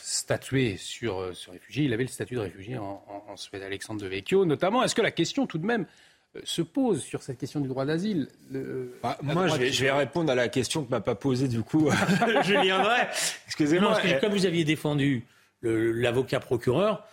statué 0.00 0.78
sur 0.78 1.30
ce 1.34 1.50
réfugié. 1.50 1.84
Il 1.84 1.92
avait 1.92 2.04
le 2.04 2.08
statut 2.08 2.34
de 2.34 2.40
réfugié 2.40 2.78
en, 2.78 3.04
en 3.28 3.36
Suède, 3.36 3.62
Alexandre 3.62 4.00
de 4.00 4.06
Vecchio, 4.06 4.46
notamment. 4.46 4.82
Est-ce 4.82 4.94
que 4.94 5.02
la 5.02 5.10
question, 5.10 5.46
tout 5.46 5.58
de 5.58 5.66
même, 5.66 5.86
euh, 6.36 6.40
se 6.44 6.62
pose 6.62 7.02
sur 7.02 7.22
cette 7.22 7.38
question 7.38 7.60
du 7.60 7.66
droit 7.66 7.84
d'asile 7.84 8.28
bah, 9.02 9.18
Moi, 9.22 9.48
je 9.48 9.82
vais, 9.82 9.90
répondre 9.90 10.30
à 10.30 10.36
la 10.36 10.48
question 10.48 10.84
que 10.84 10.90
m'a 10.90 11.00
pas 11.00 11.16
posée 11.16 11.48
du 11.48 11.62
coup 11.62 11.90
Julien 12.44 12.82
Drey. 12.82 13.08
Excusez-moi. 13.46 13.90
Parce 13.90 14.02
que 14.02 14.20
comme 14.20 14.32
vous 14.32 14.46
aviez 14.46 14.64
défendu 14.64 15.24
l'avocat 15.62 16.40
procureur, 16.40 17.06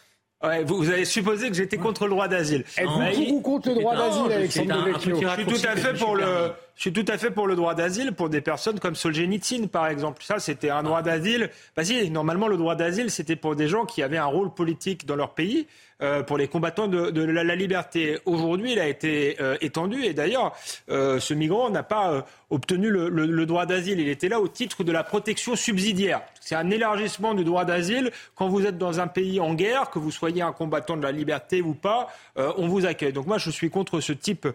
Ouais, 0.44 0.64
vous, 0.64 0.78
vous, 0.78 0.90
avez 0.92 1.06
supposé 1.06 1.50
que 1.50 1.56
j'étais 1.56 1.78
contre 1.78 2.04
le 2.04 2.12
droit 2.12 2.28
d'asile. 2.28 2.64
Êtes-vous 2.78 3.42
contre 3.42 3.70
le 3.70 3.76
droit 3.76 3.96
d'asile, 3.96 4.32
Alexandre 4.32 4.86
Je 4.94 5.00
suis 5.00 5.46
tout 5.46 5.68
à 5.68 5.76
fait 5.76 5.94
pour 5.98 6.16
le. 6.16 6.52
Je 6.76 6.82
suis 6.82 6.94
tout 6.94 7.06
à 7.08 7.18
fait 7.18 7.32
pour 7.32 7.48
le 7.48 7.56
droit 7.56 7.74
d'asile 7.74 8.12
pour 8.12 8.30
des 8.30 8.42
personnes 8.42 8.80
comme 8.80 8.94
Solzhenitsyn, 8.94 9.68
par 9.68 9.88
exemple. 9.88 10.22
Ça, 10.24 10.38
c'était 10.38 10.70
un 10.70 10.84
droit 10.84 11.02
d'asile. 11.02 11.50
Bah 11.76 11.84
si, 11.84 12.12
normalement, 12.12 12.48
le 12.48 12.58
droit 12.58 12.76
d'asile, 12.76 13.10
c'était 13.10 13.36
pour 13.36 13.56
des 13.56 13.68
gens 13.68 13.86
qui 13.86 14.04
avaient 14.04 14.18
un 14.18 14.26
rôle 14.26 14.54
politique 14.54 15.08
dans 15.08 15.16
leur 15.16 15.34
pays. 15.34 15.66
Euh, 16.04 16.22
pour 16.22 16.38
les 16.38 16.48
combattants 16.48 16.88
de, 16.88 17.10
de 17.10 17.24
la, 17.24 17.44
la, 17.44 17.56
liberté. 17.56 18.20
Aujourd'hui, 18.26 18.74
il 18.74 18.80
a 18.80 18.88
été 18.88 19.36
euh, 19.42 19.58
étendu 19.62 20.04
et 20.04 20.14
d'ailleurs, 20.14 20.56
euh, 20.92 21.20
ce 21.20 21.34
migrant 21.34 21.72
n'a 21.72 21.82
pas 21.82 22.12
euh, 22.12 22.22
obtenu 22.52 22.92
le, 22.92 23.10
le, 23.10 23.26
le 23.26 23.46
droit 23.48 23.66
d'asile. 23.66 24.00
Il 24.00 24.08
était 24.08 24.30
là 24.30 24.40
au 24.40 24.48
titre 24.48 24.84
de 24.84 24.92
la 24.92 25.04
protection 25.04 25.56
subsidiaire. 25.56 26.22
C'est 26.40 26.54
un 26.54 26.70
élargissement 26.70 27.34
du 27.34 27.44
droit 27.44 27.66
d'asile. 27.66 28.12
Quand 28.36 28.48
vous 28.48 28.68
êtes 28.68 28.78
dans 28.78 29.00
un 29.00 29.08
pays 29.08 29.40
en 29.40 29.56
guerre, 29.56 29.90
que 29.90 29.98
vous 29.98 30.12
soyez 30.12 30.44
un 30.44 30.52
combattant 30.52 30.98
de 30.98 31.02
la 31.02 31.12
liberté 31.12 31.64
ou 31.64 31.74
pas, 31.74 32.10
on 32.36 32.68
vous 32.68 32.86
accueille. 32.86 33.12
Donc 33.12 33.26
moi, 33.26 33.40
je 33.40 33.50
suis 33.50 33.70
contre 33.70 34.00
ce 34.00 34.14
type 34.14 34.48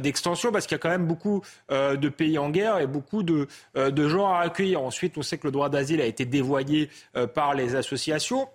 d'extension 0.00 0.52
parce 0.52 0.66
qu'il 0.66 0.74
y 0.74 0.80
a 0.80 0.82
quand 0.82 0.90
même 0.90 1.06
beaucoup 1.06 1.42
de 1.70 2.08
pays 2.10 2.36
en 2.36 2.50
guerre 2.50 2.80
et 2.80 2.86
beaucoup 2.86 3.22
de, 3.22 3.46
de 3.74 4.08
gens 4.08 4.30
à 4.30 4.40
accueillir. 4.40 4.82
Ensuite, 4.82 5.16
on 5.16 5.22
sait 5.22 5.38
que 5.38 5.46
le 5.46 5.52
droit 5.52 5.70
d'asile 5.70 6.02
a 6.02 6.06
été 6.06 6.26
dévoyé 6.26 6.90
par 7.34 7.54
les 7.54 7.76
associations. 7.76 8.48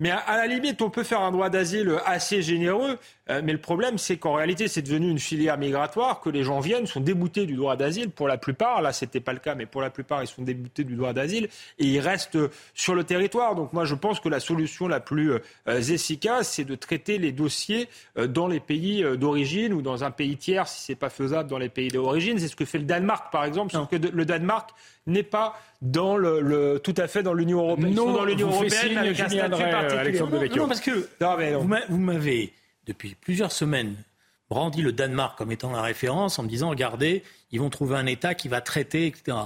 Mais 0.00 0.10
à, 0.10 0.38
la 0.38 0.46
limite, 0.46 0.80
on 0.80 0.88
peut 0.88 1.02
faire 1.02 1.20
un 1.20 1.30
droit 1.30 1.50
d'asile 1.50 1.94
assez 2.06 2.40
généreux. 2.40 2.98
Euh, 3.28 3.42
mais 3.44 3.52
le 3.52 3.60
problème, 3.60 3.98
c'est 3.98 4.16
qu'en 4.16 4.32
réalité, 4.32 4.66
c'est 4.66 4.80
devenu 4.80 5.10
une 5.10 5.18
filière 5.18 5.58
migratoire, 5.58 6.20
que 6.20 6.30
les 6.30 6.42
gens 6.42 6.60
viennent, 6.60 6.86
sont 6.86 7.00
déboutés 7.00 7.44
du 7.44 7.54
droit 7.54 7.76
d'asile 7.76 8.10
pour 8.10 8.26
la 8.26 8.38
plupart. 8.38 8.80
Là, 8.80 8.94
c'était 8.94 9.20
pas 9.20 9.34
le 9.34 9.38
cas, 9.38 9.54
mais 9.54 9.66
pour 9.66 9.82
la 9.82 9.90
plupart, 9.90 10.22
ils 10.22 10.26
sont 10.26 10.42
déboutés 10.42 10.84
du 10.84 10.96
droit 10.96 11.12
d'asile 11.12 11.48
et 11.78 11.84
ils 11.84 12.00
restent 12.00 12.38
sur 12.74 12.94
le 12.94 13.04
territoire. 13.04 13.54
Donc 13.54 13.74
moi, 13.74 13.84
je 13.84 13.94
pense 13.94 14.20
que 14.20 14.30
la 14.30 14.40
solution 14.40 14.88
la 14.88 15.00
plus 15.00 15.32
euh, 15.32 15.38
efficace, 15.66 16.54
c'est 16.54 16.64
de 16.64 16.74
traiter 16.74 17.18
les 17.18 17.32
dossiers 17.32 17.88
euh, 18.16 18.26
dans 18.26 18.48
les 18.48 18.60
pays 18.60 19.04
d'origine 19.18 19.74
ou 19.74 19.82
dans 19.82 20.02
un 20.02 20.10
pays 20.10 20.38
tiers, 20.38 20.66
si 20.66 20.82
c'est 20.82 20.94
pas 20.94 21.10
faisable 21.10 21.50
dans 21.50 21.58
les 21.58 21.68
pays 21.68 21.88
d'origine. 21.88 22.38
C'est 22.38 22.48
ce 22.48 22.56
que 22.56 22.64
fait 22.64 22.78
le 22.78 22.84
Danemark, 22.84 23.30
par 23.30 23.44
exemple, 23.44 23.72
sauf 23.72 23.88
que 23.88 23.96
le 23.96 24.24
Danemark 24.24 24.70
n'est 25.06 25.22
pas 25.22 25.58
dans 25.82 26.16
le, 26.16 26.80
tout 26.82 26.94
à 26.96 27.08
fait 27.08 27.22
dans 27.22 27.34
l'Union 27.34 27.60
européenne. 27.60 27.94
Non, 27.94 28.12
dans 28.12 28.24
l'Union 28.24 28.48
européenne 28.48 28.98
avec 28.98 29.18
un 29.20 29.28
statut 29.28 29.48
particulier. 29.48 30.18
Non, 30.50 30.56
non, 30.56 30.68
parce 30.68 30.80
que 30.80 31.08
vous 31.88 31.98
m'avez 31.98 32.52
depuis 32.86 33.14
plusieurs 33.14 33.52
semaines 33.52 33.96
brandi 34.50 34.82
le 34.82 34.92
Danemark 34.92 35.38
comme 35.38 35.52
étant 35.52 35.70
la 35.70 35.80
référence 35.80 36.38
en 36.38 36.42
me 36.42 36.48
disant 36.48 36.68
regardez, 36.68 37.22
ils 37.52 37.60
vont 37.60 37.70
trouver 37.70 37.96
un 37.96 38.06
État 38.06 38.34
qui 38.34 38.48
va 38.48 38.60
traiter, 38.60 39.06
etc. 39.06 39.36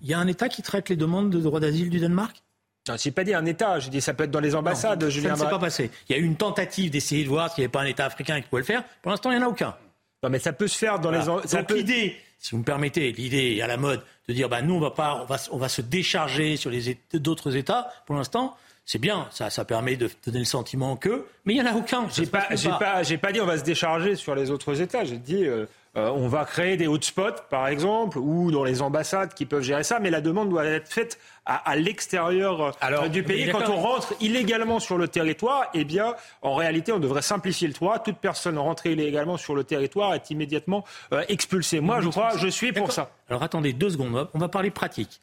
Il 0.00 0.08
y 0.08 0.14
a 0.14 0.18
un 0.18 0.26
État 0.28 0.48
qui 0.48 0.62
traite 0.62 0.88
les 0.88 0.96
demandes 0.96 1.30
de 1.30 1.40
droit 1.40 1.60
d'asile 1.60 1.90
du 1.90 1.98
Danemark? 1.98 2.42
Je 2.86 2.92
n'ai 2.92 3.12
pas 3.12 3.24
dit 3.24 3.34
un 3.34 3.44
État, 3.46 3.80
j'ai 3.80 3.90
dit 3.90 4.00
ça 4.00 4.14
peut 4.14 4.24
être 4.24 4.30
dans 4.30 4.38
les 4.38 4.54
ambassades. 4.54 5.02
Non, 5.02 5.10
ça 5.10 5.30
ne 5.32 5.36
s'est 5.36 5.50
pas 5.50 5.58
passé. 5.58 5.90
Il 6.08 6.14
y 6.14 6.18
a 6.18 6.22
eu 6.22 6.24
une 6.24 6.36
tentative 6.36 6.90
d'essayer 6.90 7.24
de 7.24 7.28
voir 7.28 7.52
s'il 7.52 7.62
n'y 7.62 7.64
avait 7.64 7.72
pas 7.72 7.80
un 7.80 7.86
État 7.86 8.06
africain 8.06 8.40
qui 8.40 8.48
pouvait 8.48 8.62
le 8.62 8.66
faire. 8.66 8.84
Pour 9.02 9.10
l'instant, 9.10 9.32
il 9.32 9.38
n'y 9.38 9.42
en 9.42 9.48
a 9.48 9.50
aucun. 9.50 9.74
Non, 10.22 10.30
mais 10.30 10.38
ça 10.38 10.52
peut 10.52 10.68
se 10.68 10.78
faire 10.78 10.98
dans 10.98 11.10
les. 11.10 11.24
Donc 11.24 11.70
l'idée, 11.70 12.16
si 12.38 12.52
vous 12.52 12.58
me 12.58 12.64
permettez, 12.64 13.12
l'idée 13.12 13.60
à 13.60 13.66
la 13.66 13.76
mode 13.76 14.02
de 14.28 14.32
dire, 14.32 14.48
bah, 14.48 14.62
nous, 14.62 14.74
on 14.74 14.80
va 14.80 14.90
pas, 14.90 15.22
on 15.22 15.24
va, 15.24 15.36
on 15.50 15.58
va 15.58 15.68
se 15.68 15.82
décharger 15.82 16.56
sur 16.56 16.70
les 16.70 16.98
d'autres 17.14 17.56
États. 17.56 17.88
Pour 18.06 18.16
l'instant, 18.16 18.56
c'est 18.86 19.00
bien, 19.00 19.26
ça, 19.32 19.50
ça 19.50 19.64
permet 19.64 19.96
de 19.96 20.08
donner 20.24 20.38
le 20.38 20.44
sentiment 20.44 20.94
que, 20.94 21.26
mais 21.44 21.54
il 21.54 21.60
n'y 21.60 21.68
en 21.68 21.72
a 21.72 21.76
aucun. 21.76 22.06
J'ai 22.08 22.24
pas, 22.24 22.46
j'ai 22.52 22.70
pas, 22.70 23.02
j'ai 23.02 23.18
pas 23.18 23.32
dit 23.32 23.40
on 23.40 23.46
va 23.46 23.58
se 23.58 23.64
décharger 23.64 24.14
sur 24.14 24.36
les 24.36 24.52
autres 24.52 24.80
États. 24.80 25.04
J'ai 25.04 25.18
dit 25.18 25.44
euh, 25.44 25.66
euh, 25.96 26.08
on 26.10 26.28
va 26.28 26.44
créer 26.44 26.76
des 26.76 26.86
hotspots, 26.86 27.42
par 27.50 27.66
exemple, 27.66 28.16
ou 28.18 28.52
dans 28.52 28.62
les 28.62 28.82
ambassades 28.82 29.34
qui 29.34 29.44
peuvent 29.44 29.64
gérer 29.64 29.82
ça, 29.82 29.98
mais 29.98 30.08
la 30.08 30.20
demande 30.20 30.50
doit 30.50 30.64
être 30.64 30.88
faite 30.88 31.18
à, 31.46 31.74
l'extérieur 31.74 32.76
euh, 32.80 33.08
du 33.08 33.24
pays. 33.24 33.50
Quand 33.50 33.68
on 33.68 33.76
rentre 33.76 34.14
illégalement 34.20 34.78
sur 34.78 34.98
le 34.98 35.08
territoire, 35.08 35.68
eh 35.74 35.84
bien, 35.84 36.14
en 36.42 36.54
réalité, 36.54 36.92
on 36.92 37.00
devrait 37.00 37.22
simplifier 37.22 37.66
le 37.66 37.74
droit. 37.74 37.98
Toute 37.98 38.18
personne 38.18 38.56
rentrée 38.56 38.92
illégalement 38.92 39.36
sur 39.36 39.56
le 39.56 39.64
territoire 39.64 40.14
est 40.14 40.30
immédiatement 40.30 40.84
expulsée. 41.28 41.80
Moi, 41.80 42.00
je 42.02 42.08
crois, 42.08 42.36
je 42.36 42.46
suis 42.46 42.72
pour 42.72 42.92
ça. 42.92 43.10
Alors 43.28 43.42
attendez 43.42 43.72
deux 43.72 43.90
secondes, 43.90 44.28
on 44.32 44.38
va 44.38 44.48
parler 44.48 44.70
pratique. 44.70 45.20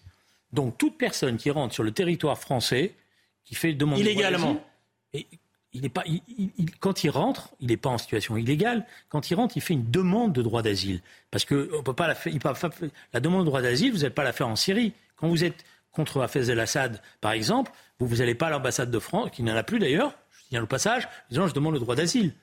Donc 0.52 0.78
toute 0.78 0.98
personne 0.98 1.38
qui 1.38 1.50
rentre 1.50 1.74
sur 1.74 1.84
le 1.84 1.92
territoire 1.92 2.38
français 2.38 2.94
qui 3.46 3.56
fait 3.56 3.74
demande 3.74 4.00
illégalement. 4.00 4.64
Et 5.14 5.28
il 5.74 5.86
est 5.86 5.90
pas, 5.90 6.04
quand 6.80 7.04
il 7.04 7.10
rentre, 7.10 7.50
il 7.60 7.68
n'est 7.68 7.78
pas 7.78 7.90
en 7.90 7.98
situation 7.98 8.38
illégale. 8.38 8.86
Quand 9.10 9.32
il 9.32 9.36
rentre, 9.36 9.58
il 9.58 9.62
fait 9.62 9.74
une 9.74 9.90
demande 9.90 10.34
de 10.34 10.42
droit 10.42 10.62
d'asile. 10.62 11.02
Parce 11.32 11.46
que 11.46 11.70
on 11.78 11.84
peut 11.84 11.94
pas 11.94 12.08
la, 12.08 12.16
faire, 12.16 12.32
il 12.32 12.40
peut 12.40 12.50
la 13.12 13.20
demande 13.20 13.42
de 13.42 13.46
droit 13.46 13.62
d'asile, 13.62 13.92
vous 13.92 14.00
n'allez 14.00 14.10
pas 14.12 14.24
la 14.24 14.34
faire 14.34 14.48
en 14.48 14.56
Syrie. 14.56 14.94
Quand 15.16 15.28
vous 15.28 15.44
êtes 15.44 15.66
contre 15.92 16.22
Hafez 16.22 16.50
el-Assad, 16.50 17.02
par 17.22 17.32
exemple, 17.32 17.72
vous 18.00 18.18
n'allez 18.18 18.36
pas 18.36 18.48
à 18.48 18.50
l'ambassade 18.52 18.92
de 18.92 19.00
France, 19.00 19.30
qui 19.32 19.44
n'en 19.44 19.56
a 19.56 19.64
plus 19.64 19.80
d'ailleurs, 19.80 20.16
je 20.32 20.50
tiens 20.50 20.62
le 20.62 20.68
passage, 20.68 21.08
disant 21.30 21.48
je 21.48 21.54
demande 21.54 21.74
le 21.74 21.80
droit 21.80 21.96
d'asile. 21.96 22.34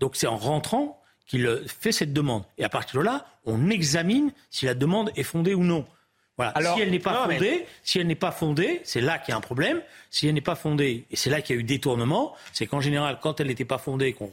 Donc 0.00 0.16
c'est 0.16 0.26
en 0.26 0.36
rentrant 0.36 1.00
qu'il 1.26 1.46
fait 1.66 1.92
cette 1.92 2.12
demande. 2.12 2.44
Et 2.56 2.64
à 2.64 2.68
partir 2.68 3.00
de 3.00 3.04
là, 3.04 3.26
on 3.44 3.70
examine 3.70 4.32
si 4.50 4.66
la 4.66 4.74
demande 4.74 5.10
est 5.14 5.22
fondée 5.22 5.54
ou 5.54 5.62
non. 5.62 5.86
Voilà. 6.38 6.52
Alors, 6.52 6.76
si 6.76 6.82
elle 6.82 6.90
n'est 6.90 7.00
pas 7.00 7.26
fondée, 7.26 7.66
si 7.82 7.98
elle 7.98 8.06
n'est 8.06 8.14
pas 8.14 8.30
fondée, 8.30 8.80
c'est 8.84 9.00
là 9.00 9.18
qu'il 9.18 9.32
y 9.32 9.34
a 9.34 9.36
un 9.36 9.42
problème. 9.42 9.82
Si 10.08 10.28
elle 10.28 10.34
n'est 10.34 10.40
pas 10.40 10.54
fondée, 10.54 11.04
et 11.10 11.16
c'est 11.16 11.30
là 11.30 11.42
qu'il 11.42 11.56
y 11.56 11.58
a 11.58 11.60
eu 11.60 11.64
détournement, 11.64 12.34
c'est 12.52 12.66
qu'en 12.66 12.80
général, 12.80 13.18
quand 13.20 13.40
elle 13.40 13.48
n'était 13.48 13.64
pas 13.64 13.78
fondée, 13.78 14.12
qu'on 14.12 14.30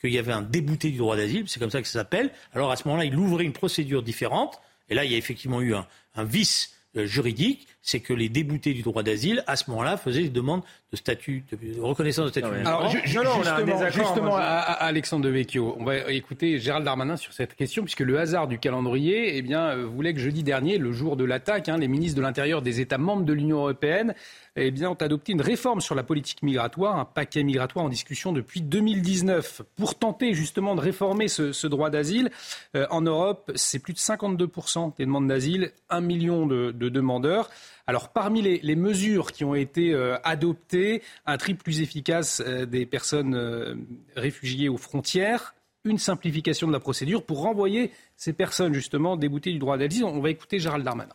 qu'il 0.00 0.12
y 0.12 0.18
avait 0.18 0.32
un 0.32 0.42
débouté 0.42 0.90
du 0.90 0.98
droit 0.98 1.16
d'asile, 1.16 1.44
c'est 1.48 1.60
comme 1.60 1.70
ça 1.70 1.80
que 1.80 1.86
ça 1.86 2.00
s'appelle. 2.00 2.30
Alors 2.54 2.72
à 2.72 2.76
ce 2.76 2.86
moment-là, 2.88 3.04
il 3.04 3.16
ouvrait 3.16 3.44
une 3.44 3.52
procédure 3.52 4.02
différente. 4.02 4.60
Et 4.90 4.94
là, 4.94 5.04
il 5.04 5.12
y 5.12 5.14
a 5.14 5.18
effectivement 5.18 5.60
eu 5.60 5.74
un, 5.74 5.86
un 6.16 6.24
vice 6.24 6.74
euh, 6.96 7.06
juridique, 7.06 7.68
c'est 7.84 8.00
que 8.00 8.14
les 8.14 8.30
déboutés 8.30 8.72
du 8.72 8.80
droit 8.80 9.02
d'asile, 9.02 9.44
à 9.46 9.56
ce 9.56 9.70
moment-là, 9.70 9.98
faisaient 9.98 10.22
des 10.22 10.30
demandes 10.30 10.62
de 10.90 10.96
statut, 10.96 11.44
de 11.52 11.80
reconnaissance 11.80 12.24
de 12.24 12.30
statut. 12.30 12.46
Alors, 12.64 12.88
justement, 12.88 13.42
justement 13.90 14.36
à, 14.36 14.40
Alexandre 14.40 15.26
de 15.26 15.28
Vecchio, 15.28 15.76
on 15.78 15.84
va 15.84 16.10
écouter 16.10 16.58
Gérald 16.58 16.86
Darmanin 16.86 17.18
sur 17.18 17.34
cette 17.34 17.54
question, 17.54 17.82
puisque 17.82 18.00
le 18.00 18.18
hasard 18.18 18.48
du 18.48 18.58
calendrier 18.58 19.36
eh 19.36 19.42
bien, 19.42 19.68
euh, 19.68 19.84
voulait 19.84 20.14
que 20.14 20.20
jeudi 20.20 20.42
dernier, 20.42 20.78
le 20.78 20.92
jour 20.92 21.16
de 21.16 21.24
l'attaque, 21.24 21.68
hein, 21.68 21.76
les 21.76 21.88
ministres 21.88 22.16
de 22.16 22.22
l'Intérieur 22.22 22.62
des 22.62 22.80
États 22.80 22.96
membres 22.96 23.24
de 23.24 23.34
l'Union 23.34 23.58
européenne 23.58 24.14
eh 24.56 24.70
bien, 24.70 24.88
ont 24.88 24.94
adopté 24.94 25.32
une 25.32 25.42
réforme 25.42 25.82
sur 25.82 25.94
la 25.94 26.04
politique 26.04 26.42
migratoire, 26.42 26.98
un 26.98 27.04
paquet 27.04 27.42
migratoire 27.42 27.84
en 27.84 27.90
discussion 27.90 28.32
depuis 28.32 28.62
2019. 28.62 29.60
Pour 29.76 29.96
tenter 29.96 30.32
justement 30.32 30.74
de 30.74 30.80
réformer 30.80 31.28
ce, 31.28 31.66
droit 31.66 31.90
d'asile, 31.90 32.30
euh, 32.76 32.86
en 32.90 33.02
Europe, 33.02 33.52
c'est 33.56 33.78
plus 33.78 33.92
de 33.92 33.98
52% 33.98 34.96
des 34.96 35.04
demandes 35.04 35.28
d'asile, 35.28 35.72
un 35.90 36.00
million 36.00 36.46
de, 36.46 36.72
demandeurs. 36.72 37.50
Alors 37.86 38.08
parmi 38.08 38.40
les, 38.40 38.76
mesures 38.76 39.32
qui 39.32 39.44
ont 39.44 39.54
été 39.54 39.92
euh, 39.92 40.16
adoptées, 40.24 41.02
un 41.26 41.36
tri 41.36 41.54
plus 41.54 41.82
efficace 41.82 42.42
euh, 42.44 42.64
des 42.64 42.86
personnes 42.86 43.84
réfugiées 44.16 44.68
aux 44.68 44.78
frontières, 44.78 45.54
une 45.84 45.98
simplification 45.98 46.66
de 46.66 46.72
la 46.72 46.80
procédure 46.80 47.22
pour 47.22 47.42
renvoyer 47.42 47.90
ces 48.16 48.32
personnes 48.32 48.72
justement 48.72 49.16
déboutées 49.16 49.52
du 49.52 49.58
droit 49.58 49.76
d'asile. 49.76 50.04
On 50.04 50.20
va 50.20 50.30
écouter 50.30 50.58
Gérald 50.58 50.84
Darmanin. 50.84 51.14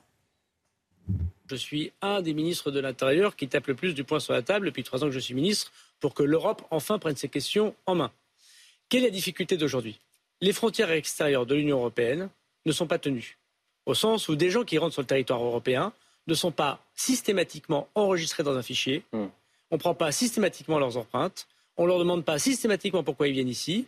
Je 1.50 1.56
suis 1.56 1.92
un 2.04 2.22
des 2.22 2.36
ministres 2.36 2.70
de 2.70 2.80
l'Intérieur 2.80 3.36
qui 3.36 3.48
tape 3.48 3.66
le 3.66 3.74
plus 3.74 3.96
du 3.96 4.04
poing 4.04 4.20
sur 4.20 4.34
la 4.34 4.44
table 4.44 4.68
depuis 4.68 4.84
trois 4.84 5.04
ans 5.04 5.08
que 5.08 5.14
je 5.14 5.20
suis 5.20 5.34
ministre 5.34 5.72
pour 6.00 6.14
que 6.14 6.22
l'Europe 6.22 6.62
enfin 6.70 7.00
prenne 7.00 7.16
ces 7.16 7.30
questions 7.30 7.74
en 7.88 7.96
main. 7.96 8.12
Quelle 8.88 9.02
est 9.02 9.08
la 9.08 9.14
difficulté 9.14 9.58
d'aujourd'hui? 9.58 10.00
Les 10.42 10.54
frontières 10.54 10.92
extérieures 10.92 11.48
de 11.48 11.56
l'Union 11.56 11.78
européenne 11.78 12.30
ne 12.68 12.72
sont 12.72 12.86
pas 12.86 13.00
tenues, 13.00 13.40
au 13.88 13.96
sens 13.96 14.30
où 14.30 14.36
des 14.36 14.52
gens 14.52 14.64
qui 14.64 14.78
rentrent 14.78 14.94
sur 14.94 15.02
le 15.02 15.08
territoire 15.08 15.44
européen 15.44 15.92
ne 16.30 16.36
sont 16.36 16.52
pas 16.52 16.80
systématiquement 16.96 17.88
enregistrés 17.96 18.44
dans 18.44 18.58
un 18.58 18.62
fichier, 18.62 19.04
hmm. 19.14 19.26
on 19.72 19.76
ne 19.76 19.80
prend 19.80 19.94
pas 19.94 20.12
systématiquement 20.12 20.80
leurs 20.80 20.98
empreintes, 20.98 21.48
on 21.78 21.84
ne 21.84 21.88
leur 21.88 22.00
demande 22.00 22.26
pas 22.26 22.40
systématiquement 22.40 23.04
pourquoi 23.04 23.28
ils 23.28 23.34
viennent 23.34 23.50
ici, 23.50 23.86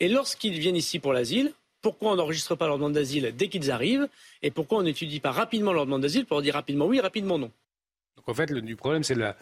et 0.00 0.08
lorsqu'ils 0.08 0.58
viennent 0.58 0.76
ici 0.76 0.98
pour 0.98 1.12
l'asile, 1.12 1.52
pourquoi 1.80 2.12
on 2.12 2.16
n'enregistre 2.16 2.54
pas 2.54 2.66
leur 2.66 2.76
demande 2.76 2.92
d'asile 2.92 3.34
dès 3.36 3.48
qu'ils 3.48 3.70
arrivent 3.70 4.08
et 4.42 4.50
pourquoi 4.50 4.78
on 4.78 4.82
n'étudie 4.82 5.20
pas 5.20 5.32
rapidement 5.32 5.72
leur 5.72 5.84
demande 5.84 6.02
d'asile 6.02 6.26
pour 6.26 6.36
leur 6.36 6.42
dire 6.42 6.54
rapidement 6.54 6.86
oui, 6.86 7.00
rapidement 7.00 7.38
non. 7.38 7.50
Donc 8.16 8.28
en 8.28 8.34
fait, 8.34 8.50
le, 8.50 8.62
du 8.62 8.76
problème, 8.76 9.02
c'est 9.02 9.16
la, 9.16 9.36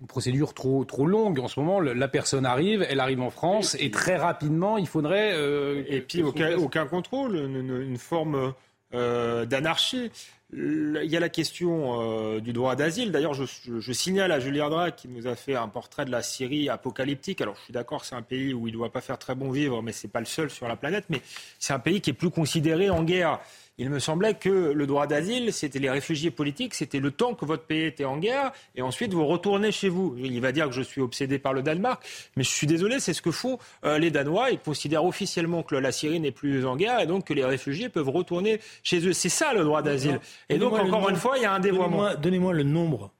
une 0.00 0.06
procédure 0.06 0.54
trop, 0.54 0.84
trop 0.84 1.06
longue. 1.06 1.40
En 1.40 1.48
ce 1.48 1.58
moment, 1.58 1.80
la 1.80 2.08
personne 2.08 2.44
arrive, 2.44 2.84
elle 2.88 3.00
arrive 3.00 3.20
en 3.20 3.30
France 3.30 3.76
et, 3.80 3.90
très 3.90 4.16
rapidement, 4.16 4.76
il 4.76 4.86
faudrait. 4.86 5.32
Euh, 5.34 5.84
et 5.88 6.00
puis 6.00 6.22
aucun, 6.22 6.56
aucun, 6.56 6.86
contrôle, 6.86 7.36
une, 7.36 7.96
forme 7.96 8.52
euh, 8.94 9.46
d'anarchie. 9.46 10.10
Il 10.56 11.04
y 11.04 11.16
a 11.16 11.20
la 11.20 11.28
question 11.28 12.00
euh, 12.00 12.40
du 12.40 12.54
droit 12.54 12.76
d'asile. 12.76 13.12
D'ailleurs, 13.12 13.34
je, 13.34 13.92
signale 13.92 14.32
à 14.32 14.40
Julien 14.40 14.70
Drake 14.70 14.96
qui 14.96 15.08
nous 15.08 15.26
a 15.26 15.36
fait 15.36 15.54
un 15.54 15.68
portrait 15.68 16.06
de 16.06 16.10
la 16.10 16.22
Syrie 16.22 16.70
apocalyptique. 16.70 17.42
Alors, 17.42 17.56
je 17.56 17.64
suis 17.64 17.72
d'accord, 17.72 18.04
c'est 18.06 18.14
un 18.14 18.22
pays 18.22 18.54
où 18.54 18.66
il 18.66 18.72
ne 18.72 18.78
doit 18.78 18.90
pas 18.90 19.02
faire 19.02 19.18
très 19.18 19.34
bon 19.34 19.50
vivre, 19.50 19.82
mais 19.82 19.92
ce 19.92 20.06
n'est 20.06 20.10
pas 20.10 20.20
le 20.20 20.26
seul 20.26 20.48
sur 20.48 20.66
la 20.66 20.76
planète. 20.76 21.04
Mais 21.10 21.20
c'est 21.58 21.74
un 21.74 21.78
pays 21.78 22.00
qui 22.00 22.10
est 22.10 22.14
plus 22.14 22.30
considéré 22.30 22.88
en 22.88 23.04
guerre 23.04 23.40
il 23.78 23.90
me 23.90 23.98
semblait 23.98 24.32
que 24.32 24.48
le 24.48 24.86
droit 24.86 25.06
d'asile, 25.06 25.52
c'était 25.52 25.78
les 25.78 25.90
réfugiés 25.90 26.30
politiques, 26.30 26.74
c'était 26.74 26.98
le 26.98 27.10
temps 27.10 27.34
que 27.34 27.44
votre 27.44 27.64
pays 27.64 27.84
était 27.84 28.06
en 28.06 28.16
guerre, 28.16 28.52
et 28.74 28.80
ensuite 28.80 29.12
vous 29.12 29.26
retournez 29.26 29.70
chez 29.70 29.90
vous. 29.90 30.16
Il 30.18 30.40
va 30.40 30.52
dire 30.52 30.66
que 30.66 30.72
je 30.74 30.80
suis 30.80 31.02
obsédé 31.02 31.38
par 31.38 31.52
le 31.52 31.62
Danemark, 31.62 32.02
mais 32.36 32.42
je 32.42 32.48
suis 32.48 32.66
désolé, 32.66 33.00
c'est 33.00 33.12
ce 33.12 33.20
que 33.20 33.30
font 33.30 33.58
euh, 33.84 33.98
les 33.98 34.10
Danois. 34.10 34.50
Ils 34.50 34.58
considèrent 34.58 35.04
officiellement 35.04 35.62
que 35.62 35.74
la 35.74 35.92
Syrie 35.92 36.20
n'est 36.20 36.30
plus 36.30 36.64
en 36.64 36.76
guerre, 36.76 37.00
et 37.00 37.06
donc 37.06 37.26
que 37.26 37.34
les 37.34 37.44
réfugiés 37.44 37.90
peuvent 37.90 38.08
retourner 38.08 38.60
chez 38.82 39.06
eux. 39.06 39.12
C'est 39.12 39.28
ça 39.28 39.52
le 39.52 39.62
droit 39.62 39.82
d'asile. 39.82 40.20
Et 40.48 40.58
donc, 40.58 40.74
encore 40.74 41.08
une 41.08 41.16
fois, 41.16 41.38
il 41.38 41.42
y 41.42 41.46
a 41.46 41.52
un 41.52 41.60
dévoiement. 41.60 42.14
Donnez-moi 42.14 42.52
le 42.52 42.62
nombre 42.62 43.12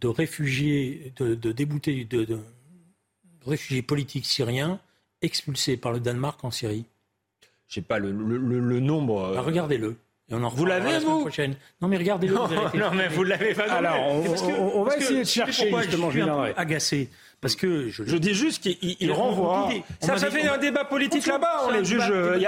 de 0.00 0.08
réfugiés, 0.08 1.12
de, 1.16 1.52
déboutés, 1.52 2.04
de 2.04 2.38
réfugiés 3.44 3.82
politiques 3.82 4.26
syriens 4.26 4.80
expulsés 5.22 5.76
par 5.76 5.92
le 5.92 6.00
Danemark 6.00 6.42
en 6.44 6.50
Syrie. 6.50 6.84
Je 7.68 7.74
sais 7.74 7.82
pas 7.82 7.98
le, 7.98 8.10
le, 8.12 8.80
nombre. 8.80 9.24
Euh. 9.24 9.34
Bah, 9.34 9.42
regardez-le. 9.42 9.96
vous 10.30 10.64
l'avez, 10.64 10.98
vous 11.00 11.28
Non, 11.82 11.88
mais 11.88 11.98
regardez-le. 11.98 12.34
Non, 12.34 12.48
non, 12.74 12.90
mais 12.94 13.08
vous 13.08 13.24
l'avez 13.24 13.54
pas. 13.54 13.70
Alors, 13.70 14.00
on, 14.00 14.84
va 14.84 14.96
essayer 14.96 15.20
de 15.20 15.28
chercher 15.28 15.70
justement. 15.70 16.10
Je 16.10 16.20
suis 16.20 16.22
un 16.22 16.44
peu 16.46 16.52
agacé. 16.56 17.10
Parce 17.40 17.54
que 17.54 17.88
je, 17.88 18.02
je 18.04 18.16
dis 18.16 18.34
juste 18.34 18.62
qu'il 18.62 19.12
renvoie. 19.12 19.68
Ça, 20.00 20.16
ça 20.16 20.30
fait 20.30 20.48
un 20.48 20.58
débat 20.58 20.84
politique 20.84 21.26
là-bas. 21.26 21.66
On 21.66 21.70
les 21.70 21.84
juge. 21.84 22.10
Euh, 22.10 22.40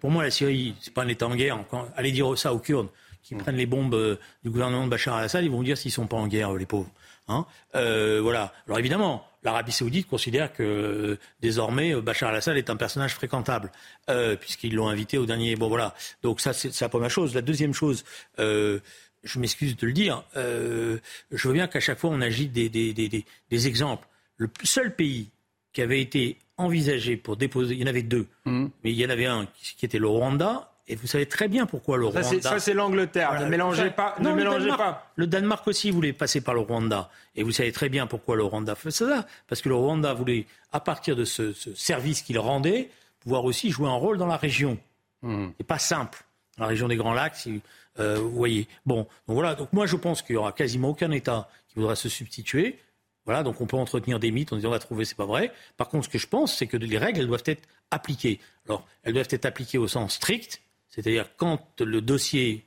Pour 0.00 0.10
moi, 0.10 0.22
la 0.22 0.30
Syrie, 0.30 0.74
c'est 0.80 0.94
pas 0.94 1.02
un 1.02 1.08
État 1.08 1.26
en 1.26 1.34
guerre. 1.34 1.58
Allez 1.96 2.12
dire 2.12 2.38
ça 2.38 2.54
aux 2.54 2.58
Kurdes 2.58 2.88
qui 3.26 3.34
prennent 3.34 3.56
les 3.56 3.66
bombes 3.66 3.94
euh, 3.94 4.16
du 4.44 4.50
gouvernement 4.50 4.84
de 4.84 4.90
Bachar 4.90 5.16
al-Assad. 5.16 5.44
Ils 5.44 5.50
vont 5.50 5.58
vous 5.58 5.64
dire 5.64 5.78
s'ils 5.78 5.90
sont 5.90 6.06
pas 6.06 6.16
en 6.16 6.26
guerre, 6.26 6.54
les 6.54 6.66
pauvres. 6.66 6.90
Hein 7.28 7.44
voilà. 7.72 8.52
Alors 8.66 8.78
évidemment, 8.78 9.26
l'Arabie 9.46 9.72
saoudite 9.72 10.08
considère 10.08 10.52
que 10.52 10.62
euh, 10.62 11.18
désormais 11.40 11.94
euh, 11.94 12.02
Bachar 12.02 12.30
al-Assad 12.30 12.56
est 12.56 12.68
un 12.68 12.76
personnage 12.76 13.14
fréquentable, 13.14 13.70
euh, 14.10 14.34
puisqu'ils 14.34 14.74
l'ont 14.74 14.88
invité 14.88 15.18
au 15.18 15.24
dernier. 15.24 15.54
Bon 15.54 15.68
voilà, 15.68 15.94
donc 16.22 16.40
ça 16.40 16.52
c'est 16.52 16.78
la 16.80 16.88
première 16.88 17.10
chose. 17.10 17.34
La 17.34 17.42
deuxième 17.42 17.72
chose, 17.72 18.04
je 18.38 19.38
m'excuse 19.38 19.76
de 19.76 19.86
le 19.86 19.92
dire, 19.92 20.24
je 20.34 21.48
veux 21.48 21.54
bien 21.54 21.68
qu'à 21.68 21.80
chaque 21.80 21.98
fois 21.98 22.10
on 22.10 22.20
agite 22.20 22.52
des, 22.52 22.68
des, 22.68 23.68
exemples. 23.68 24.06
Le 24.36 24.50
seul 24.64 24.94
pays 24.94 25.30
qui 25.72 25.80
avait 25.80 26.00
été 26.00 26.38
envisagé 26.56 27.16
pour 27.16 27.36
déposer, 27.36 27.74
il 27.74 27.80
y 27.80 27.84
en 27.84 27.88
avait 27.88 28.02
deux, 28.02 28.26
mmh. 28.46 28.66
mais 28.82 28.90
il 28.90 28.96
y 28.96 29.06
en 29.06 29.10
avait 29.10 29.26
un 29.26 29.46
qui 29.76 29.84
était 29.84 29.98
le 29.98 30.08
Rwanda 30.08 30.72
et 30.88 30.94
vous 30.94 31.06
savez 31.06 31.26
très 31.26 31.48
bien 31.48 31.66
pourquoi 31.66 31.96
le 31.96 32.06
Rwanda. 32.06 32.40
Ça, 32.40 32.60
c'est 32.60 32.74
l'Angleterre. 32.74 33.40
ne 33.40 33.46
mélangez 33.46 33.90
pas. 33.90 34.14
ne 34.20 34.32
mélangez 34.32 34.70
le 34.70 34.76
pas. 34.76 35.10
Le 35.16 35.26
Danemark 35.26 35.66
aussi 35.66 35.90
voulait 35.90 36.12
passer 36.12 36.40
par 36.40 36.54
le 36.54 36.60
Rwanda. 36.60 37.10
Et 37.34 37.42
vous 37.42 37.50
savez 37.50 37.72
très 37.72 37.88
bien 37.88 38.06
pourquoi 38.06 38.36
le 38.36 38.44
Rwanda 38.44 38.76
fait 38.76 38.92
ça. 38.92 39.26
Parce 39.48 39.60
que 39.62 39.68
le 39.68 39.74
Rwanda 39.74 40.14
voulait, 40.14 40.46
à 40.72 40.78
partir 40.78 41.16
de 41.16 41.24
ce, 41.24 41.52
service 41.74 42.22
qu'il 42.22 42.38
rendait, 42.38 42.90
pouvoir 43.18 43.44
aussi 43.44 43.70
jouer 43.70 43.88
un 43.88 43.94
rôle 43.94 44.16
dans 44.16 44.26
la 44.26 44.36
région. 44.36 44.78
Hmm. 45.22 45.48
C'est 45.58 45.66
pas 45.66 45.80
simple. 45.80 46.24
Dans 46.56 46.64
la 46.64 46.68
région 46.68 46.86
des 46.86 46.96
Grands 46.96 47.14
Lacs, 47.14 47.36
si, 47.36 47.60
euh, 47.98 48.18
vous 48.18 48.30
voyez. 48.30 48.68
Bon, 48.84 49.08
donc 49.26 49.34
voilà. 49.34 49.56
Donc 49.56 49.72
moi, 49.72 49.86
je 49.86 49.96
pense 49.96 50.22
qu'il 50.22 50.34
y 50.34 50.38
aura 50.38 50.52
quasiment 50.52 50.90
aucun 50.90 51.10
État 51.10 51.48
qui 51.68 51.74
voudra 51.80 51.96
se 51.96 52.08
substituer. 52.08 52.78
Voilà, 53.24 53.42
donc 53.42 53.60
on 53.60 53.66
peut 53.66 53.76
entretenir 53.76 54.20
des 54.20 54.30
mythes 54.30 54.52
en 54.52 54.56
disant 54.56 54.68
on 54.68 54.72
va 54.72 54.78
trouver, 54.78 55.04
c'est 55.04 55.16
pas 55.16 55.26
vrai. 55.26 55.52
Par 55.76 55.88
contre, 55.88 56.04
ce 56.04 56.10
que 56.10 56.18
je 56.18 56.28
pense, 56.28 56.56
c'est 56.56 56.68
que 56.68 56.76
les 56.76 56.96
règles, 56.96 57.20
elles 57.20 57.26
doivent 57.26 57.42
être 57.46 57.66
appliquées. 57.90 58.38
Alors, 58.68 58.86
elles 59.02 59.14
doivent 59.14 59.26
être 59.30 59.46
appliquées 59.46 59.78
au 59.78 59.88
sens 59.88 60.14
strict, 60.14 60.62
c'est-à-dire 60.96 61.28
quand 61.36 61.80
le 61.80 62.00
dossier 62.00 62.64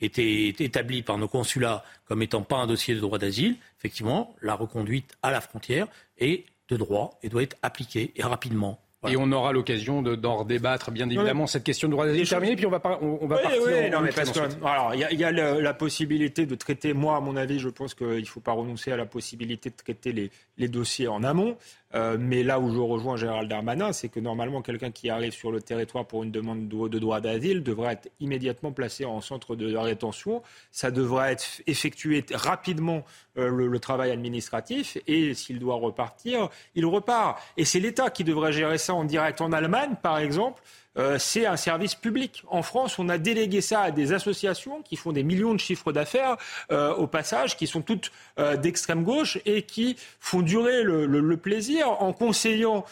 était 0.00 0.54
établi 0.58 1.02
par 1.02 1.18
nos 1.18 1.28
consulats 1.28 1.84
comme 2.06 2.22
étant 2.22 2.42
pas 2.42 2.56
un 2.56 2.66
dossier 2.66 2.94
de 2.94 3.00
droit 3.00 3.18
d'asile, 3.18 3.56
effectivement, 3.78 4.34
la 4.40 4.54
reconduite 4.54 5.16
à 5.22 5.30
la 5.30 5.40
frontière 5.40 5.88
est 6.18 6.44
de 6.68 6.76
droit 6.76 7.18
et 7.22 7.28
doit 7.28 7.42
être 7.42 7.56
appliquée 7.62 8.12
et 8.16 8.22
rapidement. 8.22 8.80
Et 9.08 9.16
on 9.16 9.30
aura 9.30 9.52
l'occasion 9.52 10.02
d'en 10.02 10.36
redébattre, 10.36 10.90
bien 10.90 11.08
évidemment, 11.08 11.46
cette 11.46 11.62
question 11.62 11.86
de 11.86 11.92
droit 11.92 12.06
d'asile 12.06 12.28
terminée, 12.28 12.56
puis 12.56 12.66
on 12.66 12.70
va, 12.70 12.80
on, 13.00 13.26
va 13.26 13.38
partir. 13.38 13.62
Oui, 13.64 13.90
non, 13.90 14.00
mais 14.00 14.10
parce 14.10 14.32
que, 14.32 14.40
alors, 14.64 14.94
il 14.94 15.20
y 15.20 15.24
a, 15.24 15.30
la, 15.30 15.74
possibilité 15.74 16.46
de 16.46 16.54
traiter, 16.54 16.92
moi, 16.92 17.16
à 17.16 17.20
mon 17.20 17.36
avis, 17.36 17.58
je 17.58 17.68
pense 17.68 17.94
qu'il 17.94 18.06
ne 18.06 18.24
faut 18.24 18.40
pas 18.40 18.52
renoncer 18.52 18.90
à 18.90 18.96
la 18.96 19.06
possibilité 19.06 19.70
de 19.70 19.76
traiter 19.76 20.12
les, 20.12 20.30
les 20.56 20.68
dossiers 20.68 21.06
en 21.06 21.22
amont. 21.22 21.56
Euh, 21.96 22.16
mais 22.20 22.42
là 22.42 22.60
où 22.60 22.70
je 22.70 22.78
rejoins 22.78 23.16
Gérald 23.16 23.48
Darmanin, 23.48 23.92
c'est 23.92 24.08
que 24.08 24.20
normalement, 24.20 24.60
quelqu'un 24.60 24.90
qui 24.90 25.08
arrive 25.08 25.32
sur 25.32 25.50
le 25.50 25.62
territoire 25.62 26.04
pour 26.04 26.22
une 26.22 26.30
demande 26.30 26.68
de, 26.68 26.98
droit 26.98 27.20
d'asile 27.20 27.62
devrait 27.62 27.94
être 27.94 28.10
immédiatement 28.20 28.70
placé 28.70 29.06
en 29.06 29.22
centre 29.22 29.56
de 29.56 29.74
rétention. 29.74 30.42
Ça 30.70 30.90
devrait 30.90 31.32
être 31.32 31.62
effectué 31.66 32.24
rapidement 32.34 33.02
euh, 33.38 33.48
le, 33.48 33.78
travail 33.78 34.10
administratif 34.10 34.98
et 35.06 35.32
s'il 35.34 35.58
doit 35.58 35.76
repartir, 35.76 36.50
il 36.74 36.84
repart. 36.84 37.40
Et 37.56 37.64
c'est 37.64 37.80
l'État 37.80 38.10
qui 38.10 38.24
devrait 38.24 38.52
gérer 38.52 38.78
ça 38.78 38.94
en 38.94 39.04
direct. 39.04 39.40
En 39.40 39.52
Allemagne, 39.52 39.94
par 40.02 40.18
exemple, 40.18 40.62
euh, 40.98 41.18
c'est 41.18 41.46
un 41.46 41.56
service 41.56 41.94
public. 41.94 42.42
En 42.48 42.62
France, 42.62 42.98
on 42.98 43.08
a 43.08 43.18
délégué 43.18 43.60
ça 43.60 43.80
à 43.82 43.90
des 43.90 44.12
associations 44.12 44.82
qui 44.82 44.96
font 44.96 45.12
des 45.12 45.22
millions 45.22 45.54
de 45.54 45.60
chiffres 45.60 45.92
d'affaires 45.92 46.36
euh, 46.70 46.94
au 46.94 47.06
passage, 47.06 47.56
qui 47.56 47.66
sont 47.66 47.82
toutes 47.82 48.12
d'extrême 48.60 49.02
gauche 49.02 49.38
et 49.46 49.62
qui 49.62 49.96
font 50.20 50.42
durer 50.42 50.82
le, 50.82 51.36
plaisir 51.36 52.02
en 52.02 52.12
conseillant 52.12 52.84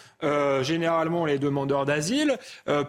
généralement 0.62 1.26
les 1.26 1.38
demandeurs 1.38 1.84
d'asile 1.84 2.38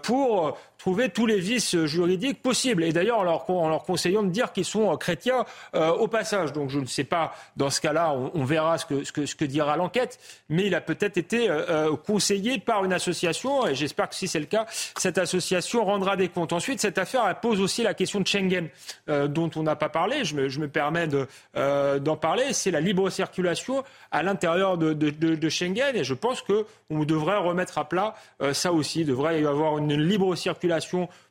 pour 0.04 0.58
trouver 0.78 1.10
tous 1.10 1.26
les 1.26 1.40
vices 1.40 1.76
juridiques 1.86 2.42
possibles. 2.42 2.84
Et 2.84 2.92
d'ailleurs, 2.92 3.20
en 3.20 3.70
leur, 3.70 3.84
conseillant 3.84 4.24
de 4.24 4.30
dire 4.30 4.52
qu'ils 4.52 4.66
sont 4.66 4.92
euh, 4.92 4.98
chrétiens 4.98 5.46
euh, 5.76 5.92
au 5.92 6.08
passage. 6.08 6.54
Donc 6.54 6.70
je 6.70 6.80
ne 6.80 6.86
sais 6.86 7.04
pas, 7.04 7.34
dans 7.56 7.70
ce 7.70 7.82
cas-là, 7.82 8.14
on, 8.34 8.44
verra 8.44 8.78
ce 8.78 8.86
que, 8.86 9.04
ce 9.04 9.12
que, 9.12 9.26
ce 9.26 9.36
que 9.36 9.46
dira 9.46 9.78
l'enquête, 9.78 10.20
mais 10.50 10.66
il 10.66 10.76
a 10.76 10.82
peut-être 10.82 11.18
été 11.18 11.50
euh, 11.50 11.96
conseillé 11.96 12.60
par 12.60 12.86
une 12.86 12.94
association, 12.94 13.68
et 13.68 13.76
j'espère 13.76 14.10
que 14.10 14.16
si 14.16 14.28
c'est 14.28 14.40
le 14.40 14.46
cas, 14.46 14.66
cette 14.98 15.18
association 15.18 15.84
rendra 15.86 16.16
des 16.16 16.30
comptes. 16.30 16.54
Ensuite, 16.54 16.80
cette 16.80 16.98
affaire 16.98 17.26
elle 17.28 17.36
pose 17.36 17.62
aussi 17.62 17.84
la 17.84 17.94
question 17.94 18.20
de 18.20 18.28
Schengen, 18.28 18.70
dont 19.08 19.50
on 19.56 19.64
n'a 19.64 19.76
pas 19.76 19.90
parlé, 19.90 20.24
je 20.24 20.36
me, 20.36 20.50
je 20.50 20.60
me 20.60 20.68
permets 20.68 21.08
d'en 21.08 22.18
parler, 22.18 22.54
c'est 22.54 22.72
la 22.72 22.82
libre 22.82 23.10
circulation 23.10 23.84
à 24.12 24.24
l'intérieur 24.24 24.78
de, 24.78 24.94
de, 24.94 25.10
de, 25.10 25.50
Schengen, 25.50 25.96
et 25.96 26.04
je 26.04 26.14
pense 26.14 26.42
qu'on 26.42 27.04
devrait 27.04 27.38
remettre 27.38 27.78
à 27.78 27.88
plat 27.88 28.16
ça 28.54 28.72
aussi, 28.72 29.02
il 29.02 29.08
devrait 29.08 29.42
y 29.42 29.46
avoir 29.46 29.78
une 29.78 29.94
libre 29.94 30.36
circulation 30.36 30.75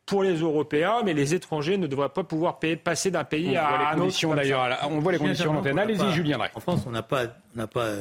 pour 0.06 0.22
les 0.22 0.36
Européens, 0.36 1.02
mais 1.04 1.14
les 1.14 1.34
étrangers 1.34 1.78
ne 1.78 1.86
devraient 1.86 2.08
pas 2.08 2.24
pouvoir 2.24 2.58
payer, 2.58 2.76
passer 2.76 3.10
d'un 3.10 3.24
pays 3.24 3.56
à 3.56 3.90
un 3.90 3.98
autre. 3.98 4.34
D'ailleurs, 4.34 4.78
on 4.90 4.98
voit 4.98 5.12
les 5.12 5.18
conditions 5.18 5.62
Allez-y, 5.62 6.12
Julien. 6.12 6.38
En 6.54 6.60
France, 6.60 6.84
on 6.86 6.90
n'a 6.90 7.02
pas, 7.02 7.26
pas 7.72 7.92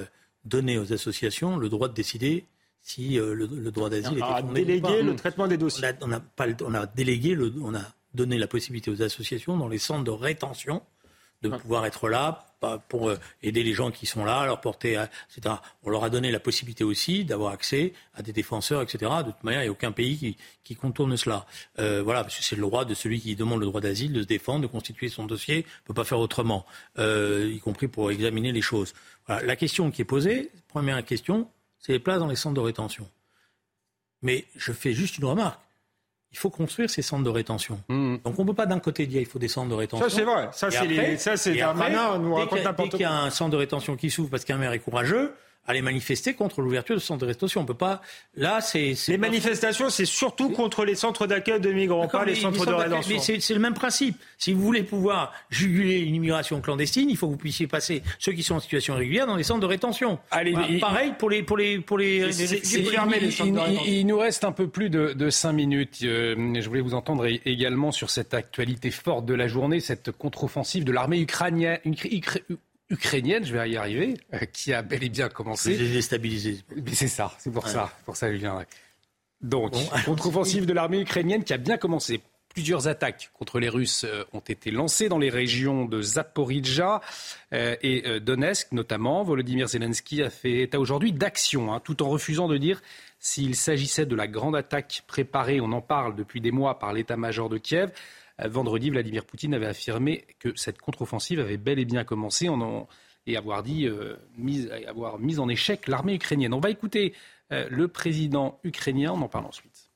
donné 0.46 0.78
aux 0.78 0.92
associations 0.94 1.58
le 1.58 1.70
droit 1.70 1.88
de 1.88 1.94
décider 1.94 2.46
si 2.82 3.18
euh, 3.18 3.34
le, 3.34 3.72
droit 3.72 3.90
d'asile 3.90 4.18
était 4.18 4.42
fondé 4.42 4.66
délégué 4.66 5.02
le 5.02 5.16
traitement 5.16 5.48
des 5.48 5.58
dossiers. 5.58 5.88
On 6.02 6.12
a, 6.12 6.20
pas, 6.20 6.48
on 6.66 6.74
a 6.74 6.86
délégué, 6.86 7.34
le, 7.34 7.54
on 7.64 7.74
a 7.74 7.82
donné 8.14 8.38
la 8.38 8.48
possibilité 8.48 8.92
aux 8.92 9.02
associations 9.02 9.58
dans 9.58 9.70
les 9.70 9.78
centres 9.78 10.04
de 10.04 10.12
rétention 10.12 10.82
de 11.44 11.50
pouvoir 11.50 11.86
être 11.86 12.10
là 12.10 12.46
pour 12.88 13.10
euh, 13.10 13.20
aider 13.42 13.64
les 13.64 13.74
gens 13.74 13.92
qui 13.92 14.06
sont 14.06 14.24
là, 14.24 14.46
leur 14.46 14.62
porter, 14.62 15.04
etc. 15.36 15.56
On 15.84 15.90
leur 15.90 16.04
a 16.04 16.10
donné 16.10 16.32
la 16.32 16.40
possibilité 16.40 16.84
aussi 16.84 17.26
d'avoir 17.26 17.52
accès 17.52 17.94
à 18.16 18.22
des 18.22 18.32
défenseurs, 18.32 18.82
etc. 18.82 19.12
De 19.26 19.32
toute 19.32 19.44
manière, 19.44 19.62
il 19.62 19.66
n'y 19.66 19.70
a 19.70 19.72
aucun 19.72 19.92
pays 19.92 20.38
qui, 20.64 20.76
contourne 20.76 21.16
cela. 21.18 21.46
Euh, 21.80 22.02
voilà, 22.02 22.24
parce 22.24 22.38
que 22.38 22.44
c'est 22.44 22.56
le 22.56 22.62
droit 22.62 22.86
de 22.86 22.94
celui 22.94 23.20
qui 23.20 23.36
demande 23.36 23.60
le 23.60 23.66
droit 23.66 23.82
d'asile 23.82 24.14
de 24.14 24.22
se 24.22 24.28
défendre, 24.28 24.62
de 24.62 24.68
constituer 24.68 25.10
son 25.10 25.26
dossier, 25.26 25.58
ne 25.58 25.88
peut 25.88 25.94
pas 25.94 26.04
faire 26.04 26.20
autrement, 26.20 26.66
euh, 26.98 27.52
y 27.54 27.60
compris 27.60 27.88
pour 27.88 28.10
examiner 28.12 28.52
les 28.52 28.62
choses. 28.62 28.94
Voilà. 29.28 29.46
La 29.46 29.56
question 29.56 29.92
qui 29.92 30.02
est 30.02 30.06
posée, 30.06 30.50
première 30.70 31.04
question, 31.06 31.50
c'est 31.80 31.92
les 31.92 32.00
places 32.00 32.20
dans 32.20 32.28
les 32.28 32.36
centres 32.36 32.56
de 32.56 32.62
rétention. 32.62 33.08
Mais 34.22 34.46
je 34.56 34.72
fais 34.72 34.94
juste 34.94 35.18
une 35.18 35.26
remarque 35.26 35.60
il 36.34 36.40
faut 36.40 36.50
construire 36.50 36.90
ces 36.90 37.04
centres 37.04 37.24
de 37.24 37.30
rétention. 37.30 37.80
Mmh. 37.90 38.18
Donc 38.26 38.40
on 38.40 38.42
ne 38.42 38.48
peut 38.48 38.56
pas 38.56 38.66
d'un 38.66 38.80
côté 38.80 39.06
dire 39.06 39.22
il 39.22 39.28
faut 39.28 39.40
des 39.40 39.48
centres 39.48 39.70
de 39.70 39.76
rétention. 39.76 40.10
Ça 40.10 40.16
c'est 40.16 40.24
vrai. 40.24 40.50
Ça 41.18 41.38
c'est 41.38 41.62
un 41.62 41.74
malin 41.74 42.18
nous 42.18 42.34
raconte 42.34 42.64
n'importe 42.64 42.76
quoi. 42.76 42.86
Dès 42.86 42.90
qu'il 42.90 43.02
y 43.02 43.06
a 43.06 43.22
un 43.22 43.30
centre 43.30 43.52
de 43.52 43.58
rétention 43.58 43.96
qui 43.96 44.10
s'ouvre 44.10 44.30
parce 44.30 44.44
qu'un 44.44 44.58
maire 44.58 44.74
est 44.74 44.80
courageux, 44.80 45.34
aller 45.66 45.82
manifester 45.82 46.34
contre 46.34 46.62
l'ouverture 46.62 46.96
de 46.96 47.00
centres 47.00 47.22
de 47.22 47.26
rétention. 47.26 47.62
On 47.62 47.66
peut 47.66 47.74
pas. 47.74 48.02
Là, 48.36 48.62
c'est. 48.62 48.96
Les 49.08 49.18
manifestations, 49.18 49.90
c'est 49.90 50.06
surtout 50.06 50.50
contre 50.50 50.86
les 50.86 50.96
centres 50.96 51.28
d'accueil 51.28 51.60
de 51.60 51.72
migrants, 51.72 52.08
pas 52.08 52.26
les 52.26 52.36
centres, 52.36 52.66
de 52.66 52.74
rétention. 52.74 53.16
Mais 53.16 53.40
c'est 53.40 53.54
le 53.54 53.60
même 53.60 53.74
principe. 53.74 54.18
Si 54.38 54.54
vous 54.54 54.62
voulez 54.62 54.84
pouvoir 54.84 55.34
juguler 55.50 56.00
une 56.00 56.16
immigration 56.16 56.60
clandestine, 56.62 57.10
il 57.10 57.18
faut 57.18 57.28
que 57.28 57.32
vous 57.32 57.38
puissiez 57.38 57.68
passer 57.68 58.04
ceux 58.20 58.34
qui 58.34 58.44
sont 58.44 58.56
en 58.56 58.60
situation 58.60 58.96
régulière 58.96 59.28
dans 59.28 59.36
les 59.36 59.44
centres 59.44 59.62
de 59.62 59.66
rétention. 59.66 60.20
Allez, 60.32 60.54
pareil 60.80 61.14
pour 61.18 61.30
les 61.30 61.44
pour 61.44 61.58
les 61.58 61.80
pour 61.80 61.98
les. 61.98 62.30
il, 63.86 64.06
nous 64.06 64.18
reste 64.18 64.44
un 64.44 64.52
peu 64.52 64.68
plus 64.68 64.90
de, 64.90 65.14
de 65.14 65.30
cinq 65.30 65.54
minutes. 65.54 66.00
Euh, 66.04 66.36
je 66.60 66.68
voulais 66.68 66.82
vous 66.82 66.94
entendre 66.94 67.26
également 67.46 67.92
sur 67.92 68.10
cette 68.10 68.34
actualité 68.34 68.92
forte 68.92 69.26
de 69.26 69.34
la 69.34 69.48
journée, 69.48 69.80
cette 69.80 70.12
contre-offensive 70.12 70.84
de 70.84 70.92
l'armée 70.92 71.22
ukrainienne 71.22 71.80
ukrainienne, 72.90 73.46
je 73.46 73.56
vais 73.56 73.70
y 73.70 73.78
arriver, 73.78 74.18
euh, 74.34 74.40
qui 74.52 74.74
a 74.74 74.82
bel 74.82 75.04
et 75.04 75.10
bien 75.10 75.30
commencé. 75.30 75.78
C'est 75.78 75.92
déstabilisé. 75.92 76.60
Mais 76.76 76.94
c'est 76.94 77.08
ça, 77.08 77.34
c'est 77.40 77.52
pour 77.52 77.68
ça, 77.68 77.92
pour 78.06 78.16
ça, 78.16 78.32
Julien. 78.32 78.64
Donc, 79.42 79.74
contre-offensive 80.06 80.66
de 80.66 80.74
l'armée 80.74 81.02
ukrainienne 81.02 81.44
qui 81.44 81.54
a 81.54 81.58
bien 81.58 81.78
commencé. 81.78 82.22
Plusieurs 82.50 82.88
attaques 82.88 83.32
contre 83.34 83.60
les 83.60 83.68
Russes 83.68 84.04
euh, 84.04 84.24
ont 84.32 84.40
été 84.40 84.70
lancées 84.70 85.10
dans 85.10 85.18
les 85.18 85.32
régions 85.32 85.86
de 85.86 86.02
Zaporizhzhia 86.02 87.02
euh, 87.52 87.76
et 87.82 88.20
Donetsk 88.20 88.72
notamment. 88.74 89.24
Volodymyr 89.24 89.68
Zelensky 89.68 90.22
a 90.22 90.30
fait 90.30 90.62
état 90.62 90.80
aujourd'hui 90.80 91.12
d'action, 91.12 91.74
hein, 91.74 91.82
tout 91.84 92.04
en 92.04 92.10
refusant 92.10 92.48
de 92.48 92.58
dire 92.58 92.82
s'il 93.24 93.56
s'agissait 93.56 94.06
de 94.06 94.16
la 94.16 94.28
grande 94.28 94.56
attaque 94.56 95.04
préparée, 95.08 95.62
on 95.62 95.72
en 95.72 95.82
parle 95.82 96.14
depuis 96.14 96.42
des 96.42 96.52
mois 96.52 96.78
par 96.78 96.92
l'état-major 96.92 97.48
de 97.48 97.58
Kiev. 97.58 97.90
Vendredi, 98.40 98.90
Vladimir 98.90 99.26
Poutine 99.26 99.54
avait 99.54 99.68
affirmé 99.68 100.26
que 100.40 100.56
cette 100.56 100.80
contre-offensive 100.80 101.40
avait 101.40 101.58
bel 101.58 101.80
et 101.80 101.86
bien 101.86 102.04
commencé 102.04 102.50
et 103.26 103.38
avoir, 103.38 103.64
dit, 103.64 103.88
avoir 104.88 105.20
mis 105.20 105.40
en 105.40 105.48
échec 105.50 105.88
l'armée 105.88 106.16
ukrainienne. 106.16 106.54
On 106.54 106.60
va 106.60 106.70
écouter 106.70 107.14
le 107.52 107.88
président 107.88 108.60
ukrainien, 108.64 109.14
on 109.14 109.22
en 109.22 109.28
parle 109.28 109.46
ensuite. 109.46 109.92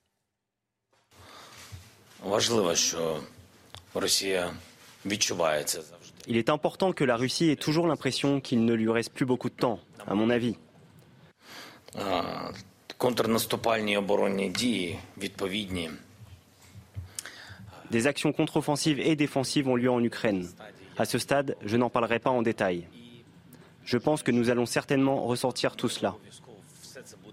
Il 6.28 6.38
est 6.38 6.50
important 6.50 6.92
que 6.94 7.04
la 7.04 7.16
Russie 7.16 7.50
ait 7.50 7.56
toujours 7.56 7.88
l'impression 7.88 8.42
qu'il 8.42 8.66
ne 8.66 8.74
lui 8.74 8.90
reste 8.90 9.14
plus 9.14 9.26
beaucoup 9.26 9.50
de 9.50 9.56
temps, 9.56 9.80
à 10.06 10.14
mon 10.14 10.30
avis. 10.30 10.58
Des 17.92 18.08
actions 18.08 18.34
contre-offensives 18.34 19.00
et 19.00 19.16
défensives 19.16 19.68
ont 19.68 19.76
lieu 19.76 19.90
en 19.90 20.04
Ukraine. 20.04 20.48
À 20.98 21.06
ce 21.06 21.18
stade, 21.18 21.56
je 21.64 21.78
n'en 21.78 21.90
parlerai 21.90 22.20
pas 22.20 22.30
en 22.30 22.42
détail. 22.42 22.88
Je 23.84 23.98
pense 23.98 24.24
que 24.24 24.32
nous 24.32 24.50
allons 24.50 24.66
certainement 24.66 25.24
ressortir 25.26 25.76
tout 25.76 25.90
cela. 25.90 26.16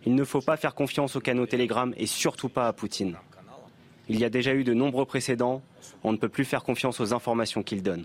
Il 0.06 0.14
ne 0.14 0.24
faut 0.24 0.40
pas 0.40 0.56
faire 0.56 0.74
confiance 0.74 1.16
au 1.16 1.20
canaux 1.20 1.46
Telegram 1.46 1.92
et 1.96 2.06
surtout 2.06 2.48
pas 2.48 2.68
à 2.68 2.72
Poutine. 2.72 3.16
Il 4.08 4.18
y 4.18 4.24
a 4.24 4.30
déjà 4.30 4.54
eu 4.54 4.64
de 4.64 4.74
nombreux 4.74 5.06
précédents. 5.06 5.62
On 6.02 6.12
ne 6.12 6.18
peut 6.18 6.28
plus 6.28 6.44
faire 6.44 6.62
confiance 6.62 7.00
aux 7.00 7.14
informations 7.14 7.62
qu'il 7.62 7.82
donne. 7.82 8.04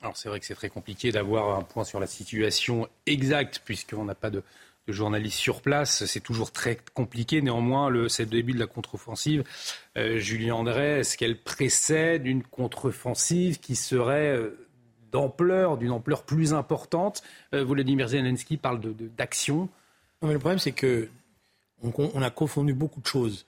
Alors 0.00 0.16
c'est 0.16 0.28
vrai 0.28 0.40
que 0.40 0.46
c'est 0.46 0.54
très 0.54 0.70
compliqué 0.70 1.12
d'avoir 1.12 1.58
un 1.58 1.62
point 1.62 1.84
sur 1.84 2.00
la 2.00 2.06
situation 2.06 2.88
exacte 3.06 3.62
puisqu'on 3.64 4.04
n'a 4.04 4.14
pas 4.14 4.30
de, 4.30 4.42
journalistes 4.92 5.38
sur 5.38 5.62
place. 5.62 6.04
C'est 6.06 6.20
toujours 6.20 6.52
très 6.52 6.78
compliqué. 6.94 7.42
Néanmoins, 7.42 7.92
c'est 8.08 8.24
le 8.24 8.30
début 8.30 8.52
de 8.52 8.58
la 8.58 8.66
contre-offensive. 8.66 9.44
Euh, 9.96 10.18
Julien 10.18 10.54
André, 10.54 11.00
est-ce 11.00 11.16
qu'elle 11.16 11.40
précède 11.40 12.26
une 12.26 12.42
contre-offensive 12.42 13.60
qui 13.60 13.76
serait 13.76 14.36
euh, 14.36 14.66
d'ampleur, 15.12 15.78
d'une 15.78 15.90
ampleur 15.90 16.24
plus 16.24 16.54
importante? 16.54 17.22
Euh, 17.54 17.64
Volodymyr 17.64 18.08
Zelensky 18.08 18.56
parle 18.56 18.80
d'action. 19.16 19.68
De, 20.22 20.26
mais 20.26 20.32
le 20.32 20.38
problème, 20.38 20.58
c'est 20.58 20.72
que 20.72 21.08
on, 21.82 22.22
a 22.22 22.30
confondu 22.30 22.74
beaucoup 22.74 23.00
de 23.00 23.06
choses. 23.06 23.46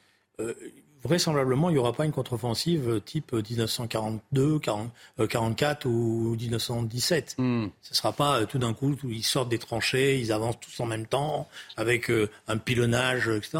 Euh, 1.04 1.08
vraisemblablement, 1.08 1.70
il 1.70 1.74
n'y 1.74 1.78
aura 1.78 1.92
pas 1.92 2.04
une 2.04 2.12
contre-offensive 2.12 3.00
type 3.04 3.32
1942, 3.32 4.58
40, 4.58 4.90
44 5.28 5.86
ou 5.86 6.36
1917. 6.38 7.36
Hmm. 7.38 7.66
Ce 7.82 7.90
ne 7.90 7.94
sera 7.94 8.12
pas 8.12 8.40
euh, 8.40 8.46
tout 8.46 8.58
d'un 8.58 8.74
coup, 8.74 8.96
ils 9.04 9.22
sortent 9.22 9.48
des 9.48 9.58
tranchées, 9.58 10.18
ils 10.18 10.32
avancent 10.32 10.60
tous 10.60 10.80
en 10.80 10.86
même 10.86 11.06
temps, 11.06 11.48
avec 11.76 12.10
un 12.48 12.56
pilonnage, 12.56 13.28
etc. 13.28 13.58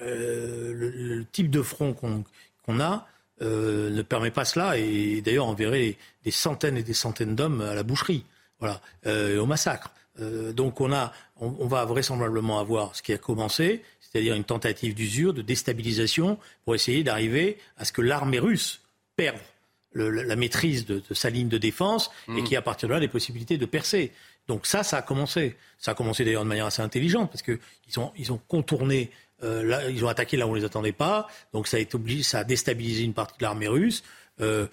Le, 0.00 1.24
type 1.32 1.50
de 1.50 1.62
front 1.62 1.94
qu'on 1.94 2.80
a, 2.80 3.06
euh, 3.40 3.90
ne 3.90 4.02
permet 4.02 4.32
pas 4.32 4.44
cela. 4.44 4.78
Et 4.78 5.20
d'ailleurs, 5.20 5.46
on 5.46 5.54
verrait 5.54 5.96
des 6.24 6.30
centaines 6.32 6.76
et 6.76 6.82
des 6.82 6.94
centaines 6.94 7.36
d'hommes 7.36 7.60
à 7.60 7.74
la 7.74 7.84
boucherie, 7.84 8.24
voilà, 8.58 8.80
euh, 9.06 9.38
au 9.38 9.46
massacre. 9.46 9.92
Euh, 10.20 10.52
donc 10.52 10.80
on, 10.80 10.92
a, 10.92 11.12
on, 11.36 11.66
va 11.68 11.84
vraisemblablement 11.84 12.58
avoir 12.58 12.96
ce 12.96 13.02
qui 13.02 13.12
a 13.12 13.18
commencé, 13.18 13.84
c'est-à-dire 14.18 14.34
une 14.34 14.44
tentative 14.44 14.94
d'usure, 14.94 15.32
de 15.32 15.42
déstabilisation, 15.42 16.38
pour 16.64 16.74
essayer 16.74 17.04
d'arriver 17.04 17.58
à 17.76 17.84
ce 17.84 17.92
que 17.92 18.02
l'armée 18.02 18.40
russe 18.40 18.80
perde 19.14 19.38
la, 19.94 20.34
maîtrise 20.34 20.86
de, 20.86 21.02
sa 21.12 21.30
ligne 21.30 21.48
de 21.48 21.58
défense 21.58 22.10
et 22.26 22.32
mmh. 22.32 22.44
qui 22.44 22.56
à 22.56 22.62
partir 22.62 22.88
de 22.88 22.94
là 22.94 23.00
des 23.00 23.08
possibilités 23.08 23.58
de 23.58 23.66
percer. 23.66 24.12
Donc 24.48 24.66
ça, 24.66 24.82
ça 24.82 24.98
a 24.98 25.02
commencé. 25.02 25.56
Ça 25.78 25.92
a 25.92 25.94
commencé 25.94 26.24
d'ailleurs 26.24 26.42
de 26.42 26.48
manière 26.48 26.66
assez 26.66 26.82
intelligente 26.82 27.30
parce 27.30 27.42
qu'ils 27.42 28.00
ont, 28.00 28.12
ils 28.16 28.32
ont 28.32 28.40
contourné 28.48 29.10
euh, 29.44 29.62
là, 29.62 29.88
ils 29.88 30.04
ont 30.04 30.08
attaqué 30.08 30.36
là 30.36 30.48
où 30.48 30.50
on 30.50 30.54
les 30.54 30.64
attendait 30.64 30.90
pas, 30.90 31.28
donc 31.52 31.68
ça 31.68 31.76
a, 31.76 31.80
été 31.80 31.94
obligé, 31.94 32.24
ça 32.24 32.40
a 32.40 32.44
déstabilisé 32.44 33.04
une 33.04 33.14
partie 33.14 33.38
de 33.38 33.44
l'armée 33.44 33.68
russe. 33.68 34.02
Euh, 34.40 34.66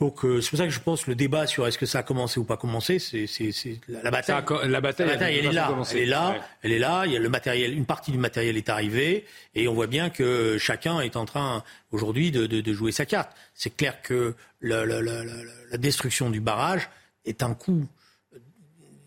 donc 0.00 0.24
euh, 0.24 0.40
c'est 0.40 0.50
pour 0.50 0.58
ça 0.58 0.64
que 0.64 0.72
je 0.72 0.80
pense 0.80 1.04
que 1.04 1.10
le 1.10 1.14
débat 1.14 1.46
sur 1.46 1.66
est-ce 1.66 1.78
que 1.78 1.86
ça 1.86 2.00
a 2.00 2.02
commencé 2.02 2.40
ou 2.40 2.44
pas 2.44 2.56
commencé, 2.56 2.98
c'est 2.98 3.26
la, 3.88 4.10
bataille. 4.10 4.42
la 4.64 4.80
bataille, 4.80 5.38
elle, 5.38 5.46
est 5.46 5.52
là, 5.52 5.72
elle 5.92 5.98
est 5.98 6.06
là, 6.06 6.36
elle 6.62 6.72
est 6.72 6.78
là. 6.78 7.04
Il 7.06 7.12
y 7.12 7.16
a 7.16 7.20
le 7.20 7.28
matériel, 7.28 7.72
une 7.72 7.86
partie 7.86 8.10
du 8.10 8.18
matériel 8.18 8.56
est 8.56 8.68
arrivée, 8.68 9.24
et 9.54 9.68
on 9.68 9.74
voit 9.74 9.86
bien 9.86 10.10
que 10.10 10.58
chacun 10.58 11.00
est 11.00 11.16
en 11.16 11.24
train 11.24 11.62
aujourd'hui 11.92 12.32
de, 12.32 12.46
de, 12.46 12.60
de, 12.60 12.72
jouer 12.72 12.90
sa 12.90 13.06
carte. 13.06 13.30
C'est 13.54 13.76
clair 13.76 14.02
que 14.02 14.34
la, 14.60 14.84
la, 14.84 15.00
la, 15.00 15.78
destruction 15.78 16.30
du 16.30 16.40
barrage 16.40 16.88
est 17.24 17.42
un 17.44 17.54
coup 17.54 17.86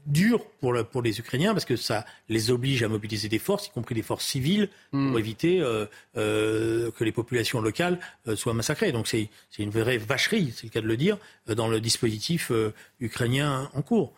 dur 0.05 0.45
pour, 0.59 0.75
pour 0.91 1.01
les 1.01 1.19
Ukrainiens 1.19 1.53
parce 1.53 1.65
que 1.65 1.75
ça 1.75 2.05
les 2.29 2.51
oblige 2.51 2.83
à 2.83 2.87
mobiliser 2.87 3.29
des 3.29 3.39
forces, 3.39 3.67
y 3.67 3.71
compris 3.71 3.95
des 3.95 4.01
forces 4.01 4.25
civiles, 4.25 4.69
pour 4.91 4.99
hmm. 4.99 5.19
éviter 5.19 5.61
euh, 5.61 5.85
euh, 6.17 6.91
que 6.91 7.03
les 7.03 7.11
populations 7.11 7.61
locales 7.61 7.99
euh, 8.27 8.35
soient 8.35 8.53
massacrées. 8.53 8.91
Donc 8.91 9.07
c'est 9.07 9.29
une 9.57 9.69
vraie 9.69 9.97
vacherie, 9.97 10.53
c'est 10.55 10.65
le 10.65 10.71
cas 10.71 10.81
de 10.81 10.87
le 10.87 10.97
dire, 10.97 11.17
dans 11.47 11.67
le 11.67 11.79
dispositif 11.79 12.51
ukrainien 12.99 13.69
en 13.73 13.81
cours. 13.81 14.13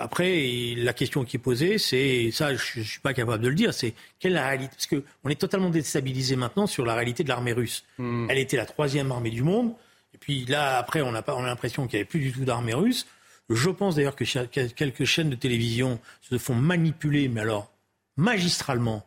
après, 0.00 0.74
la 0.76 0.92
question 0.92 1.24
qui 1.24 1.36
est 1.36 1.40
posée, 1.40 1.78
c'est 1.78 2.30
ça, 2.30 2.54
je, 2.54 2.80
ne 2.80 2.84
suis 2.84 3.00
pas 3.00 3.14
capable 3.14 3.42
de 3.42 3.48
le 3.48 3.54
dire, 3.54 3.72
c'est 3.72 3.94
quelle 4.18 4.32
est 4.32 4.36
la 4.36 4.48
réalité 4.48 4.72
Parce 4.74 4.86
que 4.86 5.02
on 5.24 5.30
est 5.30 5.40
totalement 5.40 5.70
déstabilisé 5.70 6.36
maintenant 6.36 6.66
sur 6.66 6.84
la 6.84 6.94
réalité 6.94 7.24
de 7.24 7.28
l'armée 7.28 7.52
russe. 7.52 7.84
Hmm. 7.98 8.26
Elle 8.28 8.38
était 8.38 8.56
la 8.56 8.66
troisième 8.66 9.10
armée 9.12 9.30
du 9.30 9.42
monde, 9.42 9.74
et 10.14 10.18
puis 10.18 10.46
là, 10.46 10.78
après, 10.78 11.02
on 11.02 11.14
a, 11.14 11.22
on 11.28 11.44
a 11.44 11.46
l'impression 11.46 11.86
qu'il 11.86 11.98
n'y 11.98 12.00
avait 12.00 12.08
plus 12.08 12.20
du 12.20 12.32
tout 12.32 12.44
d'armée 12.44 12.74
russe. 12.74 13.06
Je 13.48 13.70
pense 13.70 13.94
d'ailleurs 13.94 14.16
que 14.16 14.24
quelques 14.66 15.04
chaînes 15.04 15.30
de 15.30 15.36
télévision 15.36 16.00
se 16.20 16.36
font 16.38 16.54
manipuler, 16.54 17.28
mais 17.28 17.42
alors 17.42 17.70
magistralement, 18.16 19.06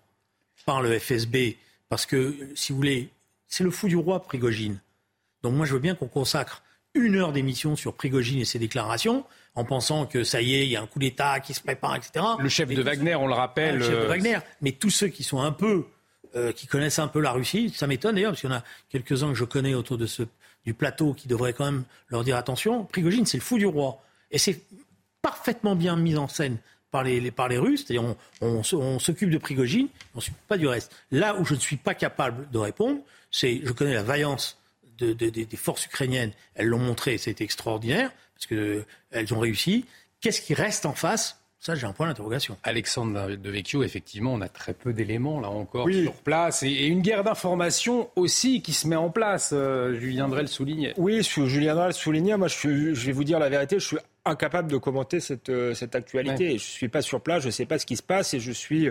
par 0.65 0.81
le 0.81 0.97
FSB, 0.97 1.55
parce 1.89 2.05
que, 2.05 2.35
si 2.55 2.71
vous 2.71 2.77
voulez, 2.77 3.09
c'est 3.47 3.63
le 3.63 3.71
fou 3.71 3.87
du 3.87 3.97
roi, 3.97 4.21
Prigogine. 4.21 4.79
Donc 5.43 5.55
moi, 5.55 5.65
je 5.65 5.73
veux 5.73 5.79
bien 5.79 5.95
qu'on 5.95 6.07
consacre 6.07 6.63
une 6.93 7.15
heure 7.15 7.31
d'émission 7.31 7.75
sur 7.75 7.93
Prigogine 7.93 8.39
et 8.39 8.45
ses 8.45 8.59
déclarations, 8.59 9.25
en 9.55 9.65
pensant 9.65 10.05
que 10.05 10.23
ça 10.23 10.41
y 10.41 10.55
est, 10.55 10.65
il 10.65 10.69
y 10.69 10.75
a 10.75 10.81
un 10.81 10.87
coup 10.87 10.99
d'État 10.99 11.39
qui 11.39 11.53
se 11.53 11.61
prépare, 11.61 11.95
etc. 11.95 12.25
Le 12.39 12.49
chef 12.49 12.69
de 12.69 12.81
Wagner, 12.81 13.15
on 13.15 13.27
le 13.27 13.33
rappelle. 13.33 13.77
le 13.77 13.83
chef 13.83 13.93
de 13.93 13.97
euh, 13.97 14.07
Wagner. 14.07 14.37
Mais 14.61 14.71
tous 14.71 14.89
ceux 14.89 15.07
qui 15.07 15.23
sont 15.23 15.41
un 15.41 15.51
peu, 15.51 15.85
euh, 16.35 16.51
qui 16.51 16.67
connaissent 16.67 16.99
un 16.99 17.07
peu 17.07 17.19
la 17.19 17.31
Russie, 17.31 17.73
ça 17.75 17.87
m'étonne 17.87 18.15
d'ailleurs, 18.15 18.31
parce 18.31 18.41
qu'il 18.41 18.49
y 18.49 18.53
en 18.53 18.57
a 18.57 18.63
quelques-uns 18.89 19.29
que 19.29 19.35
je 19.35 19.43
connais 19.43 19.73
autour 19.73 19.97
de 19.97 20.05
ce, 20.05 20.23
du 20.65 20.73
plateau 20.73 21.13
qui 21.13 21.27
devraient 21.27 21.53
quand 21.53 21.65
même 21.65 21.83
leur 22.09 22.23
dire 22.23 22.37
attention. 22.37 22.85
Prigogine, 22.85 23.25
c'est 23.25 23.37
le 23.37 23.43
fou 23.43 23.57
du 23.57 23.65
roi. 23.65 24.01
Et 24.31 24.37
c'est 24.37 24.61
parfaitement 25.21 25.75
bien 25.75 25.95
mis 25.95 26.15
en 26.17 26.27
scène 26.27 26.57
par 26.91 27.03
les, 27.03 27.31
par 27.31 27.47
les 27.47 27.57
Russes, 27.57 27.85
c'est-à-dire 27.85 28.15
on, 28.41 28.63
on, 28.73 28.99
s'occupe 28.99 29.29
de 29.29 29.37
Prigogine, 29.37 29.87
on 30.15 30.17
ne 30.17 30.21
s'occupe 30.21 30.47
pas 30.47 30.57
du 30.57 30.67
reste. 30.67 30.91
Là 31.11 31.35
où 31.39 31.45
je 31.45 31.53
ne 31.53 31.59
suis 31.59 31.77
pas 31.77 31.93
capable 31.93 32.49
de 32.49 32.57
répondre, 32.57 32.99
c'est, 33.31 33.61
je 33.63 33.71
connais 33.71 33.93
la 33.93 34.03
vaillance 34.03 34.57
de, 34.97 35.13
des 35.13 35.57
forces 35.57 35.85
ukrainiennes, 35.85 36.31
elles 36.55 36.67
l'ont 36.67 36.79
montré, 36.79 37.17
c'était 37.17 37.43
extraordinaire, 37.43 38.11
parce 38.33 38.47
qu'elles 38.47 39.33
ont 39.33 39.39
réussi. 39.39 39.85
Qu'est-ce 40.21 40.41
qui 40.41 40.53
reste 40.53 40.85
en 40.85 40.93
face? 40.93 41.39
Ça, 41.61 41.75
j'ai 41.75 41.85
un 41.85 41.91
point 41.91 42.07
d'interrogation. 42.07 42.57
Alexandre 42.63 43.35
de 43.35 43.49
Vecchio, 43.49 43.83
effectivement, 43.83 44.33
on 44.33 44.39
a 44.39 44.47
très 44.47 44.73
peu 44.73 44.93
d'éléments 44.93 45.41
là 45.41 45.49
encore 45.49 45.89
sur 45.89 46.13
place 46.13 46.63
et, 46.63 46.85
une 46.85 47.01
guerre 47.01 47.25
d'information 47.25 48.09
aussi 48.15 48.61
qui 48.61 48.71
se 48.71 48.87
met 48.87 48.95
en 48.95 49.09
place. 49.09 49.51
Euh, 49.51 49.99
Julien 49.99 50.29
Drel 50.29 50.47
souligne. 50.47 50.93
Oui, 50.95 51.21
Julien 51.21 51.75
Drel 51.75 51.93
souligne. 51.93 52.37
Moi, 52.37 52.47
je, 52.47 52.93
je, 52.93 53.05
vais 53.05 53.11
vous 53.11 53.25
dire 53.25 53.39
la 53.39 53.49
vérité. 53.49 53.77
Je 53.77 53.85
suis 53.85 53.97
incapable 54.29 54.71
de 54.71 54.77
commenter 54.77 55.19
cette, 55.19 55.49
euh, 55.49 55.73
cette 55.73 55.95
actualité. 55.95 56.47
Je 56.47 56.53
ne 56.53 56.57
suis 56.57 56.87
pas 56.89 57.01
sur 57.01 57.21
place, 57.21 57.41
je 57.41 57.47
ne 57.47 57.51
sais 57.51 57.65
pas 57.65 57.79
ce 57.79 57.85
qui 57.85 57.95
se 57.95 58.03
passe 58.03 58.33
et 58.33 58.39
je 58.39 58.51
suis 58.51 58.89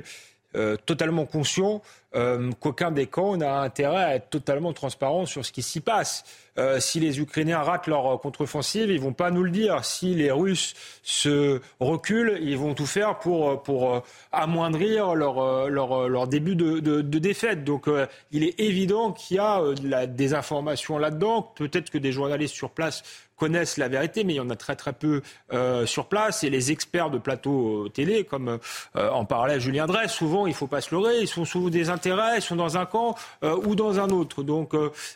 euh, 0.54 0.76
totalement 0.76 1.26
conscient 1.26 1.82
euh, 2.14 2.50
qu'aucun 2.60 2.90
des 2.90 3.06
camps 3.06 3.36
n'a 3.36 3.60
intérêt 3.60 4.02
à 4.02 4.14
être 4.14 4.30
totalement 4.30 4.72
transparent 4.72 5.26
sur 5.26 5.44
ce 5.44 5.52
qui 5.52 5.62
s'y 5.62 5.80
passe. 5.80 6.24
Euh, 6.58 6.80
si 6.80 6.98
les 6.98 7.20
Ukrainiens 7.20 7.60
ratent 7.60 7.86
leur 7.86 8.20
contre-offensive, 8.20 8.90
ils 8.90 9.00
vont 9.00 9.12
pas 9.12 9.30
nous 9.30 9.44
le 9.44 9.50
dire. 9.50 9.84
Si 9.84 10.14
les 10.14 10.30
Russes 10.30 10.74
se 11.02 11.60
reculent, 11.78 12.38
ils 12.40 12.58
vont 12.58 12.74
tout 12.74 12.86
faire 12.86 13.18
pour, 13.18 13.62
pour 13.62 14.02
amoindrir 14.32 15.14
leur, 15.14 15.68
leur, 15.68 16.08
leur 16.08 16.26
début 16.26 16.56
de, 16.56 16.80
de, 16.80 17.18
défaite. 17.18 17.62
Donc 17.62 17.88
il 18.32 18.42
est 18.42 18.58
évident 18.58 19.12
qu'il 19.12 19.36
y 19.36 19.40
a 19.40 19.60
de 19.60 19.88
la 19.88 20.06
désinformation 20.06 20.98
là-dedans. 20.98 21.42
Peut-être 21.42 21.90
que 21.90 21.98
des 21.98 22.10
journalistes 22.10 22.54
sur 22.54 22.70
place 22.70 23.04
connaissent 23.38 23.76
la 23.78 23.88
vérité, 23.88 24.24
mais 24.24 24.34
il 24.34 24.36
y 24.36 24.40
en 24.40 24.50
a 24.50 24.56
très 24.56 24.76
très 24.76 24.92
peu 24.92 25.22
euh, 25.52 25.86
sur 25.86 26.06
place. 26.06 26.44
Et 26.44 26.50
les 26.50 26.72
experts 26.72 27.10
de 27.10 27.18
plateau 27.18 27.88
télé, 27.88 28.24
comme 28.24 28.58
euh, 28.96 29.10
en 29.10 29.24
parlait 29.24 29.60
Julien 29.60 29.86
Drey, 29.86 30.08
souvent, 30.08 30.46
il 30.46 30.54
faut 30.54 30.66
pas 30.66 30.80
se 30.80 30.94
leurrer, 30.94 31.20
ils 31.20 31.28
sont 31.28 31.44
sous 31.44 31.70
des 31.70 31.88
intérêts 31.98 32.40
sont 32.40 32.56
dans 32.56 32.76
un 32.76 32.86
camp 32.86 33.16
ou 33.42 33.74
dans 33.74 34.00
un 34.00 34.10
autre. 34.10 34.42
Donc 34.42 34.72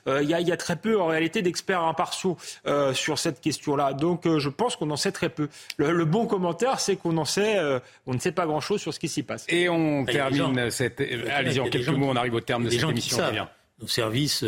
il 0.07 0.22
y, 0.22 0.53
a 0.53 0.57
très 0.57 0.76
peu 0.76 1.01
en 1.01 1.07
réalité 1.07 1.43
d'experts 1.43 1.83
impartiaux 1.83 2.37
sur 2.93 3.18
cette 3.18 3.41
question-là. 3.41 3.93
Donc 3.93 4.26
je 4.26 4.49
pense 4.49 4.76
qu'on 4.76 4.91
en 4.91 4.97
sait 4.97 5.12
très 5.12 5.28
peu. 5.28 5.49
Le, 5.76 6.05
bon 6.05 6.26
commentaire, 6.26 6.80
c'est 6.80 6.97
qu'on 6.97 7.16
en 7.16 7.24
sait, 7.24 7.59
on 8.07 8.14
ne 8.14 8.18
sait 8.18 8.33
pas 8.33 8.47
grand-chose 8.47 8.80
sur 8.80 8.93
ce 8.93 8.99
qui 8.99 9.09
s'y 9.09 9.22
passe. 9.22 9.47
Et 9.49 9.68
on 9.68 10.05
termine 10.05 10.70
cette. 10.70 11.01
Allez-y 11.01 11.61
en 11.61 11.68
quelques 11.68 11.89
mots, 11.89 12.09
on 12.11 12.16
arrive 12.16 12.35
au 12.35 12.41
terme 12.41 12.64
de 12.64 12.70
cette 12.70 12.83
émission. 12.83 13.18
Nos 13.80 13.89
services 13.89 14.45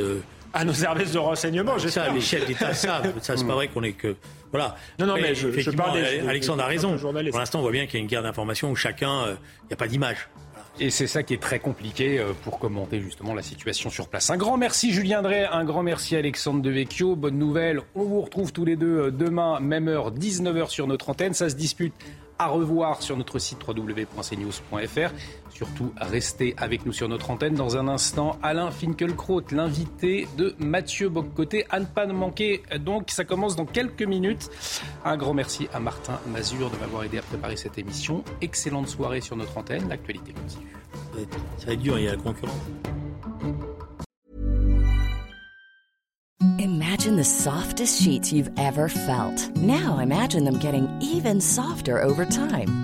à 0.55 0.65
nos 0.65 0.73
services 0.73 1.13
de 1.13 1.19
renseignement, 1.19 1.79
Ça, 1.79 2.09
les 2.11 2.21
chefs 2.21 2.47
d'État 2.47 2.73
savent. 2.73 3.13
Ça, 3.21 3.37
c'est 3.37 3.45
pas 3.45 3.55
vrai 3.55 3.69
qu'on 3.69 3.83
est 3.83 3.93
que. 3.93 4.17
Voilà. 4.53 4.77
Non, 5.01 5.07
non, 5.07 5.17
mais 5.21 5.35
je, 5.35 5.51
je 5.51 5.71
parle 5.73 5.99
Alexandre 6.29 6.63
a 6.63 6.67
raison. 6.67 6.97
Pour 6.97 7.13
l'instant, 7.13 7.59
on 7.59 7.63
voit 7.63 7.73
bien 7.73 7.87
qu'il 7.87 7.95
y 7.95 7.97
a 7.97 8.01
une 8.01 8.07
guerre 8.07 8.23
d'information 8.23 8.71
où 8.71 8.77
chacun, 8.77 9.23
euh, 9.23 9.35
il 9.65 9.67
n'y 9.67 9.73
a 9.73 9.77
pas 9.77 9.89
d'image. 9.89 10.29
Et 10.81 10.91
c'est 10.91 11.07
ça 11.07 11.23
qui 11.23 11.35
est 11.35 11.43
très 11.43 11.61
compliqué 11.61 12.19
euh, 12.19 12.33
pour 12.43 12.59
commenter 12.59 13.01
justement 13.01 13.33
la 13.33 13.43
situation 13.43 13.91
sur 13.91 14.09
place. 14.09 14.31
Un 14.31 14.37
grand 14.37 14.57
merci 14.57 14.93
Julien 14.93 15.23
Drey, 15.23 15.45
un 15.45 15.65
grand 15.65 15.85
merci 15.85 16.17
Alexandre 16.17 16.63
Devecchio. 16.63 17.15
Bonne 17.15 17.39
nouvelle, 17.39 17.81
on 17.95 18.03
vous 18.03 18.21
retrouve 18.21 18.53
tous 18.53 18.65
les 18.65 18.75
deux 18.75 18.99
euh, 18.99 19.11
demain, 19.13 19.61
même 19.61 19.87
heure, 19.87 20.13
19h 20.13 20.69
sur 20.69 20.89
notre 20.89 21.11
antenne. 21.11 21.33
Ça 21.33 21.49
se 21.49 21.55
dispute 21.55 21.95
à 22.39 22.49
revoir 22.49 23.03
sur 23.03 23.17
notre 23.17 23.39
site 23.39 23.59
www.cnews.fr. 23.67 25.15
Surtout, 25.55 25.93
restez 26.01 26.55
avec 26.57 26.85
nous 26.85 26.93
sur 26.93 27.09
notre 27.09 27.31
antenne. 27.31 27.55
Dans 27.55 27.77
un 27.77 27.87
instant, 27.87 28.37
Alain 28.43 28.73
Finkielkraut, 28.73 29.43
l'invité 29.53 30.27
de 30.37 30.57
Mathieu 30.59 31.09
Boccoté. 31.09 31.65
À 31.71 31.79
ne 31.79 31.85
pas 31.85 32.07
manquer, 32.07 32.63
donc, 32.81 33.11
ça 33.11 33.25
commence 33.25 33.55
dans 33.55 33.65
quelques 33.65 34.03
minutes. 34.03 34.51
Un 35.05 35.17
grand 35.17 35.33
merci 35.33 35.69
à 35.73 35.79
Martin 35.79 36.19
Mazur 36.27 36.71
de 36.71 36.77
m'avoir 36.79 37.05
aidé 37.05 37.19
à 37.19 37.23
préparer 37.23 37.57
cette 37.57 37.79
émission. 37.79 38.25
Excellente 38.41 38.89
soirée 38.89 39.21
sur 39.21 39.37
notre 39.37 39.57
antenne. 39.57 39.89
L'actualité 39.89 40.33
continue. 40.33 40.73
Ça 41.59 41.67
va 41.67 41.73
être 41.73 41.81
dur, 41.81 41.99
il 42.01 42.05
y 42.05 42.09
a 42.09 42.17
la 42.17 42.17
concurrence. 42.17 42.55
Imagine 46.59 47.17
the 47.17 47.25
softest 47.25 48.03
sheets 48.03 48.33
you've 48.33 48.51
ever 48.57 48.89
felt. 48.89 49.51
Now 49.57 49.99
imagine 50.01 50.45
them 50.45 50.59
getting 50.59 50.89
even 51.01 51.41
softer 51.41 52.03
over 52.03 52.25
time. 52.25 52.84